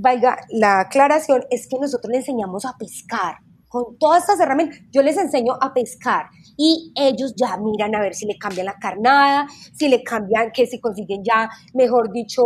valga 0.00 0.38
la 0.50 0.80
aclaración, 0.80 1.44
es 1.50 1.66
que 1.68 1.78
nosotros 1.78 2.10
le 2.10 2.18
enseñamos 2.18 2.64
a 2.64 2.76
pescar. 2.78 3.36
con 3.68 3.96
todas 3.98 4.22
estas 4.22 4.40
herramientas, 4.40 4.80
yo 4.90 5.00
les 5.00 5.16
enseño 5.16 5.52
a 5.60 5.72
pescar 5.72 6.26
y 6.56 6.92
ellos 6.96 7.34
ya 7.36 7.56
miran 7.56 7.94
a 7.94 8.00
ver 8.00 8.16
si 8.16 8.26
le 8.26 8.36
cambian 8.36 8.66
la 8.66 8.74
carnada, 8.80 9.46
si 9.72 9.88
le 9.88 10.02
cambian, 10.02 10.50
que 10.52 10.66
si 10.66 10.80
consiguen 10.80 11.22
ya, 11.22 11.48
mejor 11.72 12.10
dicho, 12.10 12.42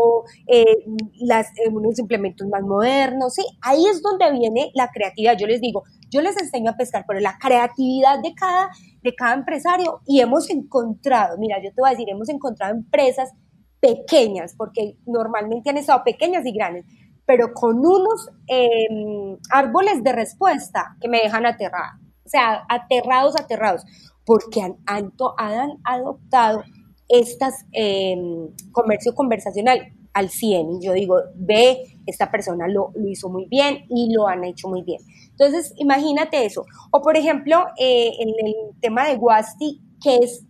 eh, 0.46 0.84
las, 1.20 1.46
eh, 1.59 1.70
unos 1.72 1.98
implementos 1.98 2.46
más 2.48 2.62
modernos, 2.62 3.32
¿sí? 3.32 3.42
Ahí 3.62 3.86
es 3.86 4.02
donde 4.02 4.30
viene 4.32 4.70
la 4.74 4.90
creatividad. 4.90 5.38
Yo 5.38 5.46
les 5.46 5.62
digo, 5.62 5.84
yo 6.11 6.20
les 6.20 6.36
enseño 6.36 6.72
a 6.72 6.76
pescar, 6.76 7.07
pero 7.09 7.20
la 7.20 7.38
creatividad 7.38 8.20
de 8.22 8.34
cada, 8.34 8.68
de 9.02 9.14
cada 9.14 9.32
empresario 9.32 10.02
y 10.07 10.20
hemos 10.20 10.50
encontrado, 10.50 11.38
mira, 11.38 11.57
yo 11.57 11.70
te 11.70 11.80
voy 11.80 11.88
a 11.88 11.92
decir, 11.92 12.11
hemos 12.11 12.28
encontrado 12.28 12.74
empresas 12.74 13.30
pequeñas, 13.80 14.55
porque 14.57 14.96
normalmente 15.07 15.70
han 15.70 15.76
estado 15.76 16.02
pequeñas 16.05 16.46
y 16.46 16.52
grandes, 16.52 16.86
pero 17.27 17.53
con 17.55 17.79
unos 17.79 18.31
em, 18.47 19.39
árboles 19.51 20.03
de 20.03 20.12
respuesta 20.12 20.97
que 21.01 21.09
me 21.09 21.20
dejan 21.20 21.47
aterrada. 21.47 21.99
O 22.25 22.29
sea, 22.29 22.64
aterrados, 22.68 23.37
aterrados, 23.37 23.85
porque 24.25 24.62
han, 24.62 24.77
han, 24.87 25.12
adoptado 25.85 26.62
estas 27.09 27.66
em, 27.72 28.49
comercio 28.72 29.14
conversacional 29.14 29.93
al 30.14 30.31
100. 30.31 30.72
Y 30.81 30.87
yo 30.87 30.93
digo, 30.93 31.16
ve, 31.35 31.99
esta 32.07 32.31
persona 32.31 32.66
lo, 32.68 32.93
lo, 32.95 33.09
hizo 33.09 33.29
muy 33.29 33.47
bien 33.47 33.85
y 33.91 34.12
lo 34.14 34.27
han 34.27 34.45
hecho 34.45 34.68
muy 34.68 34.83
bien. 34.83 35.01
Entonces, 35.31 35.75
imagínate 35.77 36.45
eso. 36.47 36.64
O, 36.91 37.03
por 37.03 37.16
ejemplo, 37.16 37.66
eh, 37.79 38.11
en 38.18 38.29
el 38.29 38.55
tema 38.81 39.07
de 39.07 39.16
Guasti, 39.16 39.81
que 40.03 40.16
es 40.18 40.45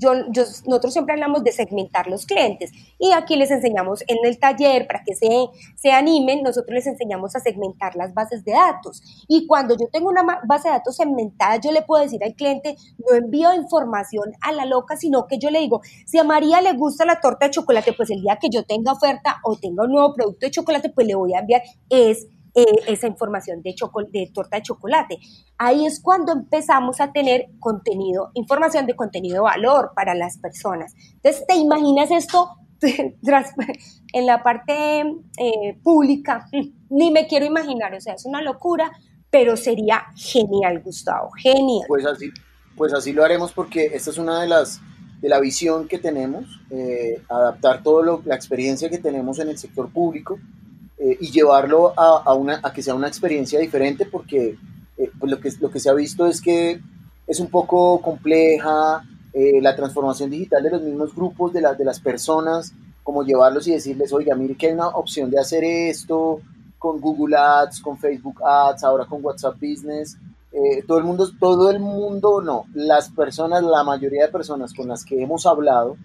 nosotros 0.00 0.92
siempre 0.92 1.14
hablamos 1.14 1.44
de 1.44 1.52
segmentar 1.52 2.06
los 2.06 2.26
clientes 2.26 2.72
y 2.98 3.12
aquí 3.12 3.36
les 3.36 3.50
enseñamos 3.50 4.02
en 4.06 4.18
el 4.24 4.38
taller 4.38 4.86
para 4.86 5.02
que 5.04 5.14
se, 5.14 5.28
se 5.76 5.92
animen, 5.92 6.42
nosotros 6.42 6.74
les 6.74 6.86
enseñamos 6.86 7.36
a 7.36 7.40
segmentar 7.40 7.96
las 7.96 8.14
bases 8.14 8.44
de 8.44 8.52
datos. 8.52 9.02
Y 9.28 9.46
cuando 9.46 9.76
yo 9.76 9.88
tengo 9.92 10.08
una 10.08 10.22
base 10.46 10.68
de 10.68 10.74
datos 10.74 10.96
segmentada, 10.96 11.56
yo 11.56 11.72
le 11.72 11.82
puedo 11.82 12.02
decir 12.02 12.22
al 12.24 12.34
cliente, 12.34 12.76
no 12.98 13.16
envío 13.16 13.54
información 13.54 14.32
a 14.40 14.52
la 14.52 14.64
loca, 14.64 14.96
sino 14.96 15.26
que 15.26 15.38
yo 15.38 15.50
le 15.50 15.60
digo, 15.60 15.80
si 16.06 16.18
a 16.18 16.24
María 16.24 16.60
le 16.60 16.72
gusta 16.72 17.04
la 17.04 17.20
torta 17.20 17.46
de 17.46 17.52
chocolate, 17.52 17.92
pues 17.92 18.10
el 18.10 18.22
día 18.22 18.38
que 18.40 18.48
yo 18.50 18.64
tenga 18.64 18.92
oferta 18.92 19.40
o 19.44 19.56
tenga 19.56 19.84
un 19.84 19.92
nuevo 19.92 20.14
producto 20.14 20.46
de 20.46 20.50
chocolate, 20.50 20.90
pues 20.90 21.06
le 21.06 21.14
voy 21.14 21.34
a 21.34 21.40
enviar 21.40 21.62
es 21.88 22.26
eh, 22.56 22.64
esa 22.86 23.08
información 23.08 23.62
de, 23.62 23.74
torta 24.32 24.56
de 24.56 24.62
chocolate. 24.62 25.18
Ahí 25.58 25.86
es 25.86 26.00
cuando 26.00 26.32
empezamos 26.32 27.00
a 27.00 27.10
tener 27.10 27.48
contenido, 27.58 28.30
información 28.34 28.86
de 28.86 28.94
contenido 28.94 29.34
de 29.34 29.40
valor 29.40 29.90
para 29.96 30.14
las 30.14 30.38
personas. 30.38 30.94
Entonces, 31.14 31.44
¿te 31.48 31.56
imaginas 31.56 32.12
esto 32.12 32.50
en 32.80 34.26
la 34.26 34.42
parte 34.44 35.00
eh, 35.00 35.78
pública? 35.82 36.48
Ni 36.90 37.10
me 37.10 37.26
quiero 37.26 37.44
imaginar, 37.44 37.92
o 37.92 38.00
sea, 38.00 38.14
es 38.14 38.24
una 38.24 38.40
locura, 38.40 38.92
pero 39.30 39.56
sería 39.56 40.04
genial, 40.14 40.80
Gustavo, 40.80 41.30
genial. 41.32 41.86
Pues 41.88 42.06
así, 42.06 42.30
pues 42.76 42.92
así 42.92 43.12
lo 43.12 43.24
haremos 43.24 43.52
porque 43.52 43.86
esta 43.86 44.10
es 44.10 44.18
una 44.18 44.40
de 44.40 44.46
las 44.46 44.80
de 45.20 45.28
la 45.28 45.40
visión 45.40 45.88
que 45.88 45.98
tenemos, 45.98 46.44
eh, 46.70 47.22
adaptar 47.30 47.82
toda 47.82 48.20
la 48.26 48.34
experiencia 48.34 48.90
que 48.90 48.98
tenemos 48.98 49.38
en 49.38 49.48
el 49.48 49.56
sector 49.56 49.90
público 49.90 50.38
eh, 51.06 51.18
y 51.20 51.30
llevarlo 51.30 51.92
a, 51.98 52.32
una, 52.32 52.60
a 52.62 52.72
que 52.72 52.80
sea 52.80 52.94
una 52.94 53.08
experiencia 53.08 53.60
diferente 53.60 54.06
porque 54.06 54.56
eh, 54.96 55.10
pues 55.20 55.30
lo, 55.30 55.38
que, 55.38 55.52
lo 55.60 55.70
que 55.70 55.78
se 55.78 55.90
ha 55.90 55.92
visto 55.92 56.26
es 56.26 56.40
que 56.40 56.80
es 57.26 57.40
un 57.40 57.48
poco 57.48 58.00
compleja 58.00 59.04
eh, 59.34 59.60
la 59.60 59.76
transformación 59.76 60.30
digital 60.30 60.62
de 60.62 60.70
los 60.70 60.80
mismos 60.80 61.14
grupos, 61.14 61.52
de, 61.52 61.60
de 61.60 61.84
las 61.84 62.00
personas, 62.00 62.72
como 63.02 63.22
llevarlos 63.22 63.68
y 63.68 63.72
decirles, 63.72 64.14
oiga, 64.14 64.34
mire 64.34 64.56
que 64.56 64.68
hay 64.68 64.72
una 64.72 64.88
opción 64.88 65.30
de 65.30 65.38
hacer 65.38 65.62
esto 65.62 66.40
con 66.78 67.02
Google 67.02 67.36
Ads, 67.36 67.82
con 67.82 67.98
Facebook 67.98 68.42
Ads, 68.42 68.84
ahora 68.84 69.04
con 69.04 69.22
WhatsApp 69.22 69.56
Business. 69.60 70.16
todo 70.86 70.96
el 70.96 71.04
mundo, 71.04 71.28
todo 71.38 71.70
el 71.70 71.80
mundo, 71.80 72.40
no, 72.40 72.64
las 72.72 73.10
personas, 73.10 73.62
la 73.62 73.84
mayoría 73.84 74.22
de 74.22 74.32
personas 74.32 74.72
con 74.72 74.88
las 74.88 75.04
que 75.04 75.22
hemos 75.22 75.44
hablado, 75.44 75.98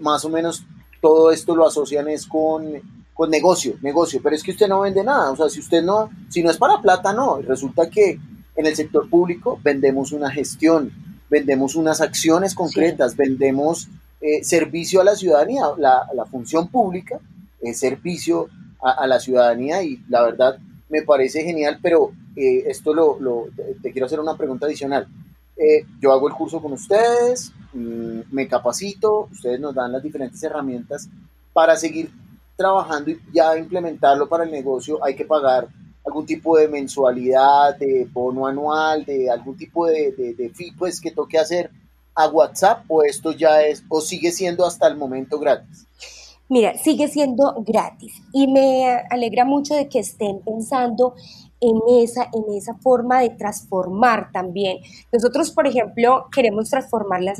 más 0.00 0.24
o 0.24 0.28
menos 0.28 0.64
todo 1.00 1.32
esto 1.32 1.56
lo 1.56 1.66
asocian 1.66 2.08
es 2.08 2.24
con 2.24 2.97
con 3.18 3.30
negocio, 3.30 3.74
negocio, 3.82 4.20
pero 4.22 4.36
es 4.36 4.44
que 4.44 4.52
usted 4.52 4.68
no 4.68 4.82
vende 4.82 5.02
nada, 5.02 5.32
o 5.32 5.36
sea, 5.36 5.48
si 5.48 5.58
usted 5.58 5.82
no, 5.82 6.08
si 6.28 6.40
no 6.40 6.52
es 6.52 6.56
para 6.56 6.80
plata, 6.80 7.12
no, 7.12 7.40
resulta 7.42 7.90
que 7.90 8.20
en 8.54 8.64
el 8.64 8.76
sector 8.76 9.10
público 9.10 9.58
vendemos 9.60 10.12
una 10.12 10.30
gestión, 10.30 10.92
vendemos 11.28 11.74
unas 11.74 12.00
acciones 12.00 12.54
concretas, 12.54 13.16
vendemos 13.16 13.88
eh, 14.20 14.44
servicio 14.44 15.00
a 15.00 15.04
la 15.04 15.16
ciudadanía, 15.16 15.64
la, 15.78 16.06
la 16.14 16.26
función 16.26 16.68
pública 16.68 17.18
es 17.60 17.80
servicio 17.80 18.50
a, 18.80 19.04
la 19.08 19.18
ciudadanía 19.18 19.82
y 19.82 20.00
la 20.08 20.22
verdad 20.22 20.56
me 20.88 21.02
parece 21.02 21.42
genial, 21.42 21.80
pero 21.82 22.12
eh, 22.36 22.66
esto 22.68 22.94
lo, 22.94 23.18
lo, 23.18 23.46
te 23.82 23.90
quiero 23.90 24.06
hacer 24.06 24.20
una 24.20 24.36
pregunta 24.36 24.66
adicional. 24.66 25.08
Eh, 25.56 25.84
yo 26.00 26.12
hago 26.12 26.28
el 26.28 26.34
curso 26.34 26.62
con 26.62 26.72
ustedes, 26.72 27.52
mm, 27.74 28.20
me 28.30 28.46
capacito, 28.46 29.28
ustedes 29.32 29.58
nos 29.58 29.74
dan 29.74 29.90
las 29.90 30.04
diferentes 30.04 30.40
herramientas 30.44 31.08
para 31.52 31.74
seguir 31.74 32.12
trabajando 32.58 33.12
y 33.12 33.20
ya 33.32 33.56
implementarlo 33.56 34.28
para 34.28 34.42
el 34.42 34.50
negocio, 34.50 34.98
hay 35.02 35.14
que 35.14 35.24
pagar 35.24 35.68
algún 36.04 36.26
tipo 36.26 36.58
de 36.58 36.66
mensualidad, 36.66 37.78
de 37.78 38.08
bono 38.12 38.48
anual, 38.48 39.04
de 39.04 39.30
algún 39.30 39.56
tipo 39.56 39.86
de, 39.86 40.34
de, 40.36 40.50
fee, 40.50 40.72
pues 40.76 41.00
que 41.00 41.12
toque 41.12 41.38
hacer 41.38 41.70
a 42.16 42.26
WhatsApp 42.26 42.84
o 42.88 43.04
esto 43.04 43.30
ya 43.30 43.62
es 43.62 43.84
o 43.88 44.00
sigue 44.00 44.32
siendo 44.32 44.66
hasta 44.66 44.88
el 44.88 44.96
momento 44.96 45.38
gratis? 45.38 45.86
Mira, 46.48 46.76
sigue 46.76 47.06
siendo 47.06 47.62
gratis 47.64 48.22
y 48.32 48.48
me 48.48 48.86
alegra 49.08 49.44
mucho 49.44 49.74
de 49.74 49.88
que 49.88 50.00
estén 50.00 50.40
pensando 50.40 51.14
en 51.60 51.78
esa, 52.02 52.24
en 52.32 52.56
esa 52.56 52.74
forma 52.74 53.20
de 53.20 53.30
transformar 53.30 54.32
también. 54.32 54.78
Nosotros, 55.12 55.52
por 55.52 55.68
ejemplo, 55.68 56.26
queremos 56.32 56.70
transformar 56.70 57.22
las, 57.22 57.38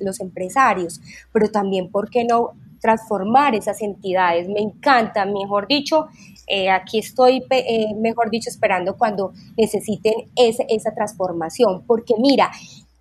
los 0.00 0.20
empresarios, 0.20 1.00
pero 1.32 1.48
también, 1.48 1.90
¿por 1.90 2.10
qué 2.10 2.24
no 2.24 2.54
transformar 2.80 3.54
esas 3.54 3.82
entidades. 3.82 4.48
Me 4.48 4.60
encanta, 4.60 5.24
mejor 5.24 5.66
dicho, 5.66 6.06
eh, 6.46 6.70
aquí 6.70 6.98
estoy, 6.98 7.44
eh, 7.50 7.94
mejor 7.96 8.30
dicho, 8.30 8.50
esperando 8.50 8.96
cuando 8.96 9.32
necesiten 9.56 10.14
esa 10.36 10.94
transformación, 10.94 11.84
porque 11.86 12.14
mira, 12.18 12.50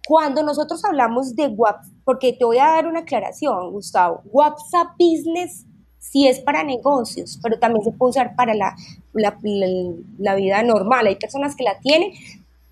cuando 0.08 0.44
nosotros 0.44 0.84
hablamos 0.86 1.36
de 1.36 1.48
WhatsApp, 1.48 1.92
porque 2.04 2.34
te 2.34 2.46
voy 2.46 2.60
a 2.60 2.68
dar 2.68 2.88
una 2.88 3.00
aclaración, 3.00 3.72
Gustavo, 3.72 4.22
WhatsApp 4.32 4.90
Business 5.00 5.66
sí 5.98 6.28
es 6.28 6.40
para 6.40 6.64
negocios, 6.64 7.40
pero 7.42 7.58
también 7.58 7.84
se 7.84 7.92
puede 7.92 8.12
usar 8.12 8.36
para 8.36 8.54
la, 8.54 8.76
la, 9.14 9.38
la 10.20 10.36
vida 10.36 10.62
normal. 10.62 11.08
Hay 11.08 11.16
personas 11.16 11.56
que 11.56 11.64
la 11.64 11.80
tienen, 11.80 12.12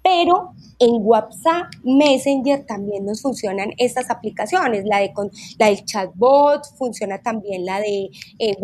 pero 0.03 0.53
en 0.79 0.97
WhatsApp 0.99 1.67
Messenger 1.83 2.65
también 2.65 3.05
nos 3.05 3.21
funcionan 3.21 3.71
estas 3.77 4.11
aplicaciones, 4.11 4.83
la, 4.85 4.99
de, 4.99 5.13
la 5.57 5.67
del 5.67 5.85
chatbot, 5.85 6.65
funciona 6.77 7.21
también 7.21 7.65
la 7.65 7.79
de 7.79 8.09
eh, 8.37 8.55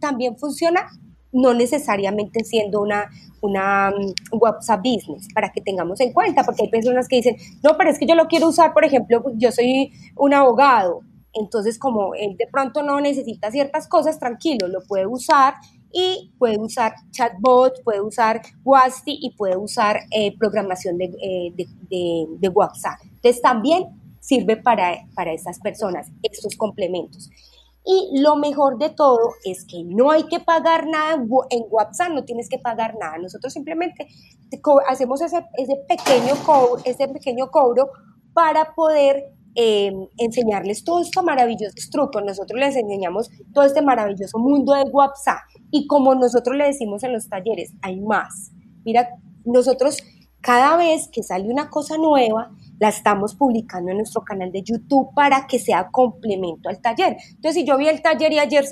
también 0.00 0.38
funciona, 0.38 0.88
no 1.32 1.52
necesariamente 1.52 2.44
siendo 2.44 2.80
una, 2.80 3.10
una 3.40 3.90
mm, 3.90 4.38
WhatsApp 4.40 4.80
Business, 4.84 5.26
para 5.34 5.50
que 5.50 5.60
tengamos 5.60 6.00
en 6.00 6.12
cuenta, 6.12 6.44
porque 6.44 6.62
hay 6.62 6.70
personas 6.70 7.08
que 7.08 7.16
dicen, 7.16 7.36
no, 7.62 7.76
pero 7.76 7.90
es 7.90 7.98
que 7.98 8.06
yo 8.06 8.14
lo 8.14 8.28
quiero 8.28 8.48
usar, 8.48 8.72
por 8.72 8.84
ejemplo, 8.84 9.24
yo 9.34 9.50
soy 9.50 9.92
un 10.16 10.34
abogado, 10.34 11.00
entonces 11.32 11.78
como 11.78 12.14
él 12.14 12.36
de 12.36 12.46
pronto 12.46 12.82
no 12.82 13.00
necesita 13.00 13.50
ciertas 13.50 13.88
cosas, 13.88 14.18
tranquilo, 14.18 14.68
lo 14.68 14.80
puede 14.86 15.06
usar 15.06 15.54
y 15.92 16.32
puede 16.38 16.58
usar 16.58 16.94
chatbot, 17.10 17.82
puede 17.82 18.00
usar 18.00 18.42
WASTI 18.64 19.18
y 19.22 19.30
puede 19.36 19.56
usar 19.56 20.00
eh, 20.10 20.36
programación 20.38 21.00
eh, 21.00 21.52
de, 21.56 22.48
WhatsApp. 22.48 22.98
Entonces 23.02 23.40
también 23.40 23.84
sirve 24.20 24.56
para, 24.56 24.98
para 25.14 25.32
personas 25.62 26.08
estos 26.22 26.56
complementos. 26.56 27.30
Y 27.90 28.20
lo 28.20 28.36
mejor 28.36 28.76
de 28.76 28.90
todo 28.90 29.34
es 29.44 29.64
que 29.64 29.82
no 29.82 30.10
hay 30.10 30.24
que 30.24 30.40
pagar 30.40 30.86
nada 30.86 31.14
en 31.48 31.64
WhatsApp, 31.70 32.10
no 32.10 32.24
tienes 32.24 32.48
que 32.48 32.58
pagar 32.58 32.96
nada. 33.00 33.16
Nosotros 33.16 33.50
simplemente 33.50 34.08
hacemos 34.86 35.22
ese, 35.22 35.42
ese, 35.56 35.76
pequeño, 35.88 36.34
cobro, 36.44 36.82
ese 36.84 37.08
pequeño 37.08 37.50
cobro 37.50 37.90
para 38.34 38.74
poder 38.74 39.32
Em, 39.60 40.06
enseñarles 40.18 40.84
todo 40.84 41.00
estos 41.00 41.24
maravillosos 41.24 41.90
trucos. 41.90 42.22
Nosotros 42.24 42.60
les 42.60 42.76
enseñamos 42.76 43.28
todo 43.52 43.64
este 43.64 43.82
maravilloso 43.82 44.38
mundo 44.38 44.72
de 44.72 44.84
WhatsApp 44.84 45.38
y 45.72 45.88
como 45.88 46.14
nosotros 46.14 46.56
le 46.56 46.66
decimos 46.66 47.02
en 47.02 47.12
los 47.12 47.28
talleres, 47.28 47.72
hay 47.82 48.00
más. 48.00 48.52
Mira, 48.84 49.08
nosotros 49.44 49.98
cada 50.40 50.76
vez 50.76 51.08
que 51.12 51.24
sale 51.24 51.50
una 51.50 51.70
cosa 51.70 51.98
nueva, 51.98 52.52
la 52.78 52.90
estamos 52.90 53.34
publicando 53.34 53.90
en 53.90 53.96
nuestro 53.96 54.22
canal 54.22 54.52
de 54.52 54.62
YouTube 54.62 55.12
para 55.12 55.48
que 55.48 55.58
sea 55.58 55.88
complemento 55.90 56.68
al 56.68 56.80
taller. 56.80 57.16
Entonces, 57.30 57.54
si 57.54 57.64
yo 57.64 57.76
vi 57.76 57.88
el 57.88 58.00
taller 58.00 58.32
y 58.32 58.38
ayer 58.38 58.64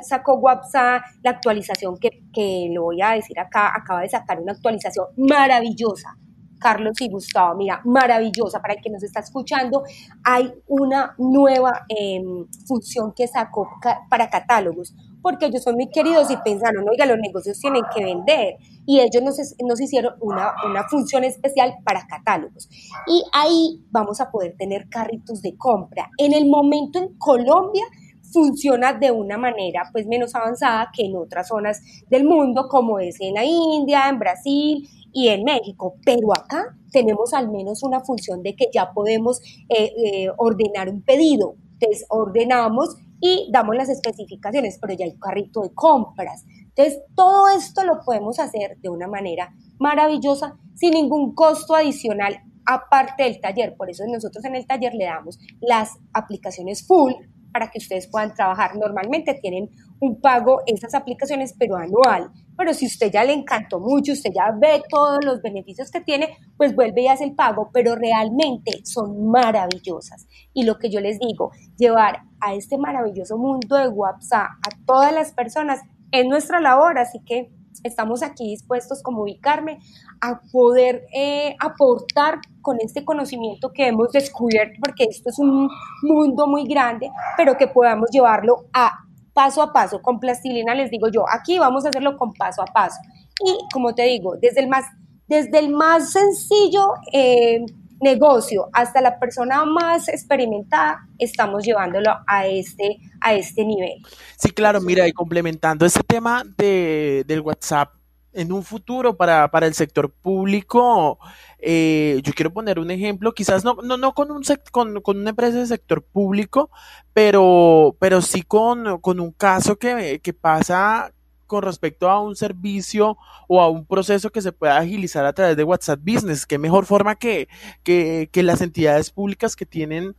sacó 0.00 0.36
WhatsApp 0.36 1.02
la 1.22 1.32
actualización 1.32 1.98
que, 1.98 2.22
que 2.32 2.70
lo 2.72 2.84
voy 2.84 3.02
a 3.02 3.10
decir 3.10 3.38
acá, 3.38 3.70
acaba 3.76 4.00
de 4.00 4.08
sacar 4.08 4.40
una 4.40 4.52
actualización 4.52 5.08
maravillosa 5.18 6.16
Carlos 6.60 7.00
y 7.00 7.08
Gustavo. 7.08 7.56
Mira, 7.56 7.80
maravillosa. 7.84 8.60
Para 8.60 8.74
el 8.74 8.80
que 8.82 8.90
nos 8.90 9.02
está 9.02 9.20
escuchando, 9.20 9.82
hay 10.22 10.52
una 10.68 11.14
nueva 11.18 11.84
em, 11.88 12.46
función 12.66 13.12
que 13.16 13.26
sacó 13.26 13.68
para 14.08 14.28
catálogos. 14.30 14.94
porque 15.22 15.46
ellos 15.46 15.62
son 15.62 15.74
muy 15.74 15.90
queridos 15.90 16.30
y 16.30 16.36
pensaron, 16.38 16.88
oiga, 16.88 17.04
los 17.04 17.18
negocios 17.18 17.58
tienen 17.60 17.82
que 17.94 18.02
vender. 18.02 18.56
Y 18.86 19.00
ellos 19.00 19.22
nos, 19.22 19.36
nos 19.62 19.80
hicieron 19.80 20.14
una, 20.20 20.54
una 20.66 20.84
función 20.88 21.24
especial 21.24 21.74
para 21.84 22.06
catálogos. 22.06 22.70
Y 23.06 23.22
ahí 23.34 23.84
vamos 23.90 24.20
a 24.22 24.30
poder 24.30 24.56
tener 24.56 24.88
carritos 24.88 25.42
de 25.42 25.56
compra. 25.58 26.08
En 26.16 26.32
el 26.32 26.48
momento 26.48 26.98
en 26.98 27.18
Colombia 27.18 27.84
funciona 28.32 28.92
de 28.92 29.10
una 29.10 29.36
manera 29.38 29.88
pues 29.92 30.06
menos 30.06 30.34
avanzada 30.34 30.90
que 30.94 31.04
en 31.04 31.16
otras 31.16 31.48
zonas 31.48 31.80
del 32.08 32.24
mundo, 32.24 32.68
como 32.68 32.98
es 32.98 33.20
en 33.20 33.34
la 33.34 33.44
India, 33.44 34.08
en 34.08 34.18
Brasil 34.18 34.88
y 35.12 35.28
en 35.28 35.44
México. 35.44 35.94
Pero 36.04 36.32
acá 36.34 36.76
tenemos 36.92 37.32
al 37.34 37.50
menos 37.50 37.82
una 37.82 38.00
función 38.00 38.42
de 38.42 38.54
que 38.56 38.68
ya 38.72 38.92
podemos 38.92 39.40
eh, 39.68 39.92
eh, 39.96 40.28
ordenar 40.36 40.88
un 40.88 41.02
pedido. 41.02 41.56
Entonces 41.74 42.06
ordenamos 42.08 42.96
y 43.20 43.48
damos 43.52 43.76
las 43.76 43.88
especificaciones, 43.88 44.78
pero 44.80 44.94
ya 44.94 45.04
hay 45.04 45.16
carrito 45.18 45.60
de 45.62 45.74
compras. 45.74 46.44
Entonces, 46.68 47.02
todo 47.14 47.48
esto 47.56 47.84
lo 47.84 48.00
podemos 48.04 48.38
hacer 48.38 48.78
de 48.78 48.88
una 48.88 49.06
manera 49.06 49.54
maravillosa, 49.78 50.56
sin 50.74 50.92
ningún 50.92 51.34
costo 51.34 51.74
adicional 51.74 52.42
aparte 52.64 53.24
del 53.24 53.40
taller. 53.40 53.76
Por 53.76 53.90
eso 53.90 54.04
nosotros 54.06 54.44
en 54.44 54.54
el 54.54 54.66
taller 54.66 54.94
le 54.94 55.04
damos 55.04 55.38
las 55.60 55.90
aplicaciones 56.12 56.86
full 56.86 57.12
para 57.52 57.70
que 57.70 57.78
ustedes 57.78 58.06
puedan 58.06 58.34
trabajar. 58.34 58.76
Normalmente 58.76 59.34
tienen 59.34 59.70
un 60.00 60.20
pago 60.20 60.62
esas 60.66 60.94
aplicaciones, 60.94 61.54
pero 61.58 61.76
anual. 61.76 62.30
Pero 62.60 62.74
si 62.74 62.84
usted 62.84 63.10
ya 63.10 63.24
le 63.24 63.32
encantó 63.32 63.80
mucho, 63.80 64.12
usted 64.12 64.32
ya 64.34 64.52
ve 64.54 64.82
todos 64.90 65.24
los 65.24 65.40
beneficios 65.40 65.90
que 65.90 66.02
tiene, 66.02 66.36
pues 66.58 66.74
vuelve 66.74 67.00
y 67.00 67.08
hace 67.08 67.24
el 67.24 67.34
pago, 67.34 67.70
pero 67.72 67.96
realmente 67.96 68.82
son 68.84 69.30
maravillosas. 69.30 70.26
Y 70.52 70.64
lo 70.64 70.78
que 70.78 70.90
yo 70.90 71.00
les 71.00 71.18
digo, 71.18 71.52
llevar 71.78 72.20
a 72.38 72.52
este 72.52 72.76
maravilloso 72.76 73.38
mundo 73.38 73.76
de 73.76 73.88
WhatsApp 73.88 74.50
a 74.62 74.84
todas 74.84 75.10
las 75.10 75.32
personas 75.32 75.80
es 76.12 76.26
nuestra 76.26 76.60
labor, 76.60 76.98
así 76.98 77.20
que 77.24 77.50
estamos 77.82 78.22
aquí 78.22 78.50
dispuestos 78.50 79.02
como 79.02 79.22
ubicarme 79.22 79.78
a 80.20 80.42
poder 80.52 81.06
eh, 81.14 81.56
aportar 81.60 82.40
con 82.60 82.76
este 82.82 83.06
conocimiento 83.06 83.72
que 83.72 83.86
hemos 83.86 84.12
descubierto, 84.12 84.74
porque 84.84 85.04
esto 85.04 85.30
es 85.30 85.38
un 85.38 85.70
mundo 86.02 86.46
muy 86.46 86.68
grande, 86.68 87.10
pero 87.38 87.56
que 87.56 87.68
podamos 87.68 88.10
llevarlo 88.10 88.66
a 88.74 88.98
paso 89.40 89.62
a 89.62 89.72
paso. 89.72 90.02
Con 90.02 90.20
plastilina 90.20 90.74
les 90.74 90.90
digo 90.90 91.08
yo, 91.08 91.24
aquí 91.26 91.58
vamos 91.58 91.86
a 91.86 91.88
hacerlo 91.88 92.18
con 92.18 92.34
paso 92.34 92.60
a 92.60 92.66
paso. 92.66 92.98
Y 93.42 93.56
como 93.72 93.94
te 93.94 94.02
digo, 94.02 94.36
desde 94.38 94.60
el 94.60 94.68
más, 94.68 94.84
desde 95.28 95.58
el 95.58 95.70
más 95.70 96.12
sencillo 96.12 96.92
eh, 97.10 97.64
negocio 98.02 98.68
hasta 98.74 99.00
la 99.00 99.18
persona 99.18 99.64
más 99.64 100.08
experimentada, 100.08 100.98
estamos 101.18 101.64
llevándolo 101.64 102.10
a 102.26 102.46
este, 102.46 102.98
a 103.22 103.32
este 103.32 103.64
nivel. 103.64 104.02
Sí, 104.36 104.50
claro, 104.50 104.82
mira, 104.82 105.08
y 105.08 105.12
complementando 105.12 105.86
ese 105.86 106.02
tema 106.02 106.42
de, 106.58 107.24
del 107.26 107.40
WhatsApp, 107.40 107.94
en 108.32 108.52
un 108.52 108.62
futuro 108.62 109.16
para, 109.16 109.50
para 109.50 109.66
el 109.66 109.74
sector 109.74 110.10
público, 110.10 111.18
eh, 111.58 112.20
yo 112.22 112.32
quiero 112.32 112.52
poner 112.52 112.78
un 112.78 112.90
ejemplo, 112.90 113.32
quizás 113.32 113.64
no, 113.64 113.76
no, 113.82 113.96
no 113.96 114.14
con, 114.14 114.30
un 114.30 114.42
con, 114.70 115.00
con, 115.00 115.18
una 115.18 115.30
empresa 115.30 115.58
del 115.58 115.66
sector 115.66 116.02
público, 116.02 116.70
pero, 117.12 117.96
pero 117.98 118.22
sí 118.22 118.42
con, 118.42 119.00
con 119.00 119.20
un 119.20 119.32
caso 119.32 119.76
que, 119.76 120.20
que 120.22 120.32
pasa 120.32 121.12
con 121.50 121.64
respecto 121.64 122.08
a 122.08 122.20
un 122.20 122.36
servicio 122.36 123.18
o 123.48 123.60
a 123.60 123.68
un 123.68 123.84
proceso 123.84 124.30
que 124.30 124.40
se 124.40 124.52
pueda 124.52 124.78
agilizar 124.78 125.26
a 125.26 125.32
través 125.32 125.56
de 125.56 125.64
WhatsApp 125.64 125.98
Business. 126.00 126.46
Qué 126.46 126.58
mejor 126.58 126.86
forma 126.86 127.16
que, 127.16 127.48
que, 127.82 128.28
las 128.44 128.60
entidades 128.60 129.10
públicas 129.10 129.56
que 129.56 129.66
tienen 129.66 130.14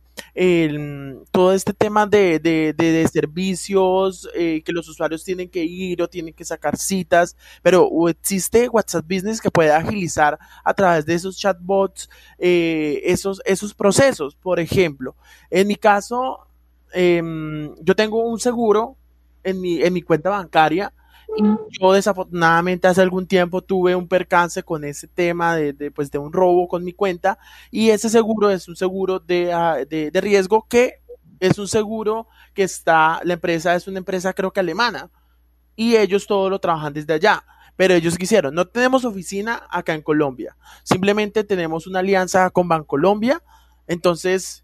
todo 1.30 1.54
este 1.54 1.72
tema 1.72 2.06
de, 2.06 2.38
de, 2.38 2.74
de, 2.74 3.08
servicios 3.08 4.28
eh, 4.34 4.60
que 4.62 4.72
los 4.72 4.86
usuarios 4.90 5.24
tienen 5.24 5.48
que 5.48 5.64
ir 5.64 6.02
o 6.02 6.08
tienen 6.08 6.34
que 6.34 6.44
sacar 6.44 6.76
citas, 6.76 7.34
pero 7.62 7.88
existe 8.10 8.68
WhatsApp 8.68 9.06
Business 9.08 9.40
que 9.40 9.50
puede 9.50 9.72
agilizar 9.72 10.38
a 10.62 10.74
través 10.74 11.06
de 11.06 11.14
esos 11.14 11.38
chatbots 11.38 12.10
eh, 12.38 13.00
esos, 13.04 13.40
esos 13.46 13.72
procesos. 13.72 14.34
Por 14.34 14.60
ejemplo, 14.60 15.16
en 15.50 15.66
mi 15.66 15.76
caso, 15.76 16.46
em, 16.92 17.74
yo 17.80 17.96
tengo 17.96 18.22
un 18.22 18.38
seguro 18.38 18.96
en 19.44 19.62
mi, 19.62 19.82
en 19.82 19.94
mi 19.94 20.02
cuenta 20.02 20.28
bancaria 20.28 20.92
yo 21.70 21.92
desafortunadamente 21.92 22.88
hace 22.88 23.00
algún 23.00 23.26
tiempo 23.26 23.62
tuve 23.62 23.94
un 23.96 24.08
percance 24.08 24.62
con 24.62 24.84
ese 24.84 25.08
tema 25.08 25.56
de, 25.56 25.90
pues, 25.90 26.10
de 26.10 26.18
un 26.18 26.32
robo 26.32 26.68
con 26.68 26.84
mi 26.84 26.92
cuenta. 26.92 27.38
Y 27.70 27.90
ese 27.90 28.08
seguro 28.08 28.50
es 28.50 28.68
un 28.68 28.76
seguro 28.76 29.18
de, 29.18 29.52
ah, 29.52 29.76
de, 29.88 30.10
de, 30.10 30.20
riesgo 30.20 30.66
que 30.68 31.00
es 31.40 31.58
un 31.58 31.68
seguro 31.68 32.28
que 32.54 32.62
está, 32.62 33.20
la 33.24 33.34
empresa 33.34 33.74
es 33.74 33.88
una 33.88 33.98
empresa 33.98 34.32
creo 34.32 34.52
que 34.52 34.60
alemana. 34.60 35.10
Y 35.74 35.96
ellos 35.96 36.26
todo 36.26 36.50
lo 36.50 36.58
trabajan 36.58 36.92
desde 36.92 37.14
allá. 37.14 37.44
Pero 37.76 37.94
ellos 37.94 38.18
quisieron, 38.18 38.54
no 38.54 38.66
tenemos 38.66 39.04
oficina 39.04 39.66
acá 39.70 39.94
en 39.94 40.02
Colombia, 40.02 40.56
simplemente 40.82 41.42
tenemos 41.42 41.86
una 41.86 42.00
alianza 42.00 42.50
con 42.50 42.68
Bancolombia, 42.68 43.42
entonces 43.86 44.61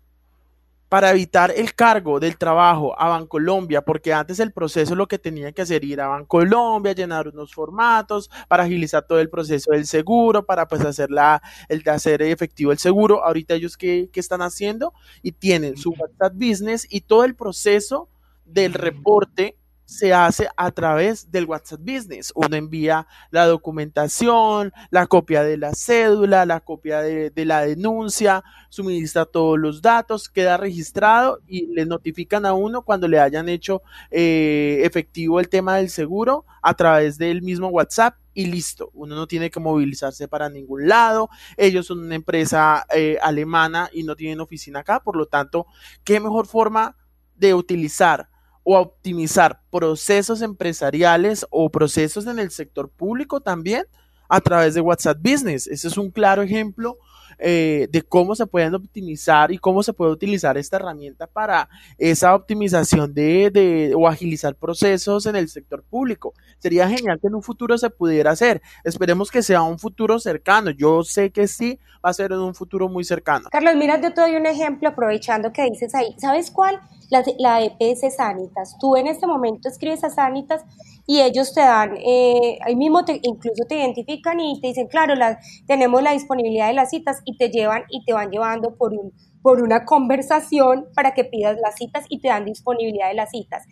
para 0.88 1.10
evitar 1.10 1.52
el 1.54 1.74
cargo 1.74 2.18
del 2.18 2.38
trabajo 2.38 2.98
a 2.98 3.08
Bancolombia, 3.08 3.82
porque 3.82 4.12
antes 4.12 4.40
el 4.40 4.52
proceso 4.52 4.94
lo 4.94 5.06
que 5.06 5.18
tenía 5.18 5.52
que 5.52 5.62
hacer 5.62 5.84
ir 5.84 6.00
a 6.00 6.08
Bancolombia, 6.08 6.92
llenar 6.92 7.28
unos 7.28 7.52
formatos 7.52 8.30
para 8.48 8.64
agilizar 8.64 9.06
todo 9.06 9.20
el 9.20 9.28
proceso 9.28 9.72
del 9.72 9.86
seguro, 9.86 10.46
para 10.46 10.66
pues 10.66 10.82
hacer 10.82 11.10
la, 11.10 11.42
el 11.68 11.82
de 11.82 11.90
hacer 11.90 12.22
efectivo 12.22 12.72
el 12.72 12.78
seguro. 12.78 13.24
Ahorita 13.24 13.54
ellos 13.54 13.76
qué, 13.76 14.08
qué 14.12 14.20
están 14.20 14.42
haciendo 14.42 14.94
y 15.22 15.32
tienen 15.32 15.76
su 15.76 15.90
WhatsApp 15.90 16.34
Business 16.34 16.86
y 16.88 17.02
todo 17.02 17.24
el 17.24 17.34
proceso 17.34 18.08
del 18.44 18.72
reporte 18.72 19.56
se 19.88 20.12
hace 20.12 20.48
a 20.54 20.70
través 20.70 21.30
del 21.30 21.46
WhatsApp 21.46 21.80
Business. 21.80 22.30
Uno 22.34 22.54
envía 22.54 23.06
la 23.30 23.46
documentación, 23.46 24.70
la 24.90 25.06
copia 25.06 25.42
de 25.42 25.56
la 25.56 25.72
cédula, 25.74 26.44
la 26.44 26.60
copia 26.60 27.00
de, 27.00 27.32
la 27.46 27.62
denuncia, 27.62 28.44
suministra 28.68 29.24
todos 29.24 29.58
los 29.58 29.80
datos, 29.80 30.28
queda 30.28 30.58
registrado 30.58 31.40
y 31.46 31.68
le 31.68 31.86
notifican 31.86 32.44
a 32.44 32.52
uno 32.52 32.82
cuando 32.82 33.08
le 33.08 33.18
hayan 33.18 33.48
hecho 33.48 33.80
eh, 34.10 34.82
efectivo 34.84 35.40
el 35.40 35.48
tema 35.48 35.76
del 35.76 35.88
seguro 35.88 36.44
a 36.60 36.74
través 36.74 37.16
del 37.16 37.40
mismo 37.40 37.68
WhatsApp 37.68 38.16
y 38.34 38.44
listo. 38.44 38.90
Uno 38.92 39.16
no 39.16 39.26
tiene 39.26 39.50
que 39.50 39.58
movilizarse 39.58 40.28
para 40.28 40.50
ningún 40.50 40.86
lado. 40.86 41.30
Ellos 41.56 41.86
son 41.86 42.00
una 42.00 42.14
empresa 42.14 42.84
eh, 42.94 43.16
alemana 43.22 43.88
y 43.90 44.02
no 44.02 44.14
tienen 44.16 44.40
oficina 44.40 44.80
acá. 44.80 45.00
Por 45.00 45.16
lo 45.16 45.24
tanto, 45.24 45.66
¿qué 46.04 46.20
mejor 46.20 46.46
forma 46.46 46.94
de 47.36 47.54
utilizar? 47.54 48.28
O 48.70 48.78
optimizar 48.78 49.62
procesos 49.70 50.42
empresariales 50.42 51.46
o 51.48 51.70
procesos 51.70 52.26
en 52.26 52.38
el 52.38 52.50
sector 52.50 52.90
público 52.90 53.40
también 53.40 53.86
a 54.28 54.42
través 54.42 54.74
de 54.74 54.82
WhatsApp 54.82 55.16
Business. 55.22 55.66
Ese 55.66 55.88
es 55.88 55.96
un 55.96 56.10
claro 56.10 56.42
ejemplo 56.42 56.98
eh, 57.38 57.88
de 57.90 58.02
cómo 58.02 58.34
se 58.34 58.46
pueden 58.46 58.74
optimizar 58.74 59.52
y 59.52 59.58
cómo 59.58 59.82
se 59.82 59.92
puede 59.92 60.12
utilizar 60.12 60.58
esta 60.58 60.76
herramienta 60.76 61.26
para 61.26 61.68
esa 61.96 62.34
optimización 62.34 63.14
de, 63.14 63.50
de, 63.50 63.94
o 63.94 64.08
agilizar 64.08 64.54
procesos 64.54 65.26
en 65.26 65.36
el 65.36 65.48
sector 65.48 65.84
público. 65.84 66.34
Sería 66.58 66.88
genial 66.88 67.18
que 67.20 67.28
en 67.28 67.34
un 67.34 67.42
futuro 67.42 67.78
se 67.78 67.90
pudiera 67.90 68.32
hacer. 68.32 68.60
Esperemos 68.84 69.30
que 69.30 69.42
sea 69.42 69.62
un 69.62 69.78
futuro 69.78 70.18
cercano. 70.18 70.70
Yo 70.70 71.04
sé 71.04 71.30
que 71.30 71.46
sí 71.46 71.78
va 72.04 72.10
a 72.10 72.14
ser 72.14 72.32
en 72.32 72.38
un 72.38 72.54
futuro 72.54 72.88
muy 72.88 73.04
cercano. 73.04 73.48
Carlos, 73.50 73.76
mira, 73.76 74.00
yo 74.00 74.12
te 74.12 74.20
doy 74.20 74.36
un 74.36 74.46
ejemplo 74.46 74.88
aprovechando 74.88 75.52
que 75.52 75.64
dices 75.64 75.94
ahí. 75.94 76.14
¿Sabes 76.18 76.50
cuál? 76.50 76.80
La, 77.10 77.24
la 77.38 77.62
EPS 77.62 78.16
Sanitas. 78.16 78.76
Tú 78.78 78.96
en 78.96 79.06
este 79.06 79.26
momento 79.26 79.68
escribes 79.68 80.04
a 80.04 80.10
Sanitas 80.10 80.62
y 81.10 81.22
ellos 81.22 81.54
te 81.54 81.62
dan, 81.62 81.96
eh, 81.96 82.58
ahí 82.60 82.76
mismo 82.76 83.02
te, 83.02 83.18
incluso 83.22 83.64
te 83.66 83.76
identifican 83.76 84.38
y 84.40 84.60
te 84.60 84.66
dicen, 84.66 84.88
claro, 84.88 85.14
la, 85.14 85.38
tenemos 85.66 86.02
la 86.02 86.12
disponibilidad 86.12 86.66
de 86.66 86.74
las 86.74 86.90
citas 86.90 87.22
y 87.28 87.36
te 87.36 87.50
llevan 87.50 87.82
y 87.90 88.04
te 88.04 88.14
van 88.14 88.30
llevando 88.30 88.74
por, 88.76 88.94
un, 88.94 89.12
por 89.42 89.62
una 89.62 89.84
conversación 89.84 90.86
para 90.94 91.12
que 91.12 91.24
pidas 91.24 91.58
las 91.62 91.76
citas 91.76 92.06
y 92.08 92.20
te 92.20 92.28
dan 92.28 92.46
disponibilidad 92.46 93.08
de 93.08 93.14
las 93.14 93.30
citas. 93.30 93.64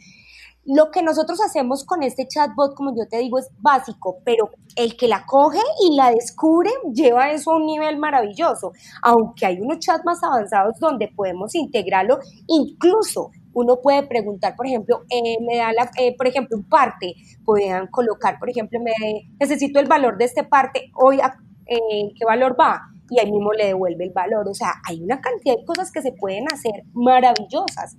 Lo 0.69 0.91
que 0.91 1.03
nosotros 1.03 1.41
hacemos 1.41 1.85
con 1.85 2.03
este 2.03 2.27
chatbot, 2.27 2.75
como 2.75 2.91
yo 2.91 3.07
te 3.09 3.19
digo, 3.19 3.39
es 3.39 3.49
básico, 3.61 4.19
pero 4.25 4.51
el 4.75 4.97
que 4.97 5.09
la 5.09 5.25
coge 5.25 5.61
y 5.89 5.95
la 5.95 6.11
descubre 6.11 6.71
lleva 6.93 7.31
eso 7.31 7.53
a 7.53 7.57
un 7.57 7.67
nivel 7.67 7.99
maravilloso, 7.99 8.73
aunque 9.01 9.47
hay 9.47 9.61
unos 9.61 9.79
chats 9.79 10.05
más 10.05 10.23
avanzados 10.23 10.79
donde 10.81 11.09
podemos 11.09 11.55
integrarlo 11.55 12.19
incluso 12.49 13.31
uno 13.57 13.81
puede 13.81 14.07
preguntar, 14.07 14.55
por 14.55 14.67
ejemplo, 14.67 15.05
eh, 15.09 15.39
me 15.41 15.57
da, 15.57 15.73
la, 15.73 15.91
eh, 15.99 16.15
por 16.15 16.27
ejemplo, 16.27 16.59
un 16.59 16.69
parte, 16.69 17.15
podrían 17.43 17.87
colocar, 17.87 18.39
por 18.39 18.51
ejemplo, 18.51 18.79
me 18.81 18.93
necesito 19.41 19.81
el 19.81 19.87
valor 19.87 20.19
de 20.19 20.27
este 20.27 20.45
parte, 20.45 20.91
hoy, 20.95 21.21
eh, 21.67 22.13
¿qué 22.15 22.25
valor 22.27 22.55
va? 22.61 22.83
Y 23.11 23.21
ahí 23.21 23.31
mismo 23.31 23.53
le 23.53 23.67
devuelve 23.67 24.05
el 24.05 24.13
valor. 24.13 24.49
O 24.49 24.55
sea, 24.55 24.75
hay 24.89 25.03
una 25.03 25.21
cantidad 25.21 25.57
de 25.57 25.65
cosas 25.65 25.93
que 25.93 26.03
se 26.03 26.13
pueden 26.13 26.45
hacer 26.53 26.83
maravillosas 26.93 27.97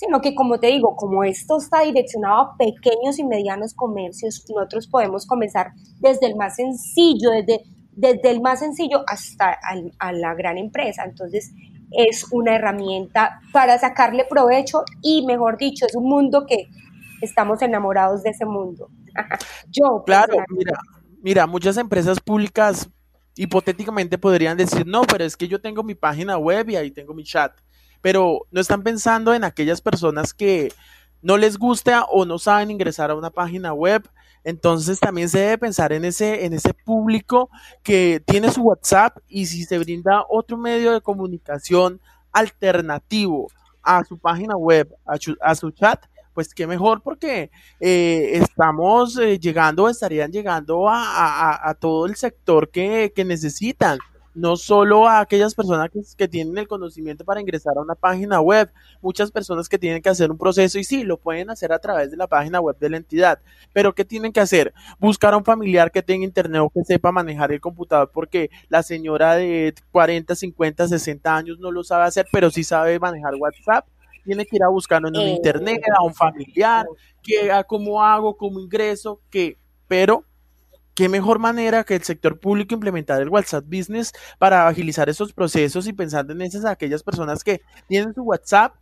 sino 0.00 0.22
que 0.22 0.34
como 0.34 0.58
te 0.58 0.68
digo, 0.68 0.96
como 0.96 1.24
esto 1.24 1.58
está 1.58 1.82
direccionado 1.82 2.40
a 2.40 2.56
pequeños 2.56 3.18
y 3.18 3.24
medianos 3.24 3.74
comercios, 3.74 4.42
nosotros 4.48 4.88
podemos 4.88 5.26
comenzar 5.26 5.72
desde 5.98 6.26
el 6.26 6.36
más 6.36 6.56
sencillo, 6.56 7.28
desde, 7.30 7.64
desde 7.92 8.30
el 8.30 8.40
más 8.40 8.60
sencillo 8.60 9.04
hasta 9.06 9.58
a 9.98 10.12
la 10.12 10.34
gran 10.34 10.56
empresa. 10.56 11.04
Entonces, 11.04 11.52
es 11.90 12.24
una 12.32 12.54
herramienta 12.54 13.42
para 13.52 13.76
sacarle 13.76 14.24
provecho 14.24 14.84
y, 15.02 15.26
mejor 15.26 15.58
dicho, 15.58 15.84
es 15.84 15.94
un 15.94 16.08
mundo 16.08 16.46
que 16.46 16.68
estamos 17.20 17.60
enamorados 17.60 18.22
de 18.22 18.30
ese 18.30 18.46
mundo. 18.46 18.88
Yo. 19.70 20.02
Claro, 20.06 20.34
mira, 20.48 20.78
mira, 21.20 21.46
muchas 21.46 21.76
empresas 21.76 22.20
públicas 22.20 22.88
hipotéticamente 23.36 24.18
podrían 24.18 24.56
decir, 24.56 24.86
no, 24.86 25.02
pero 25.02 25.24
es 25.24 25.36
que 25.36 25.48
yo 25.48 25.60
tengo 25.60 25.82
mi 25.82 25.94
página 25.94 26.38
web 26.38 26.68
y 26.70 26.76
ahí 26.76 26.90
tengo 26.90 27.14
mi 27.14 27.24
chat. 27.24 27.52
Pero 28.00 28.46
no 28.50 28.60
están 28.60 28.82
pensando 28.82 29.34
en 29.34 29.44
aquellas 29.44 29.80
personas 29.80 30.32
que 30.32 30.72
no 31.22 31.36
les 31.36 31.58
gusta 31.58 32.04
o 32.04 32.24
no 32.24 32.38
saben 32.38 32.70
ingresar 32.70 33.10
a 33.10 33.14
una 33.14 33.30
página 33.30 33.72
web. 33.72 34.08
Entonces 34.42 34.98
también 35.00 35.28
se 35.28 35.38
debe 35.38 35.58
pensar 35.58 35.92
en 35.92 36.04
ese, 36.04 36.46
en 36.46 36.54
ese 36.54 36.72
público 36.72 37.50
que 37.82 38.22
tiene 38.26 38.50
su 38.50 38.62
WhatsApp 38.62 39.18
y 39.28 39.46
si 39.46 39.64
se 39.64 39.78
brinda 39.78 40.24
otro 40.28 40.56
medio 40.56 40.92
de 40.92 41.02
comunicación 41.02 42.00
alternativo 42.32 43.48
a 43.82 44.04
su 44.04 44.18
página 44.18 44.56
web, 44.56 44.94
a, 45.04 45.54
su 45.54 45.70
chat, 45.72 46.04
pues 46.34 46.54
qué 46.54 46.66
mejor 46.66 47.02
porque 47.02 47.50
eh, 47.80 48.30
estamos 48.34 49.18
eh, 49.18 49.38
llegando, 49.38 49.88
estarían 49.88 50.32
llegando 50.32 50.86
a, 50.88 51.76
todo 51.80 52.06
el 52.06 52.16
sector 52.16 52.70
que, 52.70 53.12
que 53.14 53.24
necesitan 53.24 53.98
no 54.34 54.56
solo 54.56 55.08
a 55.08 55.20
aquellas 55.20 55.54
personas 55.54 55.90
que, 56.16 56.28
tienen 56.28 56.56
el 56.58 56.68
conocimiento 56.68 57.24
para 57.24 57.40
ingresar 57.40 57.76
a 57.76 57.80
una 57.80 57.94
página 57.94 58.40
web, 58.40 58.70
muchas 59.02 59.30
personas 59.30 59.68
que 59.68 59.78
tienen 59.78 60.02
que 60.02 60.08
hacer 60.08 60.30
un 60.30 60.38
proceso 60.38 60.78
y 60.78 60.84
sí, 60.84 61.02
lo 61.02 61.16
pueden 61.16 61.50
hacer 61.50 61.72
a 61.72 61.78
través 61.78 62.10
de 62.10 62.16
la 62.16 62.26
página 62.26 62.60
web 62.60 62.76
de 62.78 62.90
la 62.90 62.96
entidad, 62.96 63.40
pero 63.72 63.94
¿qué 63.94 64.04
tienen 64.04 64.32
que 64.32 64.40
hacer? 64.40 64.72
Buscar 64.98 65.34
a 65.34 65.36
un 65.36 65.44
familiar 65.44 65.90
que 65.90 66.02
tenga 66.02 66.24
internet 66.24 66.62
o 66.62 66.70
que 66.70 66.84
sepa 66.84 67.10
manejar 67.12 67.52
el 67.52 67.60
computador 67.60 68.10
porque 68.12 68.50
la 68.68 68.82
señora 68.82 69.34
de 69.36 69.74
40, 69.90 70.34
50, 70.34 70.88
60 70.88 71.36
años 71.36 71.58
no 71.58 71.70
lo 71.70 71.82
sabe 71.82 72.04
hacer, 72.04 72.26
pero 72.32 72.50
sí 72.50 72.64
sabe 72.64 72.98
manejar 72.98 73.34
WhatsApp. 73.34 73.86
Tiene 74.24 74.44
que 74.46 74.56
ir 74.56 74.62
a 74.62 74.68
buscarlo 74.68 75.08
en 75.08 75.16
un 75.16 75.22
eh, 75.22 75.34
internet, 75.34 75.82
a 75.98 76.04
un 76.04 76.14
familiar, 76.14 76.86
que 77.22 77.50
a 77.50 77.64
cómo 77.64 78.02
hago, 78.02 78.36
cómo 78.36 78.60
ingreso, 78.60 79.20
que, 79.30 79.58
pero 79.88 80.24
qué 80.94 81.08
mejor 81.08 81.38
manera 81.38 81.84
que 81.84 81.96
el 81.96 82.02
sector 82.02 82.38
público 82.38 82.74
implementar 82.74 83.22
el 83.22 83.28
WhatsApp 83.28 83.64
Business 83.66 84.12
para 84.38 84.68
agilizar 84.68 85.08
esos 85.08 85.32
procesos 85.32 85.86
y 85.86 85.92
pensando 85.92 86.32
en 86.32 86.42
esas 86.42 86.64
aquellas 86.64 87.02
personas 87.02 87.42
que 87.42 87.60
tienen 87.88 88.14
su 88.14 88.22
WhatsApp 88.22 88.74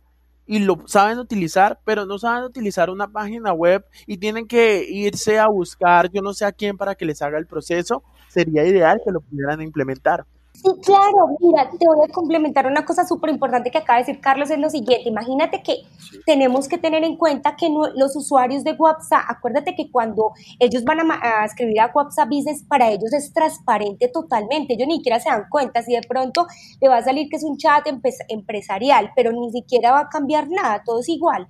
y 0.45 0.59
lo 0.59 0.81
saben 0.87 1.19
utilizar, 1.19 1.79
pero 1.85 2.07
no 2.07 2.17
saben 2.17 2.43
utilizar 2.43 2.89
una 2.89 3.07
página 3.07 3.53
web 3.53 3.85
y 4.07 4.17
tienen 4.17 4.47
que 4.47 4.83
irse 4.89 5.37
a 5.37 5.47
buscar 5.47 6.09
yo 6.11 6.23
no 6.23 6.33
sé 6.33 6.43
a 6.43 6.51
quién 6.51 6.75
para 6.75 6.95
que 6.95 7.05
les 7.05 7.21
haga 7.21 7.37
el 7.37 7.45
proceso, 7.45 8.03
sería 8.29 8.65
ideal 8.65 8.99
que 9.05 9.11
lo 9.11 9.21
pudieran 9.21 9.61
implementar. 9.61 10.25
Sí, 10.53 10.67
claro, 10.83 11.37
mira, 11.39 11.69
te 11.69 11.85
voy 11.85 12.05
a 12.05 12.11
complementar 12.11 12.67
una 12.67 12.83
cosa 12.83 13.05
súper 13.05 13.29
importante 13.29 13.71
que 13.71 13.77
acaba 13.77 13.99
de 13.99 14.05
decir 14.05 14.19
Carlos, 14.19 14.49
es 14.49 14.59
lo 14.59 14.69
siguiente, 14.69 15.07
imagínate 15.07 15.63
que 15.63 15.83
tenemos 16.25 16.67
que 16.67 16.77
tener 16.77 17.05
en 17.05 17.15
cuenta 17.15 17.55
que 17.55 17.69
los 17.69 18.15
usuarios 18.17 18.65
de 18.65 18.73
WhatsApp, 18.73 19.23
acuérdate 19.29 19.73
que 19.73 19.89
cuando 19.89 20.33
ellos 20.59 20.83
van 20.83 20.99
a, 21.11 21.45
escribir 21.45 21.79
a 21.79 21.91
WhatsApp 21.93 22.27
Business, 22.27 22.65
para 22.67 22.89
ellos 22.89 23.13
es 23.13 23.31
transparente 23.31 24.09
totalmente, 24.09 24.73
ellos 24.73 24.87
ni 24.89 24.97
siquiera 24.97 25.21
se 25.21 25.29
dan 25.29 25.45
cuenta, 25.49 25.81
si 25.81 25.93
de 25.93 26.01
pronto 26.01 26.45
le 26.81 26.89
va 26.89 26.97
a 26.97 27.03
salir 27.03 27.29
que 27.29 27.37
es 27.37 27.43
un 27.45 27.55
chat 27.55 27.87
empresarial, 28.27 29.11
pero 29.15 29.31
ni 29.31 29.51
siquiera 29.51 29.93
va 29.93 29.99
a 30.01 30.09
cambiar 30.09 30.49
nada, 30.49 30.83
todo 30.83 30.99
es 30.99 31.07
igual. 31.07 31.47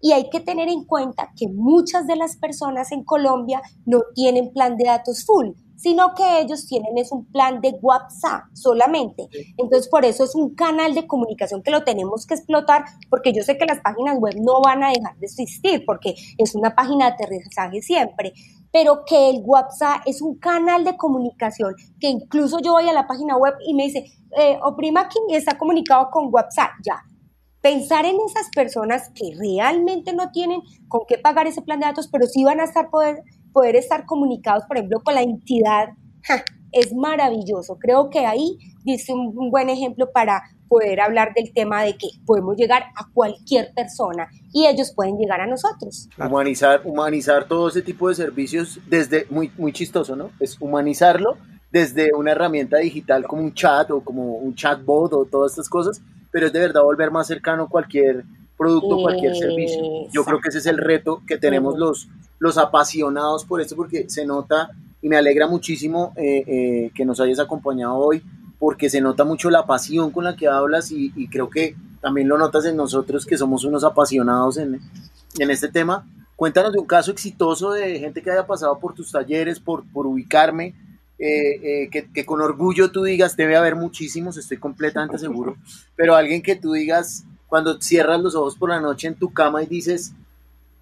Y 0.00 0.12
hay 0.12 0.30
que 0.30 0.40
tener 0.40 0.68
en 0.68 0.84
cuenta 0.84 1.30
que 1.36 1.48
muchas 1.48 2.06
de 2.06 2.14
las 2.14 2.36
personas 2.36 2.92
en 2.92 3.02
Colombia 3.02 3.60
no 3.86 4.02
tienen 4.14 4.52
plan 4.52 4.76
de 4.76 4.84
datos 4.84 5.24
full 5.24 5.50
sino 5.82 6.14
que 6.14 6.40
ellos 6.40 6.66
tienen 6.66 6.96
es 6.96 7.10
un 7.10 7.24
plan 7.26 7.60
de 7.60 7.76
WhatsApp 7.82 8.44
solamente. 8.52 9.26
Entonces, 9.56 9.88
por 9.88 10.04
eso 10.04 10.22
es 10.22 10.36
un 10.36 10.54
canal 10.54 10.94
de 10.94 11.08
comunicación 11.08 11.62
que 11.62 11.72
lo 11.72 11.82
tenemos 11.82 12.24
que 12.24 12.34
explotar, 12.34 12.84
porque 13.10 13.32
yo 13.32 13.42
sé 13.42 13.58
que 13.58 13.66
las 13.66 13.80
páginas 13.80 14.18
web 14.18 14.34
no 14.40 14.60
van 14.62 14.84
a 14.84 14.90
dejar 14.90 15.16
de 15.16 15.26
existir, 15.26 15.84
porque 15.84 16.14
es 16.38 16.54
una 16.54 16.76
página 16.76 17.06
de 17.06 17.12
aterrizaje 17.14 17.82
siempre, 17.82 18.32
pero 18.70 19.04
que 19.04 19.30
el 19.30 19.42
WhatsApp 19.44 20.02
es 20.06 20.22
un 20.22 20.38
canal 20.38 20.84
de 20.84 20.96
comunicación, 20.96 21.74
que 21.98 22.06
incluso 22.06 22.60
yo 22.60 22.72
voy 22.72 22.88
a 22.88 22.92
la 22.92 23.08
página 23.08 23.36
web 23.36 23.54
y 23.66 23.74
me 23.74 23.84
dice, 23.84 24.04
eh, 24.38 24.58
oprima 24.62 25.00
aquí 25.00 25.18
está 25.30 25.58
comunicado 25.58 26.10
con 26.12 26.32
WhatsApp, 26.32 26.70
ya. 26.84 27.02
Pensar 27.60 28.04
en 28.06 28.16
esas 28.26 28.48
personas 28.54 29.10
que 29.14 29.34
realmente 29.36 30.12
no 30.12 30.30
tienen 30.30 30.62
con 30.88 31.02
qué 31.08 31.18
pagar 31.18 31.48
ese 31.48 31.62
plan 31.62 31.80
de 31.80 31.86
datos, 31.86 32.08
pero 32.08 32.26
sí 32.26 32.44
van 32.44 32.60
a 32.60 32.64
estar 32.64 32.88
poder 32.90 33.22
poder 33.52 33.76
estar 33.76 34.06
comunicados, 34.06 34.64
por 34.66 34.76
ejemplo, 34.76 35.00
con 35.00 35.14
la 35.14 35.22
entidad, 35.22 35.90
es 36.72 36.94
maravilloso. 36.94 37.78
Creo 37.78 38.10
que 38.10 38.26
ahí 38.26 38.58
dice 38.84 39.12
un, 39.12 39.50
buen 39.50 39.68
ejemplo 39.68 40.10
para 40.12 40.42
poder 40.68 41.00
hablar 41.00 41.34
del 41.34 41.52
tema 41.52 41.82
de 41.82 41.96
que 41.96 42.08
podemos 42.24 42.56
llegar 42.56 42.84
a 42.96 43.06
cualquier 43.12 43.72
persona 43.74 44.28
y 44.52 44.66
ellos 44.66 44.92
pueden 44.94 45.18
llegar 45.18 45.40
a 45.40 45.46
nosotros. 45.46 46.08
Humanizar, 46.18 46.80
humanizar 46.84 47.46
todo 47.46 47.68
ese 47.68 47.82
tipo 47.82 48.08
de 48.08 48.14
servicios 48.14 48.80
desde, 48.88 49.26
muy, 49.28 49.52
muy 49.58 49.72
chistoso, 49.72 50.16
¿no? 50.16 50.30
Es 50.40 50.58
humanizarlo 50.60 51.36
desde 51.70 52.10
una 52.14 52.32
herramienta 52.32 52.78
digital 52.78 53.26
como 53.26 53.42
un 53.42 53.54
chat 53.54 53.90
o 53.90 54.02
como 54.02 54.36
un 54.36 54.54
chatbot 54.54 55.12
o 55.12 55.24
todas 55.26 55.52
estas 55.52 55.68
cosas, 55.68 56.02
pero 56.30 56.46
es 56.46 56.52
de 56.52 56.60
verdad 56.60 56.82
volver 56.82 57.10
más 57.10 57.26
cercano 57.26 57.68
cualquier 57.68 58.24
producto, 58.62 58.96
cualquier 59.02 59.34
servicio. 59.36 60.08
Yo 60.12 60.24
creo 60.24 60.40
que 60.40 60.48
ese 60.48 60.58
es 60.58 60.66
el 60.66 60.78
reto 60.78 61.22
que 61.26 61.36
tenemos 61.36 61.76
los, 61.78 62.08
los 62.38 62.58
apasionados 62.58 63.44
por 63.44 63.60
esto, 63.60 63.74
porque 63.74 64.08
se 64.08 64.24
nota 64.24 64.70
y 65.00 65.08
me 65.08 65.16
alegra 65.16 65.48
muchísimo 65.48 66.12
eh, 66.16 66.44
eh, 66.46 66.90
que 66.94 67.04
nos 67.04 67.20
hayas 67.20 67.40
acompañado 67.40 67.96
hoy, 67.96 68.22
porque 68.60 68.88
se 68.88 69.00
nota 69.00 69.24
mucho 69.24 69.50
la 69.50 69.66
pasión 69.66 70.12
con 70.12 70.24
la 70.24 70.36
que 70.36 70.46
hablas 70.46 70.92
y, 70.92 71.10
creo 71.28 71.50
que 71.50 71.74
también 72.00 72.28
lo 72.28 72.38
notas 72.38 72.64
en 72.64 72.76
nosotros 72.76 73.26
que 73.26 73.36
somos 73.36 73.64
unos 73.64 73.82
apasionados 73.82 74.58
en, 74.58 74.80
en 75.38 75.50
este 75.50 75.68
tema. 75.68 76.06
Cuéntanos 76.36 76.72
de 76.72 76.78
un 76.78 76.86
caso 76.86 77.10
exitoso 77.10 77.72
de 77.72 77.98
gente 77.98 78.22
que 78.22 78.30
haya 78.30 78.46
pasado 78.46 78.78
por 78.78 78.94
tus 78.94 79.10
talleres, 79.10 79.58
por, 79.58 79.84
por 79.92 80.06
ubicarme, 80.06 80.74
eh, 81.18 81.88
que, 81.90 82.08
que, 82.12 82.24
con 82.24 82.40
orgullo 82.40 82.90
tú 82.90 83.02
digas, 83.02 83.36
debe 83.36 83.56
haber 83.56 83.76
muchísimos, 83.76 84.36
estoy 84.36 84.58
completamente 84.58 85.18
seguro, 85.18 85.56
pero 85.96 86.14
alguien 86.14 86.42
que 86.42 86.56
tú 86.56 86.72
digas, 86.72 87.24
cuando 87.52 87.78
cierras 87.82 88.18
los 88.18 88.34
ojos 88.34 88.56
por 88.56 88.70
la 88.70 88.80
noche 88.80 89.08
en 89.08 89.14
tu 89.14 89.30
cama 89.30 89.62
y 89.62 89.66
dices, 89.66 90.14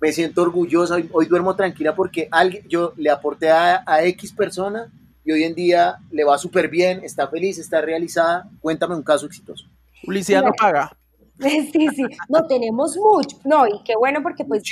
me 0.01 0.13
siento 0.13 0.43
orgullosa, 0.43 0.95
hoy, 1.11 1.27
duermo 1.27 1.57
tranquila 1.57 1.97
porque 1.97 2.29
alguien, 2.31 2.63
yo 2.69 2.93
le 2.97 3.11
aporté 3.11 3.51
a, 3.51 3.83
X 4.05 4.33
persona 4.33 4.87
y 5.25 5.33
hoy 5.33 5.43
en 5.43 5.57
día 5.57 5.97
le 6.13 6.23
va 6.23 6.39
súper 6.39 6.69
bien, 6.69 7.01
está 7.03 7.27
feliz, 7.27 7.59
está 7.59 7.81
realizada. 7.81 8.49
Cuéntame 8.61 8.95
un 8.95 9.03
caso 9.03 9.27
exitoso. 9.27 9.67
Publicidad 10.05 10.45
no 10.45 10.53
paga. 10.53 10.97
Sí, 11.41 11.89
sí, 11.97 12.05
no 12.29 12.47
tenemos 12.47 12.99
mucho, 12.99 13.39
no, 13.45 13.67
y 13.67 13.83
qué 13.83 13.95
bueno 13.99 14.23
porque 14.23 14.45
pues 14.45 14.63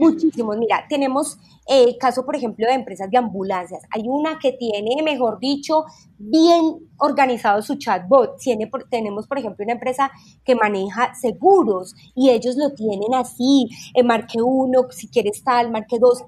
muchísimos. 0.00 0.56
Mira, 0.56 0.86
tenemos 0.88 1.36
el 1.66 1.98
caso, 1.98 2.24
por 2.24 2.34
ejemplo, 2.34 2.66
de 2.66 2.72
empresas 2.72 3.10
de 3.10 3.18
ambulancias. 3.18 3.82
Hay 3.90 4.04
una 4.06 4.38
que 4.38 4.52
tiene, 4.52 5.02
mejor 5.02 5.38
dicho, 5.38 5.84
bien 6.20 6.90
organizado 6.98 7.62
su 7.62 7.76
chatbot. 7.76 8.38
Tiene, 8.38 8.70
tenemos, 8.90 9.26
por 9.26 9.38
ejemplo, 9.38 9.64
una 9.64 9.72
empresa 9.72 10.10
que 10.44 10.54
maneja 10.54 11.14
seguros 11.14 11.94
y 12.14 12.30
ellos 12.30 12.56
lo 12.56 12.74
tienen 12.74 13.14
así, 13.14 13.68
en 13.94 14.06
marque 14.06 14.40
1, 14.42 14.86
si 14.90 15.08
quieres 15.08 15.42
tal, 15.42 15.70
marque 15.70 15.98
2, 15.98 16.24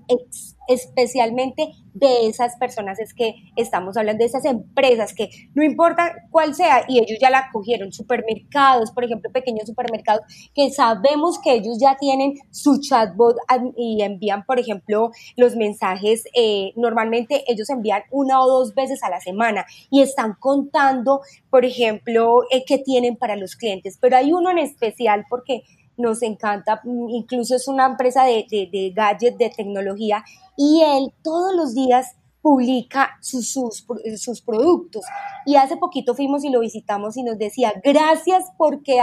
especialmente 0.68 1.72
de 1.94 2.26
esas 2.26 2.56
personas 2.56 2.98
es 3.00 3.12
que 3.12 3.34
estamos 3.56 3.96
hablando 3.96 4.20
de 4.20 4.26
esas 4.26 4.44
empresas 4.44 5.12
que 5.12 5.28
no 5.54 5.62
importa 5.62 6.14
cuál 6.30 6.54
sea 6.54 6.84
y 6.88 6.98
ellos 6.98 7.18
ya 7.20 7.28
la 7.28 7.50
cogieron, 7.52 7.92
supermercados, 7.92 8.92
por 8.92 9.04
ejemplo, 9.04 9.30
pequeños 9.30 9.66
supermercados 9.66 10.22
que 10.54 10.70
sabemos 10.70 11.38
que 11.38 11.52
ellos 11.52 11.78
ya 11.78 11.96
tienen 11.96 12.34
su 12.50 12.80
chatbot 12.80 13.36
y 13.76 14.02
envían, 14.02 14.44
por 14.46 14.58
ejemplo, 14.58 15.10
los 15.36 15.56
mensajes, 15.56 16.24
eh, 16.34 16.72
normalmente 16.76 17.44
ellos 17.46 17.68
envían 17.68 18.02
una 18.10 18.40
o 18.40 18.48
dos 18.48 18.74
veces 18.74 19.02
a 19.02 19.10
la 19.10 19.20
semana 19.20 19.66
y 19.90 20.02
están 20.02 20.34
contando, 20.38 21.20
por 21.50 21.64
ejemplo, 21.64 22.42
eh, 22.50 22.64
qué 22.66 22.78
tienen 22.78 23.16
para 23.16 23.36
los 23.36 23.56
clientes, 23.56 23.98
pero 24.00 24.16
hay 24.16 24.32
uno 24.32 24.50
en 24.50 24.58
especial 24.58 25.24
porque 25.28 25.62
nos 25.96 26.22
encanta, 26.22 26.80
mm, 26.84 27.10
incluso 27.10 27.54
es 27.56 27.68
una 27.68 27.86
empresa 27.86 28.24
de, 28.24 28.46
de, 28.50 28.68
de 28.72 28.92
gadgets, 28.94 29.38
de 29.38 29.50
tecnología, 29.50 30.24
y 30.56 30.82
él 30.82 31.12
todos 31.22 31.54
los 31.54 31.74
días 31.74 32.16
publica 32.42 33.16
sus, 33.20 33.52
sus, 33.52 34.42
productos. 34.42 35.04
Y 35.46 35.54
hace 35.54 35.76
poquito 35.76 36.14
fuimos 36.14 36.44
y 36.44 36.50
lo 36.50 36.60
visitamos 36.60 37.16
y 37.16 37.22
nos 37.22 37.38
decía, 37.38 37.72
gracias 37.82 38.44
porque 38.58 38.98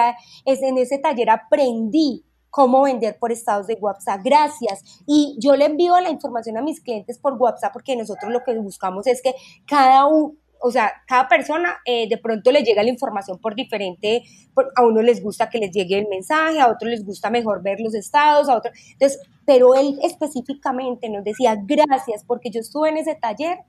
en 0.45 0.77
ese 0.77 0.99
taller 0.99 1.29
aprendí 1.29 2.25
cómo 2.49 2.83
vender 2.83 3.17
por 3.17 3.31
estados 3.31 3.67
de 3.67 3.75
WhatsApp. 3.75 4.21
Gracias. 4.23 5.01
Y 5.07 5.37
yo 5.39 5.55
le 5.55 5.65
envío 5.65 5.99
la 6.01 6.09
información 6.09 6.57
a 6.57 6.61
mis 6.61 6.81
clientes 6.81 7.17
por 7.17 7.33
WhatsApp 7.33 7.71
porque 7.73 7.95
nosotros 7.95 8.31
lo 8.31 8.43
que 8.43 8.57
buscamos 8.59 9.07
es 9.07 9.21
que 9.21 9.33
cada 9.65 10.05
o 10.61 10.71
sea, 10.71 10.91
cada 11.07 11.27
persona 11.27 11.77
eh, 11.85 12.07
de 12.09 12.17
pronto 12.17 12.51
le 12.51 12.63
llega 12.63 12.83
la 12.83 12.89
información 12.89 13.39
por 13.39 13.55
diferente, 13.55 14.23
a 14.75 14.83
uno 14.83 15.01
les 15.01 15.23
gusta 15.23 15.49
que 15.49 15.59
les 15.59 15.71
llegue 15.71 15.97
el 15.97 16.07
mensaje, 16.07 16.59
a 16.59 16.67
otros 16.67 16.91
les 16.91 17.05
gusta 17.05 17.29
mejor 17.29 17.61
ver 17.61 17.79
los 17.79 17.93
estados, 17.93 18.49
a 18.49 18.57
otros, 18.57 18.73
entonces, 18.91 19.19
pero 19.45 19.75
él 19.75 19.99
específicamente 20.03 21.09
nos 21.09 21.23
decía, 21.23 21.55
gracias, 21.61 22.23
porque 22.25 22.51
yo 22.51 22.59
estuve 22.59 22.89
en 22.89 22.97
ese 22.97 23.15
taller 23.15 23.59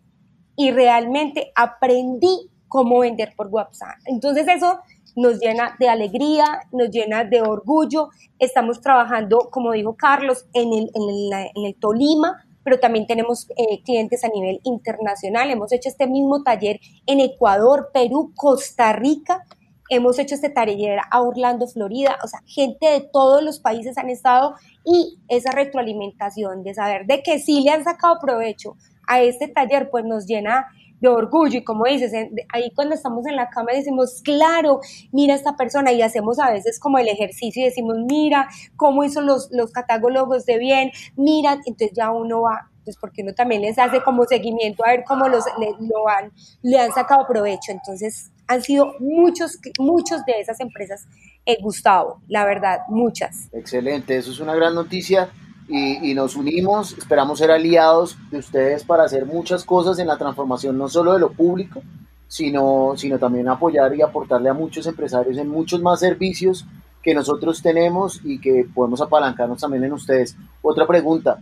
y 0.57 0.73
realmente 0.73 1.53
aprendí 1.55 2.51
cómo 2.69 3.01
vender 3.01 3.35
por 3.37 3.49
WhatsApp. 3.49 3.97
Entonces 4.07 4.47
eso 4.49 4.81
nos 5.17 5.41
llena 5.41 5.77
de 5.79 5.89
alegría, 5.89 6.45
nos 6.73 6.91
llena 6.91 7.25
de 7.25 7.43
orgullo. 7.43 8.09
Estamos 8.39 8.81
trabajando, 8.81 9.49
como 9.51 9.73
dijo 9.73 9.95
Carlos, 9.97 10.47
en 10.53 10.73
el, 10.73 10.91
en 10.95 11.65
el, 11.65 11.75
Tolima, 11.77 12.45
pero 12.63 12.79
también 12.79 13.07
tenemos 13.07 13.49
eh, 13.57 13.83
clientes 13.85 14.25
a 14.25 14.29
nivel 14.29 14.61
internacional. 14.65 15.51
Hemos 15.51 15.73
hecho 15.73 15.89
este 15.89 16.07
mismo 16.07 16.43
taller 16.43 16.81
en 17.07 17.21
Ecuador, 17.21 17.91
Perú, 17.93 18.33
Costa 18.35 18.93
Rica. 18.93 19.45
Hemos 19.89 20.19
hecho 20.19 20.35
este 20.35 20.51
taller 20.51 20.99
a 21.11 21.23
Orlando, 21.23 21.67
Florida. 21.67 22.19
O 22.23 22.29
sea, 22.29 22.41
gente 22.47 22.87
de 22.87 23.01
todos 23.01 23.43
los 23.43 23.59
países 23.59 23.99
han 23.99 24.11
estado 24.11 24.55
y 24.85 25.19
esa 25.29 25.51
retroalimentación 25.51 26.63
de 26.63 26.75
saber 26.75 27.07
de 27.07 27.23
que 27.23 27.39
sí 27.39 27.63
le 27.63 27.71
han 27.71 27.85
sacado 27.85 28.19
provecho 28.21 28.77
a 29.07 29.23
este 29.23 29.49
taller, 29.49 29.91
pues 29.91 30.05
nos 30.05 30.27
llena 30.27 30.69
de 31.01 31.09
orgullo 31.09 31.59
y 31.59 31.65
como 31.65 31.85
dices, 31.85 32.13
ahí 32.53 32.71
cuando 32.75 32.95
estamos 32.95 33.27
en 33.27 33.37
la 33.37 33.49
cama 33.49 33.73
decimos, 33.73 34.21
claro, 34.23 34.81
mira 35.13 35.35
esta 35.35 35.57
persona 35.57 35.93
y 35.93 36.03
hacemos 36.03 36.39
a 36.39 36.51
veces 36.51 36.79
como 36.79 36.99
el 36.99 37.09
ejercicio 37.09 37.63
y 37.63 37.67
decimos, 37.67 37.97
mira 38.09 38.49
cómo 38.77 39.05
hizo 39.05 39.21
los, 39.21 39.49
los 39.51 39.73
catálogos 39.73 40.47
de 40.47 40.59
bien, 40.59 40.91
mira, 41.17 41.55
entonces 41.67 41.93
ya 41.95 42.11
uno 42.11 42.43
va, 42.43 42.71
pues 42.85 42.97
porque 42.97 43.23
uno 43.23 43.33
también 43.35 43.63
les 43.63 43.79
hace 43.79 44.03
como 44.03 44.25
seguimiento 44.25 44.85
a 44.85 44.91
ver 44.91 45.05
cómo 45.07 45.29
los, 45.29 45.45
le, 45.59 45.71
lo 45.81 46.09
han, 46.09 46.33
le 46.63 46.79
han 46.79 46.93
sacado 46.93 47.27
provecho, 47.27 47.73
entonces 47.73 48.31
han 48.47 48.63
sido 48.63 48.95
muchos, 48.99 49.59
muchos 49.79 50.25
de 50.25 50.41
esas 50.41 50.61
empresas, 50.61 51.07
eh, 51.47 51.57
Gustavo, 51.63 52.21
la 52.29 52.45
verdad, 52.45 52.81
muchas. 52.89 53.49
Excelente, 53.53 54.17
eso 54.17 54.33
es 54.33 54.41
una 54.41 54.55
gran 54.55 54.75
noticia 54.75 55.31
y, 55.73 56.15
nos 56.15 56.35
unimos, 56.35 56.99
esperamos 56.99 57.39
ser 57.39 57.53
aliados 57.53 58.19
de 58.33 58.39
ustedes 58.39 58.83
para 58.83 59.05
hacer 59.05 59.25
muchas 59.25 59.65
cosas 59.65 60.01
en 60.01 60.09
la 60.09 60.19
transformación, 60.19 60.77
no 60.77 60.89
solo 60.89 61.13
de 61.13 61.21
lo 61.21 61.31
público, 61.31 61.81
sino, 62.27 62.95
sino 62.97 63.21
también 63.21 63.49
apoyar 63.49 63.95
y 63.95 64.03
aportarle 64.03 64.49
a 64.49 64.55
muchos 64.55 64.87
empresarios 64.89 65.39
en 65.39 65.49
muchos 65.49 65.81
más 65.81 66.01
servicios 66.01 66.67
que 67.01 67.15
nosotros 67.15 67.63
tenemos 67.63 68.21
y 68.25 68.41
que 68.41 68.67
podemos 68.75 69.01
apalancarnos 69.01 69.61
también 69.61 69.85
en 69.85 69.93
ustedes. 69.93 70.37
Otra 70.61 70.89
pregunta, 70.89 71.39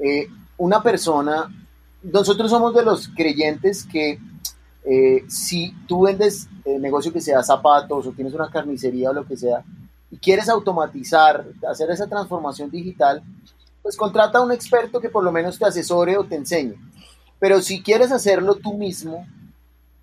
eh, 0.00 0.26
una 0.56 0.82
persona, 0.82 1.48
nosotros 2.02 2.50
somos 2.50 2.74
de 2.74 2.84
los 2.84 3.08
creyentes 3.08 3.84
que 3.84 4.18
eh, 4.84 5.24
si 5.28 5.72
tú 5.86 6.02
vendes 6.02 6.48
eh, 6.64 6.80
negocio 6.80 7.12
que 7.12 7.20
sea 7.20 7.44
zapatos 7.44 8.08
o 8.08 8.12
tienes 8.12 8.34
una 8.34 8.50
carnicería 8.50 9.10
o 9.10 9.14
lo 9.14 9.24
que 9.24 9.36
sea, 9.36 9.62
y 10.10 10.16
quieres 10.16 10.48
automatizar, 10.48 11.46
hacer 11.70 11.90
esa 11.90 12.08
transformación 12.08 12.70
digital, 12.70 13.22
pues 13.88 13.96
contrata 13.96 14.36
a 14.36 14.42
un 14.42 14.52
experto 14.52 15.00
que 15.00 15.08
por 15.08 15.24
lo 15.24 15.32
menos 15.32 15.58
te 15.58 15.64
asesore 15.64 16.18
o 16.18 16.24
te 16.24 16.34
enseñe. 16.34 16.74
Pero 17.38 17.62
si 17.62 17.82
quieres 17.82 18.12
hacerlo 18.12 18.56
tú 18.56 18.74
mismo, 18.74 19.26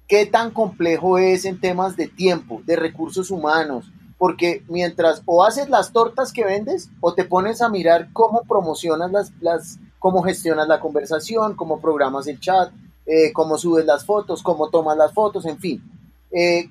¿qué 0.07 0.25
tan 0.25 0.49
complejo 0.49 1.19
es 1.19 1.45
en 1.45 1.59
temas 1.59 1.95
de 1.95 2.07
tiempo, 2.07 2.63
de 2.65 2.77
recursos 2.77 3.29
humanos? 3.29 3.85
Porque 4.17 4.63
mientras 4.69 5.21
o 5.27 5.45
haces 5.45 5.69
las 5.69 5.91
tortas 5.91 6.33
que 6.33 6.43
vendes 6.43 6.89
o 6.99 7.13
te 7.13 7.25
pones 7.25 7.61
a 7.61 7.69
mirar 7.69 8.09
cómo 8.11 8.41
promocionas 8.49 9.11
las, 9.11 9.31
las 9.39 9.77
cómo 9.99 10.23
gestionas 10.23 10.67
la 10.67 10.79
conversación, 10.79 11.55
cómo 11.55 11.79
programas 11.79 12.25
el 12.25 12.39
chat, 12.39 12.73
eh, 13.05 13.31
cómo 13.33 13.55
subes 13.55 13.85
las 13.85 14.03
fotos, 14.03 14.41
cómo 14.41 14.71
tomas 14.71 14.97
las 14.97 15.13
fotos, 15.13 15.45
en 15.45 15.59
fin. 15.59 15.83
Eh, 16.31 16.69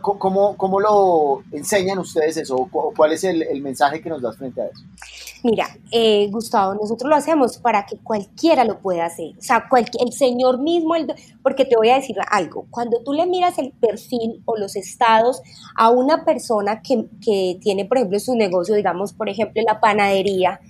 ¿Cómo, 0.00 0.56
¿Cómo, 0.56 0.80
lo 0.80 1.42
enseñan 1.50 1.98
ustedes 1.98 2.36
eso? 2.36 2.68
¿Cuál 2.96 3.12
es 3.12 3.24
el, 3.24 3.60
mensaje 3.62 4.00
que 4.00 4.08
nos 4.08 4.22
das 4.22 4.36
frente 4.36 4.60
a 4.60 4.66
eso? 4.66 4.82
Mira, 5.42 5.66
eh, 5.90 6.28
Gustavo, 6.30 6.74
nosotros 6.74 7.10
lo 7.10 7.16
hacemos 7.16 7.58
para 7.58 7.84
que 7.84 7.96
cualquiera 7.96 8.64
lo 8.64 8.78
pueda 8.78 9.06
hacer. 9.06 9.32
O 9.36 9.42
sea, 9.42 9.68
el 10.00 10.12
Señor 10.12 10.58
mismo, 10.60 10.94
el, 10.94 11.12
porque 11.42 11.64
te 11.64 11.74
voy 11.76 11.88
a 11.88 11.96
decir 11.96 12.16
algo, 12.30 12.66
cuando 12.70 13.02
tú 13.02 13.12
le 13.12 13.26
miras 13.26 13.58
el 13.58 13.72
perfil 13.72 14.42
o 14.44 14.56
los 14.56 14.76
estados 14.76 15.42
a 15.74 15.90
una 15.90 16.24
persona 16.24 16.80
que, 16.80 17.06
que 17.20 17.58
tiene, 17.60 17.84
por 17.84 17.96
ejemplo, 17.96 18.20
su 18.20 18.36
negocio, 18.36 18.76
digamos, 18.76 19.12
por 19.12 19.28
ejemplo, 19.28 19.62
la 19.66 19.80
panadería, 19.80 20.60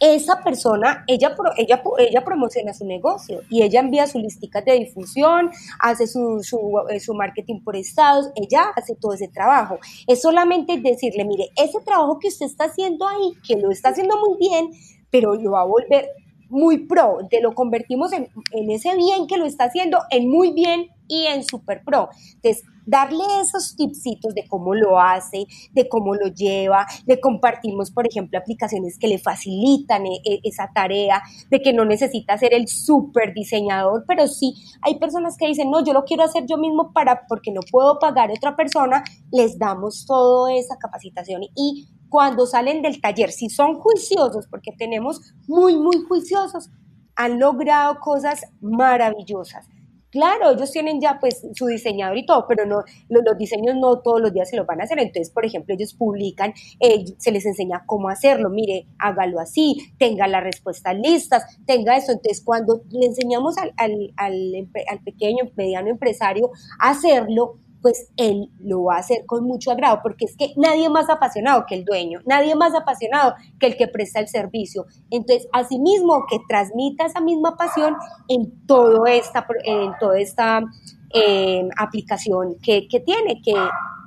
esa 0.00 0.42
persona, 0.42 1.04
ella, 1.06 1.34
ella, 1.56 1.82
ella 1.98 2.24
promociona 2.24 2.74
su 2.74 2.84
negocio 2.84 3.40
y 3.48 3.62
ella 3.62 3.80
envía 3.80 4.06
su 4.06 4.18
listica 4.18 4.60
de 4.60 4.72
difusión, 4.74 5.50
hace 5.80 6.06
su, 6.06 6.40
eh, 6.90 7.00
su, 7.00 7.14
marketing 7.14 7.62
por 7.62 7.76
estados, 7.76 8.30
ella 8.34 8.66
hace 8.76 8.96
todo 8.96 9.14
ese 9.14 9.28
trabajo. 9.28 9.78
Es 10.06 10.22
solamente 10.22 10.78
decirle, 10.78 11.24
mire, 11.24 11.50
ese 11.56 11.80
trabajo 11.80 12.18
que 12.18 12.28
usted 12.28 12.46
está 12.46 12.64
haciendo 12.64 13.06
ahí, 13.06 13.32
que 13.46 13.56
lo 13.56 13.70
está 13.70 13.90
haciendo 13.90 14.16
muy 14.18 14.38
bien, 14.38 14.70
pero 15.10 15.34
lo 15.34 15.52
va 15.52 15.62
a 15.62 15.66
volver 15.66 16.10
muy 16.48 16.86
pro, 16.86 17.18
te 17.30 17.40
lo 17.40 17.54
convertimos 17.54 18.12
en, 18.12 18.28
en 18.52 18.70
ese 18.70 18.94
bien 18.96 19.26
que 19.26 19.38
lo 19.38 19.46
está 19.46 19.64
haciendo 19.64 19.98
en 20.10 20.28
muy 20.28 20.52
bien 20.52 20.88
y 21.08 21.26
en 21.26 21.44
super 21.44 21.82
pro. 21.84 22.08
Entonces, 22.34 22.64
darle 22.86 23.24
esos 23.40 23.76
tipsitos 23.76 24.34
de 24.34 24.46
cómo 24.46 24.74
lo 24.74 25.00
hace, 25.00 25.46
de 25.72 25.88
cómo 25.88 26.14
lo 26.14 26.28
lleva, 26.28 26.86
le 27.06 27.20
compartimos, 27.20 27.90
por 27.90 28.06
ejemplo, 28.06 28.38
aplicaciones 28.38 28.98
que 28.98 29.08
le 29.08 29.18
facilitan 29.18 30.06
e, 30.06 30.20
esa 30.42 30.70
tarea, 30.74 31.22
de 31.50 31.62
que 31.62 31.72
no 31.72 31.84
necesita 31.84 32.36
ser 32.38 32.54
el 32.54 32.68
super 32.68 33.32
diseñador, 33.34 34.04
pero 34.06 34.26
sí 34.26 34.54
hay 34.82 34.98
personas 34.98 35.36
que 35.36 35.46
dicen, 35.46 35.70
no, 35.70 35.84
yo 35.84 35.92
lo 35.92 36.04
quiero 36.04 36.24
hacer 36.24 36.44
yo 36.46 36.56
mismo 36.58 36.92
para, 36.92 37.26
porque 37.26 37.52
no 37.52 37.60
puedo 37.70 37.98
pagar 37.98 38.30
a 38.30 38.34
otra 38.34 38.56
persona, 38.56 39.02
les 39.32 39.58
damos 39.58 40.04
toda 40.06 40.54
esa 40.54 40.76
capacitación 40.76 41.42
y 41.54 41.88
cuando 42.08 42.46
salen 42.46 42.80
del 42.80 43.00
taller, 43.00 43.32
si 43.32 43.48
son 43.48 43.74
juiciosos, 43.74 44.46
porque 44.46 44.70
tenemos 44.78 45.20
muy, 45.48 45.76
muy 45.76 46.04
juiciosos, 46.06 46.70
han 47.16 47.40
logrado 47.40 47.98
cosas 47.98 48.42
maravillosas. 48.60 49.66
Claro, 50.14 50.52
ellos 50.52 50.70
tienen 50.70 51.00
ya 51.00 51.18
pues 51.18 51.44
su 51.54 51.66
diseñador 51.66 52.16
y 52.16 52.24
todo, 52.24 52.46
pero 52.46 52.64
no 52.66 52.84
los, 53.08 53.36
diseños 53.36 53.74
no 53.74 53.98
todos 53.98 54.20
los 54.20 54.32
días 54.32 54.48
se 54.48 54.56
los 54.56 54.64
van 54.64 54.80
a 54.80 54.84
hacer. 54.84 55.00
Entonces, 55.00 55.34
por 55.34 55.44
ejemplo, 55.44 55.74
ellos 55.74 55.92
publican, 55.92 56.54
eh, 56.78 57.04
se 57.18 57.32
les 57.32 57.44
enseña 57.44 57.82
cómo 57.84 58.08
hacerlo. 58.08 58.48
Mire, 58.48 58.86
hágalo 59.00 59.40
así, 59.40 59.76
tenga 59.98 60.28
las 60.28 60.44
respuestas 60.44 60.94
listas, 60.96 61.42
tenga 61.66 61.96
eso. 61.96 62.12
Entonces, 62.12 62.44
cuando 62.44 62.82
le 62.92 63.06
enseñamos 63.06 63.58
al, 63.58 63.72
al, 63.76 64.12
al, 64.16 64.68
al 64.88 65.00
pequeño, 65.00 65.50
mediano 65.56 65.90
empresario 65.90 66.52
a 66.78 66.90
hacerlo, 66.90 67.56
pues 67.84 68.08
él 68.16 68.48
lo 68.60 68.84
va 68.84 68.96
a 68.96 69.00
hacer 69.00 69.26
con 69.26 69.44
mucho 69.44 69.70
agrado, 69.70 70.00
porque 70.02 70.24
es 70.24 70.34
que 70.38 70.54
nadie 70.56 70.88
más 70.88 71.10
apasionado 71.10 71.66
que 71.68 71.74
el 71.74 71.84
dueño, 71.84 72.20
nadie 72.24 72.54
más 72.54 72.74
apasionado 72.74 73.34
que 73.60 73.66
el 73.66 73.76
que 73.76 73.88
presta 73.88 74.20
el 74.20 74.28
servicio. 74.28 74.86
Entonces, 75.10 75.46
asimismo, 75.52 76.24
que 76.30 76.38
transmita 76.48 77.04
esa 77.04 77.20
misma 77.20 77.58
pasión 77.58 77.94
en, 78.28 78.66
todo 78.66 79.04
esta, 79.04 79.46
en 79.64 79.92
toda 80.00 80.18
esta 80.18 80.62
eh, 81.12 81.68
aplicación 81.76 82.56
que, 82.62 82.88
que 82.88 83.00
tiene, 83.00 83.42
que 83.42 83.52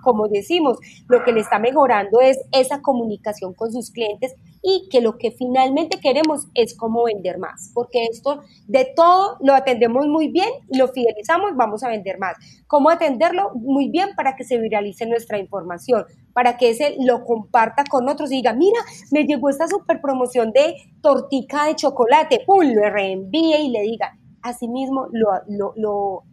como 0.02 0.28
decimos, 0.28 0.80
lo 1.08 1.24
que 1.24 1.32
le 1.32 1.42
está 1.42 1.60
mejorando 1.60 2.20
es 2.20 2.40
esa 2.54 2.82
comunicación 2.82 3.54
con 3.54 3.72
sus 3.72 3.92
clientes 3.92 4.34
y 4.70 4.90
que 4.90 5.00
lo 5.00 5.18
que 5.18 5.32
finalmente 5.32 5.98
queremos 6.02 6.48
es 6.54 6.76
cómo 6.76 7.06
vender 7.06 7.38
más, 7.38 7.72
porque 7.74 8.04
esto 8.12 8.42
de 8.68 8.92
todo 8.98 9.38
lo 9.40 9.54
atendemos 9.54 10.08
muy 10.08 10.28
bien 10.28 10.50
y 10.70 10.78
lo 10.78 10.90
fidelizamos, 10.90 11.56
vamos 11.56 11.84
a 11.84 11.88
vender 11.88 12.20
más. 12.20 12.36
¿Cómo 12.68 12.90
atenderlo? 12.90 13.52
Muy 13.56 13.88
bien 13.88 14.10
para 14.18 14.36
que 14.36 14.44
se 14.44 14.58
viralice 14.58 15.06
nuestra 15.06 15.38
información, 15.38 16.04
para 16.34 16.58
que 16.58 16.72
ese 16.72 16.98
lo 17.00 17.24
comparta 17.24 17.86
con 17.90 18.10
otros 18.10 18.30
y 18.30 18.36
diga, 18.36 18.52
mira, 18.52 18.82
me 19.10 19.24
llegó 19.24 19.50
esta 19.50 19.70
super 19.70 20.02
promoción 20.02 20.52
de 20.52 20.76
tortica 21.02 21.68
de 21.68 21.76
chocolate, 21.76 22.44
¡pum! 22.46 22.66
Lo 22.66 22.90
reenvíe 22.90 23.62
y 23.62 23.70
le 23.70 23.84
diga, 23.84 24.18
asimismo 24.42 25.08
lo, 25.14 25.30
lo, 25.48 25.72
lo, 25.78 26.24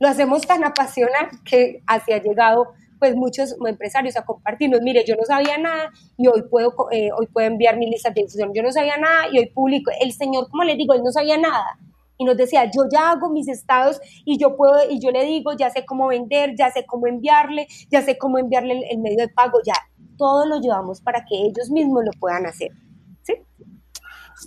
lo 0.00 0.08
hacemos 0.08 0.44
tan 0.48 0.64
apasionante 0.64 1.36
que 1.44 1.84
así 1.86 2.12
ha 2.12 2.20
llegado 2.20 2.72
pues 2.98 3.14
muchos 3.14 3.56
empresarios 3.66 4.16
a 4.16 4.24
compartirnos, 4.24 4.80
mire, 4.82 5.04
yo 5.06 5.16
no 5.16 5.24
sabía 5.24 5.58
nada 5.58 5.90
y 6.16 6.26
hoy 6.28 6.42
puedo, 6.50 6.74
eh, 6.90 7.10
hoy 7.16 7.26
puedo 7.26 7.46
enviar 7.46 7.76
mi 7.76 7.88
lista 7.90 8.10
de 8.10 8.22
difusión, 8.22 8.52
yo 8.54 8.62
no 8.62 8.72
sabía 8.72 8.96
nada 8.96 9.26
y 9.32 9.38
hoy 9.38 9.46
publico. 9.46 9.90
El 10.00 10.12
señor, 10.12 10.48
como 10.50 10.64
le 10.64 10.76
digo, 10.76 10.94
él 10.94 11.02
no 11.02 11.12
sabía 11.12 11.38
nada 11.38 11.78
y 12.18 12.24
nos 12.24 12.36
decía, 12.36 12.64
yo 12.64 12.82
ya 12.92 13.12
hago 13.12 13.30
mis 13.30 13.48
estados 13.48 14.00
y 14.24 14.38
yo 14.38 14.56
puedo, 14.56 14.90
y 14.90 15.00
yo 15.00 15.10
le 15.10 15.24
digo, 15.24 15.52
ya 15.56 15.70
sé 15.70 15.84
cómo 15.84 16.08
vender, 16.08 16.54
ya 16.56 16.70
sé 16.70 16.84
cómo 16.84 17.06
enviarle, 17.06 17.68
ya 17.90 18.02
sé 18.02 18.18
cómo 18.18 18.38
enviarle 18.38 18.82
el 18.90 18.98
medio 18.98 19.18
de 19.18 19.28
pago, 19.28 19.58
ya 19.64 19.74
todo 20.16 20.46
lo 20.46 20.60
llevamos 20.60 21.00
para 21.00 21.24
que 21.24 21.36
ellos 21.36 21.70
mismos 21.70 22.04
lo 22.04 22.10
puedan 22.18 22.44
hacer. 22.46 22.72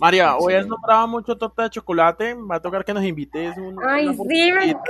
María, 0.00 0.36
hoy 0.36 0.54
has 0.54 0.66
nombrado 0.66 1.06
mucho 1.08 1.36
torta 1.36 1.64
de 1.64 1.70
chocolate. 1.70 2.34
Va 2.34 2.56
a 2.56 2.60
tocar 2.60 2.84
que 2.84 2.94
nos 2.94 3.04
invites. 3.04 3.56
Un, 3.56 3.78
Ay, 3.84 4.08
sí, 4.14 4.52
me 4.52 4.70
encanta. 4.70 4.84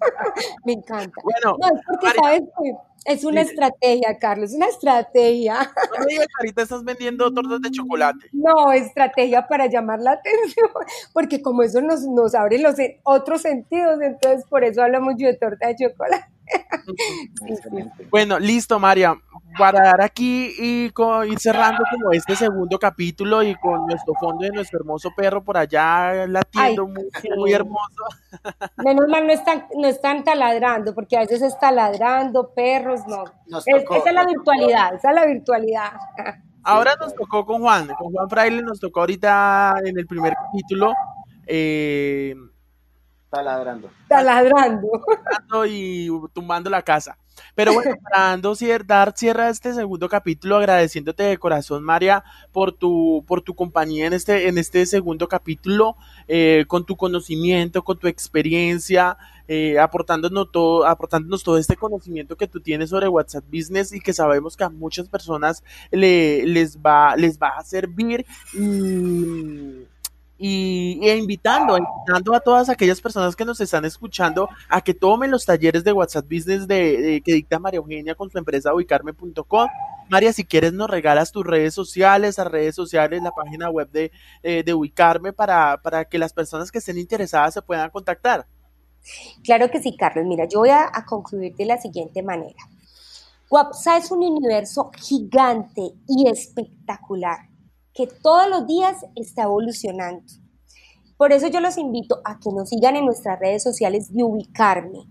me 0.64 0.72
encanta. 0.72 1.22
Bueno, 1.22 1.56
no, 1.60 1.66
es 1.68 1.82
porque 1.86 2.06
sabes 2.20 2.42
que 2.42 2.87
es 3.04 3.24
una 3.24 3.40
estrategia, 3.40 4.18
Carlos, 4.18 4.52
una 4.52 4.66
estrategia. 4.66 5.72
No 5.98 6.04
me 6.04 6.06
digas 6.06 6.26
ahorita 6.38 6.62
estás 6.62 6.84
vendiendo 6.84 7.32
tortas 7.34 7.60
de 7.60 7.70
chocolate. 7.70 8.26
No, 8.32 8.72
estrategia 8.72 9.46
para 9.46 9.66
llamar 9.66 10.00
la 10.00 10.12
atención, 10.18 10.68
porque 11.12 11.42
como 11.42 11.62
eso 11.62 11.80
nos, 11.80 12.02
nos 12.02 12.34
abre 12.34 12.58
los 12.58 12.74
otros 13.04 13.42
sentidos, 13.42 14.00
entonces 14.00 14.44
por 14.48 14.64
eso 14.64 14.82
hablamos 14.82 15.14
yo 15.18 15.26
de 15.26 15.34
torta 15.34 15.68
de 15.68 15.76
chocolate. 15.76 16.38
Bueno, 18.10 18.38
listo, 18.38 18.78
María. 18.78 19.14
Para 19.58 19.82
dar 19.82 20.02
aquí 20.02 20.52
y 20.58 20.84
ir 20.84 21.38
cerrando 21.38 21.82
como 21.90 22.12
este 22.12 22.36
segundo 22.36 22.78
capítulo 22.78 23.42
y 23.42 23.54
con 23.56 23.86
nuestro 23.86 24.14
fondo 24.20 24.44
de 24.44 24.50
nuestro 24.50 24.78
hermoso 24.78 25.10
perro 25.16 25.42
por 25.42 25.56
allá 25.56 26.26
latiendo 26.26 26.86
muy, 26.86 27.52
hermoso. 27.52 28.04
Menos 28.76 29.08
mal 29.08 29.26
no 29.26 29.32
están, 29.32 29.66
no 29.76 29.88
están 29.88 30.22
taladrando, 30.22 30.94
porque 30.94 31.16
a 31.16 31.20
veces 31.20 31.42
está 31.42 31.72
ladrando, 31.72 32.52
perros, 32.88 33.06
no. 33.06 33.58
esa 33.58 34.08
es 34.08 34.14
la 34.14 34.24
virtualidad, 34.24 34.94
esa 34.94 35.10
es 35.10 35.14
la 35.14 35.26
virtualidad. 35.26 35.92
Ahora 36.62 36.94
nos 37.00 37.14
tocó 37.14 37.46
con 37.46 37.60
Juan, 37.62 37.88
con 37.98 38.12
Juan 38.12 38.28
Fraile 38.28 38.62
nos 38.62 38.78
tocó 38.80 39.00
ahorita 39.00 39.74
en 39.84 39.98
el 39.98 40.06
primer 40.06 40.34
capítulo. 40.34 40.92
Eh, 41.46 42.34
Taladrando. 43.30 43.90
Taladrando. 44.08 44.88
Y 45.66 46.08
tumbando 46.32 46.68
la 46.68 46.82
casa. 46.82 47.16
Pero 47.54 47.72
bueno, 47.74 47.94
para 48.10 48.30
dando, 48.30 48.54
dar 48.86 49.12
cierre 49.16 49.42
a 49.42 49.48
este 49.50 49.72
segundo 49.72 50.08
capítulo, 50.08 50.56
agradeciéndote 50.56 51.22
de 51.22 51.38
corazón, 51.38 51.84
María, 51.84 52.24
por 52.52 52.72
tu, 52.72 53.24
por 53.26 53.42
tu 53.42 53.54
compañía 53.54 54.06
en 54.06 54.12
este, 54.12 54.48
en 54.48 54.58
este 54.58 54.84
segundo 54.86 55.28
capítulo, 55.28 55.96
eh, 56.26 56.64
con 56.68 56.84
tu 56.84 56.96
conocimiento, 56.96 57.84
con 57.84 57.98
tu 57.98 58.08
experiencia, 58.08 59.16
eh, 59.48 59.78
aportándonos, 59.78 60.52
todo, 60.52 60.86
aportándonos 60.86 61.42
todo 61.42 61.58
este 61.58 61.76
conocimiento 61.76 62.36
que 62.36 62.46
tú 62.46 62.60
tienes 62.60 62.90
sobre 62.90 63.08
WhatsApp 63.08 63.44
Business 63.50 63.92
y 63.92 64.00
que 64.00 64.12
sabemos 64.12 64.56
que 64.56 64.64
a 64.64 64.68
muchas 64.68 65.08
personas 65.08 65.64
le, 65.90 66.44
les, 66.46 66.78
va, 66.78 67.16
les 67.16 67.38
va 67.38 67.48
a 67.56 67.64
servir. 67.64 68.26
Y, 68.52 69.86
y, 70.38 71.00
e 71.02 71.16
invitando, 71.16 71.76
invitando 71.76 72.34
a 72.34 72.40
todas 72.40 72.68
aquellas 72.68 73.00
personas 73.00 73.34
que 73.34 73.44
nos 73.44 73.60
están 73.60 73.84
escuchando 73.84 74.48
a 74.68 74.80
que 74.80 74.94
tomen 74.94 75.30
los 75.30 75.44
talleres 75.44 75.82
de 75.82 75.92
WhatsApp 75.92 76.26
Business 76.30 76.68
de, 76.68 77.20
que 77.24 77.32
dicta 77.32 77.58
María 77.58 77.78
Eugenia 77.78 78.14
con 78.14 78.30
su 78.30 78.38
empresa 78.38 78.72
ubicarme.com. 78.72 79.68
María, 80.08 80.32
si 80.32 80.44
quieres 80.44 80.72
nos 80.72 80.88
regalas 80.88 81.32
tus 81.32 81.44
redes 81.44 81.74
sociales, 81.74 82.38
las 82.38 82.46
redes 82.46 82.74
sociales, 82.74 83.22
la 83.22 83.32
página 83.32 83.68
web 83.68 83.90
de, 83.90 84.12
eh, 84.42 84.62
de 84.62 84.74
Ubicarme 84.74 85.32
para, 85.32 85.78
para 85.82 86.04
que 86.04 86.18
las 86.18 86.32
personas 86.32 86.70
que 86.70 86.78
estén 86.78 86.98
interesadas 86.98 87.54
se 87.54 87.62
puedan 87.62 87.90
contactar. 87.90 88.46
Claro 89.44 89.70
que 89.70 89.80
sí, 89.80 89.96
Carlos. 89.96 90.26
Mira, 90.26 90.46
yo 90.46 90.58
voy 90.60 90.70
a, 90.70 90.90
concluir 91.06 91.54
de 91.56 91.66
la 91.66 91.80
siguiente 91.80 92.22
manera. 92.22 92.68
WhatsApp 93.50 94.02
es 94.04 94.10
un 94.10 94.22
universo 94.22 94.90
gigante 94.98 95.92
y 96.06 96.28
espectacular 96.28 97.48
que 97.94 98.06
todos 98.06 98.48
los 98.48 98.66
días 98.66 99.04
está 99.14 99.44
evolucionando. 99.44 100.22
Por 101.16 101.32
eso 101.32 101.46
yo 101.48 101.60
los 101.60 101.78
invito 101.78 102.20
a 102.24 102.38
que 102.38 102.52
nos 102.52 102.68
sigan 102.68 102.96
en 102.96 103.06
nuestras 103.06 103.40
redes 103.40 103.62
sociales 103.62 104.12
de 104.12 104.22
Ubicarme. 104.22 105.06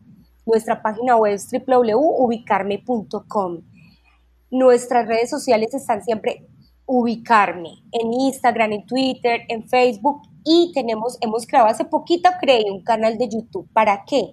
Nuestra 0.45 0.79
página 0.81 1.17
web 1.17 1.33
es 1.33 1.49
www.ubicarme.com. 1.51 3.61
Nuestras 4.49 5.05
redes 5.07 5.29
sociales 5.29 5.73
están 5.73 6.01
siempre 6.03 6.47
Ubicarme 6.87 7.83
en 7.91 8.13
Instagram, 8.13 8.71
en 8.71 8.85
Twitter, 8.87 9.41
en 9.49 9.69
Facebook 9.69 10.21
y 10.43 10.71
tenemos, 10.73 11.17
hemos 11.21 11.45
creado 11.45 11.67
hace 11.67 11.85
poquito, 11.85 12.29
creé 12.41 12.71
un 12.71 12.81
canal 12.81 13.17
de 13.19 13.29
YouTube. 13.29 13.67
¿Para 13.73 14.03
qué? 14.05 14.31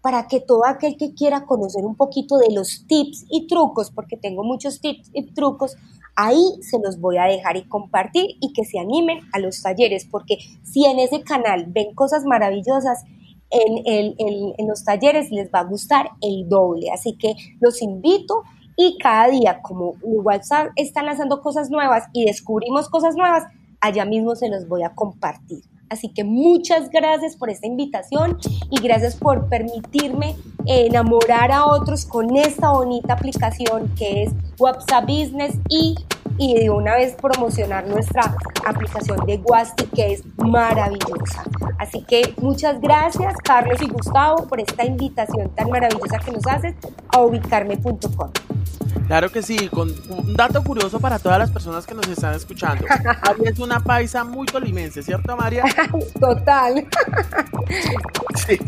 Para 0.00 0.26
que 0.28 0.40
todo 0.40 0.64
aquel 0.64 0.96
que 0.96 1.12
quiera 1.12 1.44
conocer 1.44 1.84
un 1.84 1.96
poquito 1.96 2.38
de 2.38 2.54
los 2.54 2.86
tips 2.86 3.26
y 3.28 3.46
trucos, 3.48 3.90
porque 3.90 4.16
tengo 4.16 4.44
muchos 4.44 4.80
tips 4.80 5.10
y 5.12 5.34
trucos, 5.34 5.76
Ahí 6.18 6.42
se 6.62 6.78
los 6.82 6.98
voy 6.98 7.18
a 7.18 7.24
dejar 7.24 7.58
y 7.58 7.68
compartir 7.68 8.38
y 8.40 8.54
que 8.54 8.64
se 8.64 8.78
animen 8.78 9.20
a 9.34 9.38
los 9.38 9.60
talleres, 9.62 10.06
porque 10.10 10.38
si 10.62 10.86
en 10.86 10.98
ese 10.98 11.22
canal 11.22 11.66
ven 11.68 11.94
cosas 11.94 12.24
maravillosas, 12.24 13.04
en, 13.50 14.14
en 14.58 14.66
los 14.66 14.82
talleres 14.82 15.30
les 15.30 15.50
va 15.52 15.60
a 15.60 15.64
gustar 15.64 16.10
el 16.22 16.48
doble. 16.48 16.90
Así 16.90 17.18
que 17.18 17.34
los 17.60 17.82
invito 17.82 18.42
y 18.76 18.98
cada 18.98 19.28
día, 19.28 19.62
como 19.62 19.94
WhatsApp 20.02 20.68
está 20.76 21.02
lanzando 21.02 21.40
cosas 21.40 21.70
nuevas 21.70 22.04
y 22.12 22.26
descubrimos 22.26 22.88
cosas 22.88 23.16
nuevas, 23.16 23.44
allá 23.80 24.04
mismo 24.04 24.36
se 24.36 24.48
los 24.48 24.68
voy 24.68 24.82
a 24.82 24.94
compartir. 24.94 25.64
Así 25.88 26.08
que 26.08 26.24
muchas 26.24 26.90
gracias 26.90 27.36
por 27.36 27.48
esta 27.48 27.66
invitación 27.66 28.38
y 28.70 28.80
gracias 28.80 29.16
por 29.16 29.48
permitirme 29.48 30.34
enamorar 30.66 31.52
a 31.52 31.66
otros 31.66 32.04
con 32.04 32.36
esta 32.36 32.72
bonita 32.72 33.14
aplicación 33.14 33.94
que 33.96 34.24
es 34.24 34.32
WhatsApp 34.58 35.04
Business 35.04 35.56
y, 35.68 35.94
y 36.38 36.54
de 36.54 36.70
una 36.70 36.94
vez 36.94 37.14
promocionar 37.14 37.86
nuestra 37.86 38.34
aplicación 38.66 39.24
de 39.26 39.38
Guasti 39.38 39.86
que 39.86 40.12
es 40.12 40.22
maravillosa. 40.36 41.44
Así 41.78 42.02
que 42.02 42.34
muchas 42.40 42.80
gracias 42.80 43.34
Carlos 43.42 43.80
y 43.82 43.88
Gustavo 43.88 44.46
por 44.46 44.60
esta 44.60 44.84
invitación 44.84 45.50
tan 45.50 45.70
maravillosa 45.70 46.18
que 46.18 46.32
nos 46.32 46.46
haces 46.46 46.74
a 47.08 47.20
ubicarme.com. 47.20 48.30
Claro 49.06 49.30
que 49.30 49.40
sí, 49.40 49.68
con 49.68 49.88
un 50.08 50.34
dato 50.34 50.62
curioso 50.64 50.98
para 50.98 51.18
todas 51.18 51.38
las 51.38 51.50
personas 51.50 51.86
que 51.86 51.94
nos 51.94 52.08
están 52.08 52.34
escuchando. 52.34 52.84
María 53.24 53.50
es 53.50 53.58
una 53.60 53.78
paisa 53.80 54.24
muy 54.24 54.46
tolimense, 54.46 55.02
¿cierto, 55.02 55.36
María? 55.36 55.64
Total. 56.20 56.86
Sí, 58.46 58.58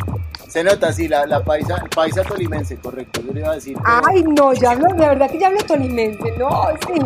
se 0.49 0.64
nota, 0.64 0.93
sí, 0.93 1.07
la, 1.09 1.27
la 1.27 1.45
paisa, 1.45 1.77
paisa 1.95 2.23
tolimense, 2.23 2.77
correcto, 2.79 3.21
yo 3.21 3.33
le 3.33 3.41
iba 3.41 3.51
a 3.53 3.55
decir. 3.57 3.77
Ay, 3.85 4.25
no, 4.25 4.53
ya 4.55 4.71
hablo, 4.73 4.89
de 4.95 5.07
verdad 5.07 5.31
que 5.31 5.39
ya 5.39 5.49
hablo 5.49 5.61
tolimense, 5.61 6.37
no, 6.39 6.66
sí. 6.87 7.01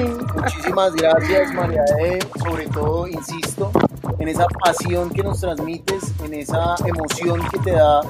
Muchísimas 0.54 0.94
gracias, 0.94 1.54
María 1.54 1.82
E. 1.98 2.18
Sobre 2.38 2.66
todo, 2.68 3.06
insisto, 3.08 3.70
en 4.18 4.28
esa 4.28 4.46
pasión 4.46 5.10
que 5.10 5.22
nos 5.22 5.40
transmites, 5.40 6.12
en 6.24 6.34
esa 6.34 6.74
emoción 6.84 7.40
que 7.50 7.58
te 7.58 7.72
da 7.72 8.00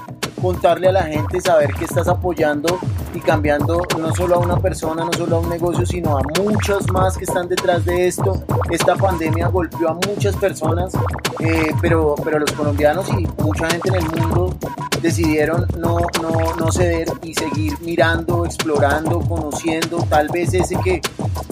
contarle 0.40 0.88
a 0.88 0.92
la 0.92 1.02
gente, 1.04 1.40
saber 1.40 1.72
que 1.72 1.84
estás 1.84 2.08
apoyando 2.08 2.78
y 3.14 3.20
cambiando 3.20 3.82
no 3.98 4.14
solo 4.14 4.36
a 4.36 4.38
una 4.38 4.58
persona, 4.58 5.04
no 5.04 5.12
solo 5.12 5.36
a 5.36 5.40
un 5.40 5.48
negocio, 5.48 5.86
sino 5.86 6.18
a 6.18 6.22
muchos 6.40 6.90
más 6.90 7.16
que 7.16 7.24
están 7.24 7.48
detrás 7.48 7.84
de 7.84 8.08
esto. 8.08 8.42
Esta 8.70 8.96
pandemia 8.96 9.48
golpeó 9.48 9.90
a 9.90 9.94
muchas 9.94 10.34
personas, 10.36 10.92
eh, 11.38 11.72
pero, 11.80 12.16
pero 12.24 12.38
los 12.40 12.50
colombianos 12.52 13.08
y 13.10 13.26
mucha 13.42 13.70
gente 13.70 13.90
en 13.90 13.94
el 13.96 14.04
mundo 14.10 14.56
decidieron 15.00 15.66
no, 15.78 15.98
no, 16.22 16.56
no 16.56 16.72
ceder 16.72 17.08
y 17.22 17.34
seguir 17.34 17.78
mirando, 17.80 18.44
explorando, 18.44 19.20
conociendo, 19.20 19.98
tal 20.08 20.28
vez 20.28 20.54
ese 20.54 20.76
que 20.76 21.00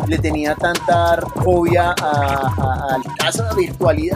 le 0.06 0.18
tenía 0.18 0.54
tanta 0.54 1.20
fobia 1.44 1.92
al 1.92 3.02
caso 3.18 3.44
de 3.44 3.54
la 3.54 3.62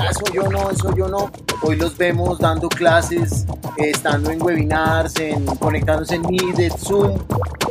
virtualidad, 0.05 0.11
eso 0.11 0.32
yo 0.32 0.42
no, 0.50 0.70
eso 0.70 0.96
yo 0.96 1.09
no. 1.09 1.30
Hoy 1.62 1.76
los 1.76 1.96
vemos 1.96 2.38
dando 2.38 2.68
clases, 2.68 3.46
eh, 3.78 3.90
estando 3.90 4.30
en 4.30 4.42
webinars, 4.42 5.18
en, 5.18 5.44
conectándose 5.57 6.16
en 6.16 6.22
Meet, 6.22 6.76
Zoom, 6.78 7.18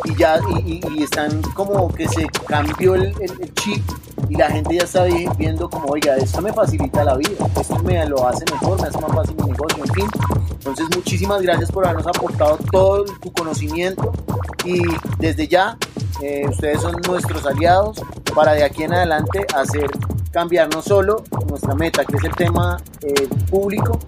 y 0.05 0.15
ya 0.15 0.39
y, 0.65 1.03
están 1.03 1.41
como 1.53 1.93
que 1.93 2.07
se 2.07 2.27
cambió 2.47 2.95
el, 2.95 3.13
chip 3.55 3.83
y 4.29 4.35
la 4.35 4.49
gente 4.49 4.75
ya 4.75 4.83
está 4.83 5.03
viendo 5.37 5.69
como, 5.69 5.85
oiga, 5.89 6.15
esto 6.17 6.41
me 6.41 6.51
facilita 6.51 7.03
la 7.03 7.15
vida, 7.15 7.45
esto 7.59 7.79
me 7.79 8.05
lo 8.05 8.27
hace 8.27 8.45
mejor, 8.51 8.81
me 8.81 8.87
hace 8.87 8.99
más 8.99 9.11
fácil 9.11 9.35
mi 9.35 9.51
negocio, 9.51 9.83
en 9.83 9.93
fin. 9.93 10.07
Entonces, 10.51 10.85
muchísimas 10.95 11.41
gracias 11.41 11.71
por 11.71 11.85
habernos 11.85 12.07
aportado 12.07 12.57
todo 12.71 13.05
tu 13.05 13.31
conocimiento 13.33 14.11
y 14.65 14.81
desde 15.19 15.47
ya 15.47 15.77
eh, 16.21 16.45
ustedes 16.47 16.81
son 16.81 16.99
nuestros 17.05 17.45
aliados 17.45 18.01
para 18.33 18.53
de 18.53 18.63
aquí 18.63 18.83
en 18.83 18.93
adelante 18.93 19.45
hacer 19.53 19.89
cambiar 20.33 20.67
no 20.73 20.81
solo 20.81 21.23
nuestra 21.47 21.75
meta, 21.75 22.03
que 22.03 22.17
es 22.17 22.23
el 22.23 22.35
tema 22.35 22.81
eh, 23.01 23.27
público, 23.51 23.99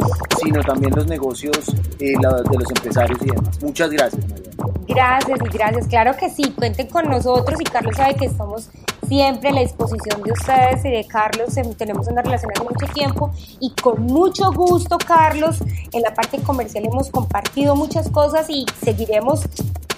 sino 0.41 0.61
también 0.63 0.93
los 0.95 1.05
negocios 1.05 1.55
eh, 1.99 2.13
de 2.17 2.57
los 2.57 2.69
empresarios 2.75 3.21
y 3.21 3.25
demás. 3.27 3.61
Muchas 3.61 3.91
gracias, 3.91 4.27
María. 4.27 4.49
Gracias 4.87 5.39
y 5.39 5.57
gracias. 5.57 5.87
Claro 5.87 6.17
que 6.17 6.29
sí, 6.31 6.51
cuenten 6.57 6.87
con 6.87 7.07
nosotros 7.07 7.61
y 7.61 7.63
Carlos 7.63 7.95
sabe 7.95 8.15
que 8.15 8.25
estamos 8.25 8.69
siempre 9.07 9.49
a 9.49 9.53
la 9.53 9.61
disposición 9.61 10.23
de 10.23 10.31
ustedes 10.31 10.83
y 10.83 10.89
de 10.89 11.05
Carlos. 11.07 11.55
Em, 11.57 11.73
tenemos 11.75 12.07
una 12.07 12.23
relación 12.23 12.51
hace 12.55 12.63
mucho 12.63 12.91
tiempo 12.91 13.31
y 13.59 13.69
con 13.75 14.01
mucho 14.01 14.51
gusto, 14.51 14.97
Carlos, 14.97 15.57
en 15.91 16.01
la 16.01 16.11
parte 16.13 16.39
comercial 16.39 16.85
hemos 16.85 17.11
compartido 17.11 17.75
muchas 17.75 18.09
cosas 18.09 18.47
y 18.49 18.65
seguiremos 18.83 19.41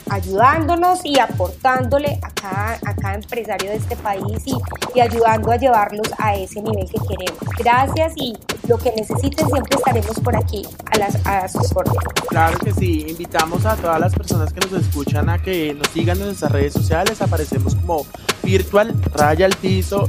ayudándonos 0.09 0.99
y 1.03 1.19
aportándole 1.19 2.19
a 2.21 2.29
cada, 2.31 2.73
a 2.73 2.95
cada 2.95 3.15
empresario 3.15 3.69
de 3.69 3.77
este 3.77 3.95
país 3.97 4.43
y, 4.45 4.53
y, 4.95 5.01
ayudando 5.01 5.51
a 5.51 5.57
llevarlos 5.57 6.07
a 6.17 6.35
ese 6.35 6.61
nivel 6.61 6.85
que 6.85 6.99
queremos. 7.07 7.39
Gracias 7.57 8.13
y 8.15 8.37
lo 8.67 8.77
que 8.77 8.91
necesiten 8.91 9.47
siempre 9.47 9.77
estaremos 9.77 10.19
por 10.19 10.35
aquí 10.35 10.63
a, 10.91 10.97
las, 10.97 11.25
a 11.25 11.47
sus 11.47 11.75
órdenes. 11.75 12.03
Claro 12.27 12.57
que 12.59 12.73
sí, 12.73 13.05
invitamos 13.09 13.65
a 13.65 13.75
todas 13.75 13.99
las 13.99 14.13
personas 14.13 14.53
que 14.53 14.59
nos 14.59 14.73
escuchan 14.81 15.29
a 15.29 15.39
que 15.39 15.73
nos 15.73 15.87
sigan 15.89 16.17
en 16.17 16.25
nuestras 16.25 16.51
redes 16.51 16.73
sociales, 16.73 17.21
aparecemos 17.21 17.75
como 17.75 18.05
virtual 18.43 18.95
raya 19.13 19.45
al 19.45 19.55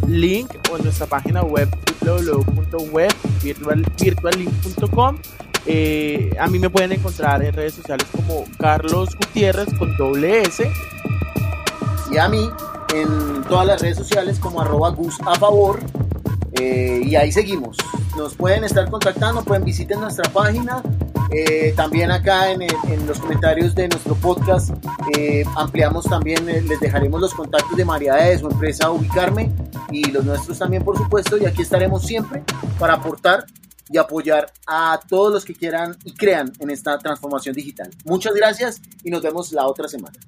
link 0.07 0.55
o 0.71 0.77
en 0.77 0.85
nuestra 0.85 1.07
página 1.07 1.43
web 1.43 1.69
www.web 2.05 3.13
virtuallink.com 3.43 5.19
eh, 5.71 6.31
a 6.41 6.47
mí 6.47 6.59
me 6.59 6.71
pueden 6.71 6.93
encontrar 6.93 7.45
en 7.45 7.53
redes 7.53 7.75
sociales 7.75 8.07
como 8.11 8.45
Carlos 8.59 9.11
Gutiérrez 9.15 9.69
con 9.79 9.95
doble 9.99 10.41
S. 10.41 10.67
Y 12.11 12.17
a 12.17 12.27
mí 12.27 12.49
en 12.95 13.43
todas 13.45 13.67
las 13.67 13.83
redes 13.83 13.99
sociales 13.99 14.39
como 14.39 14.63
arroba 14.63 14.89
Gus 14.91 15.17
a 15.27 15.35
favor. 15.35 15.81
Eh, 16.53 17.03
y 17.05 17.17
ahí 17.17 17.31
seguimos. 17.31 17.77
Nos 18.17 18.35
pueden 18.35 18.65
estar 18.65 18.89
contactando, 18.89 19.45
pueden 19.45 19.65
visiten 19.65 20.01
nuestra 20.01 20.31
página 20.33 20.83
Eh, 21.31 21.75
también 21.77 22.11
acá 22.11 22.51
en, 22.51 22.67
los 23.07 23.19
comentarios 23.19 23.75
de 23.75 23.87
nuestro 23.87 24.15
podcast 24.15 24.71
ampliamos 25.57 26.07
también, 26.07 26.47
les 26.47 26.81
dejaremos 26.81 27.21
los 27.21 27.35
contactos 27.35 27.77
de 27.77 27.85
María 27.85 28.15
de 28.15 28.39
su 28.39 28.49
empresa 28.49 28.91
Ubicarme 28.91 29.53
y 29.91 30.11
los 30.11 30.25
nuestros 30.25 30.59
también 30.59 30.83
por 30.83 30.97
supuesto 30.97 31.37
y 31.37 31.45
aquí 31.45 31.61
estaremos 31.61 32.03
siempre 32.03 32.43
para 32.79 32.95
aportar 32.95 33.45
y 33.91 33.99
apoyar 33.99 34.53
a 34.67 35.01
todos 35.09 35.33
los 35.33 35.45
que 35.45 35.55
quieran 35.55 35.97
y 36.05 36.13
crean 36.13 36.53
en 36.59 36.71
esta 36.71 36.99
transformación 36.99 37.55
digital. 37.55 37.91
Muchas 38.05 38.35
gracias 38.35 38.81
y 39.03 39.11
nos 39.11 39.23
vemos 39.23 39.53
la 39.53 39.67
otra 39.67 39.89
semana. 39.89 40.19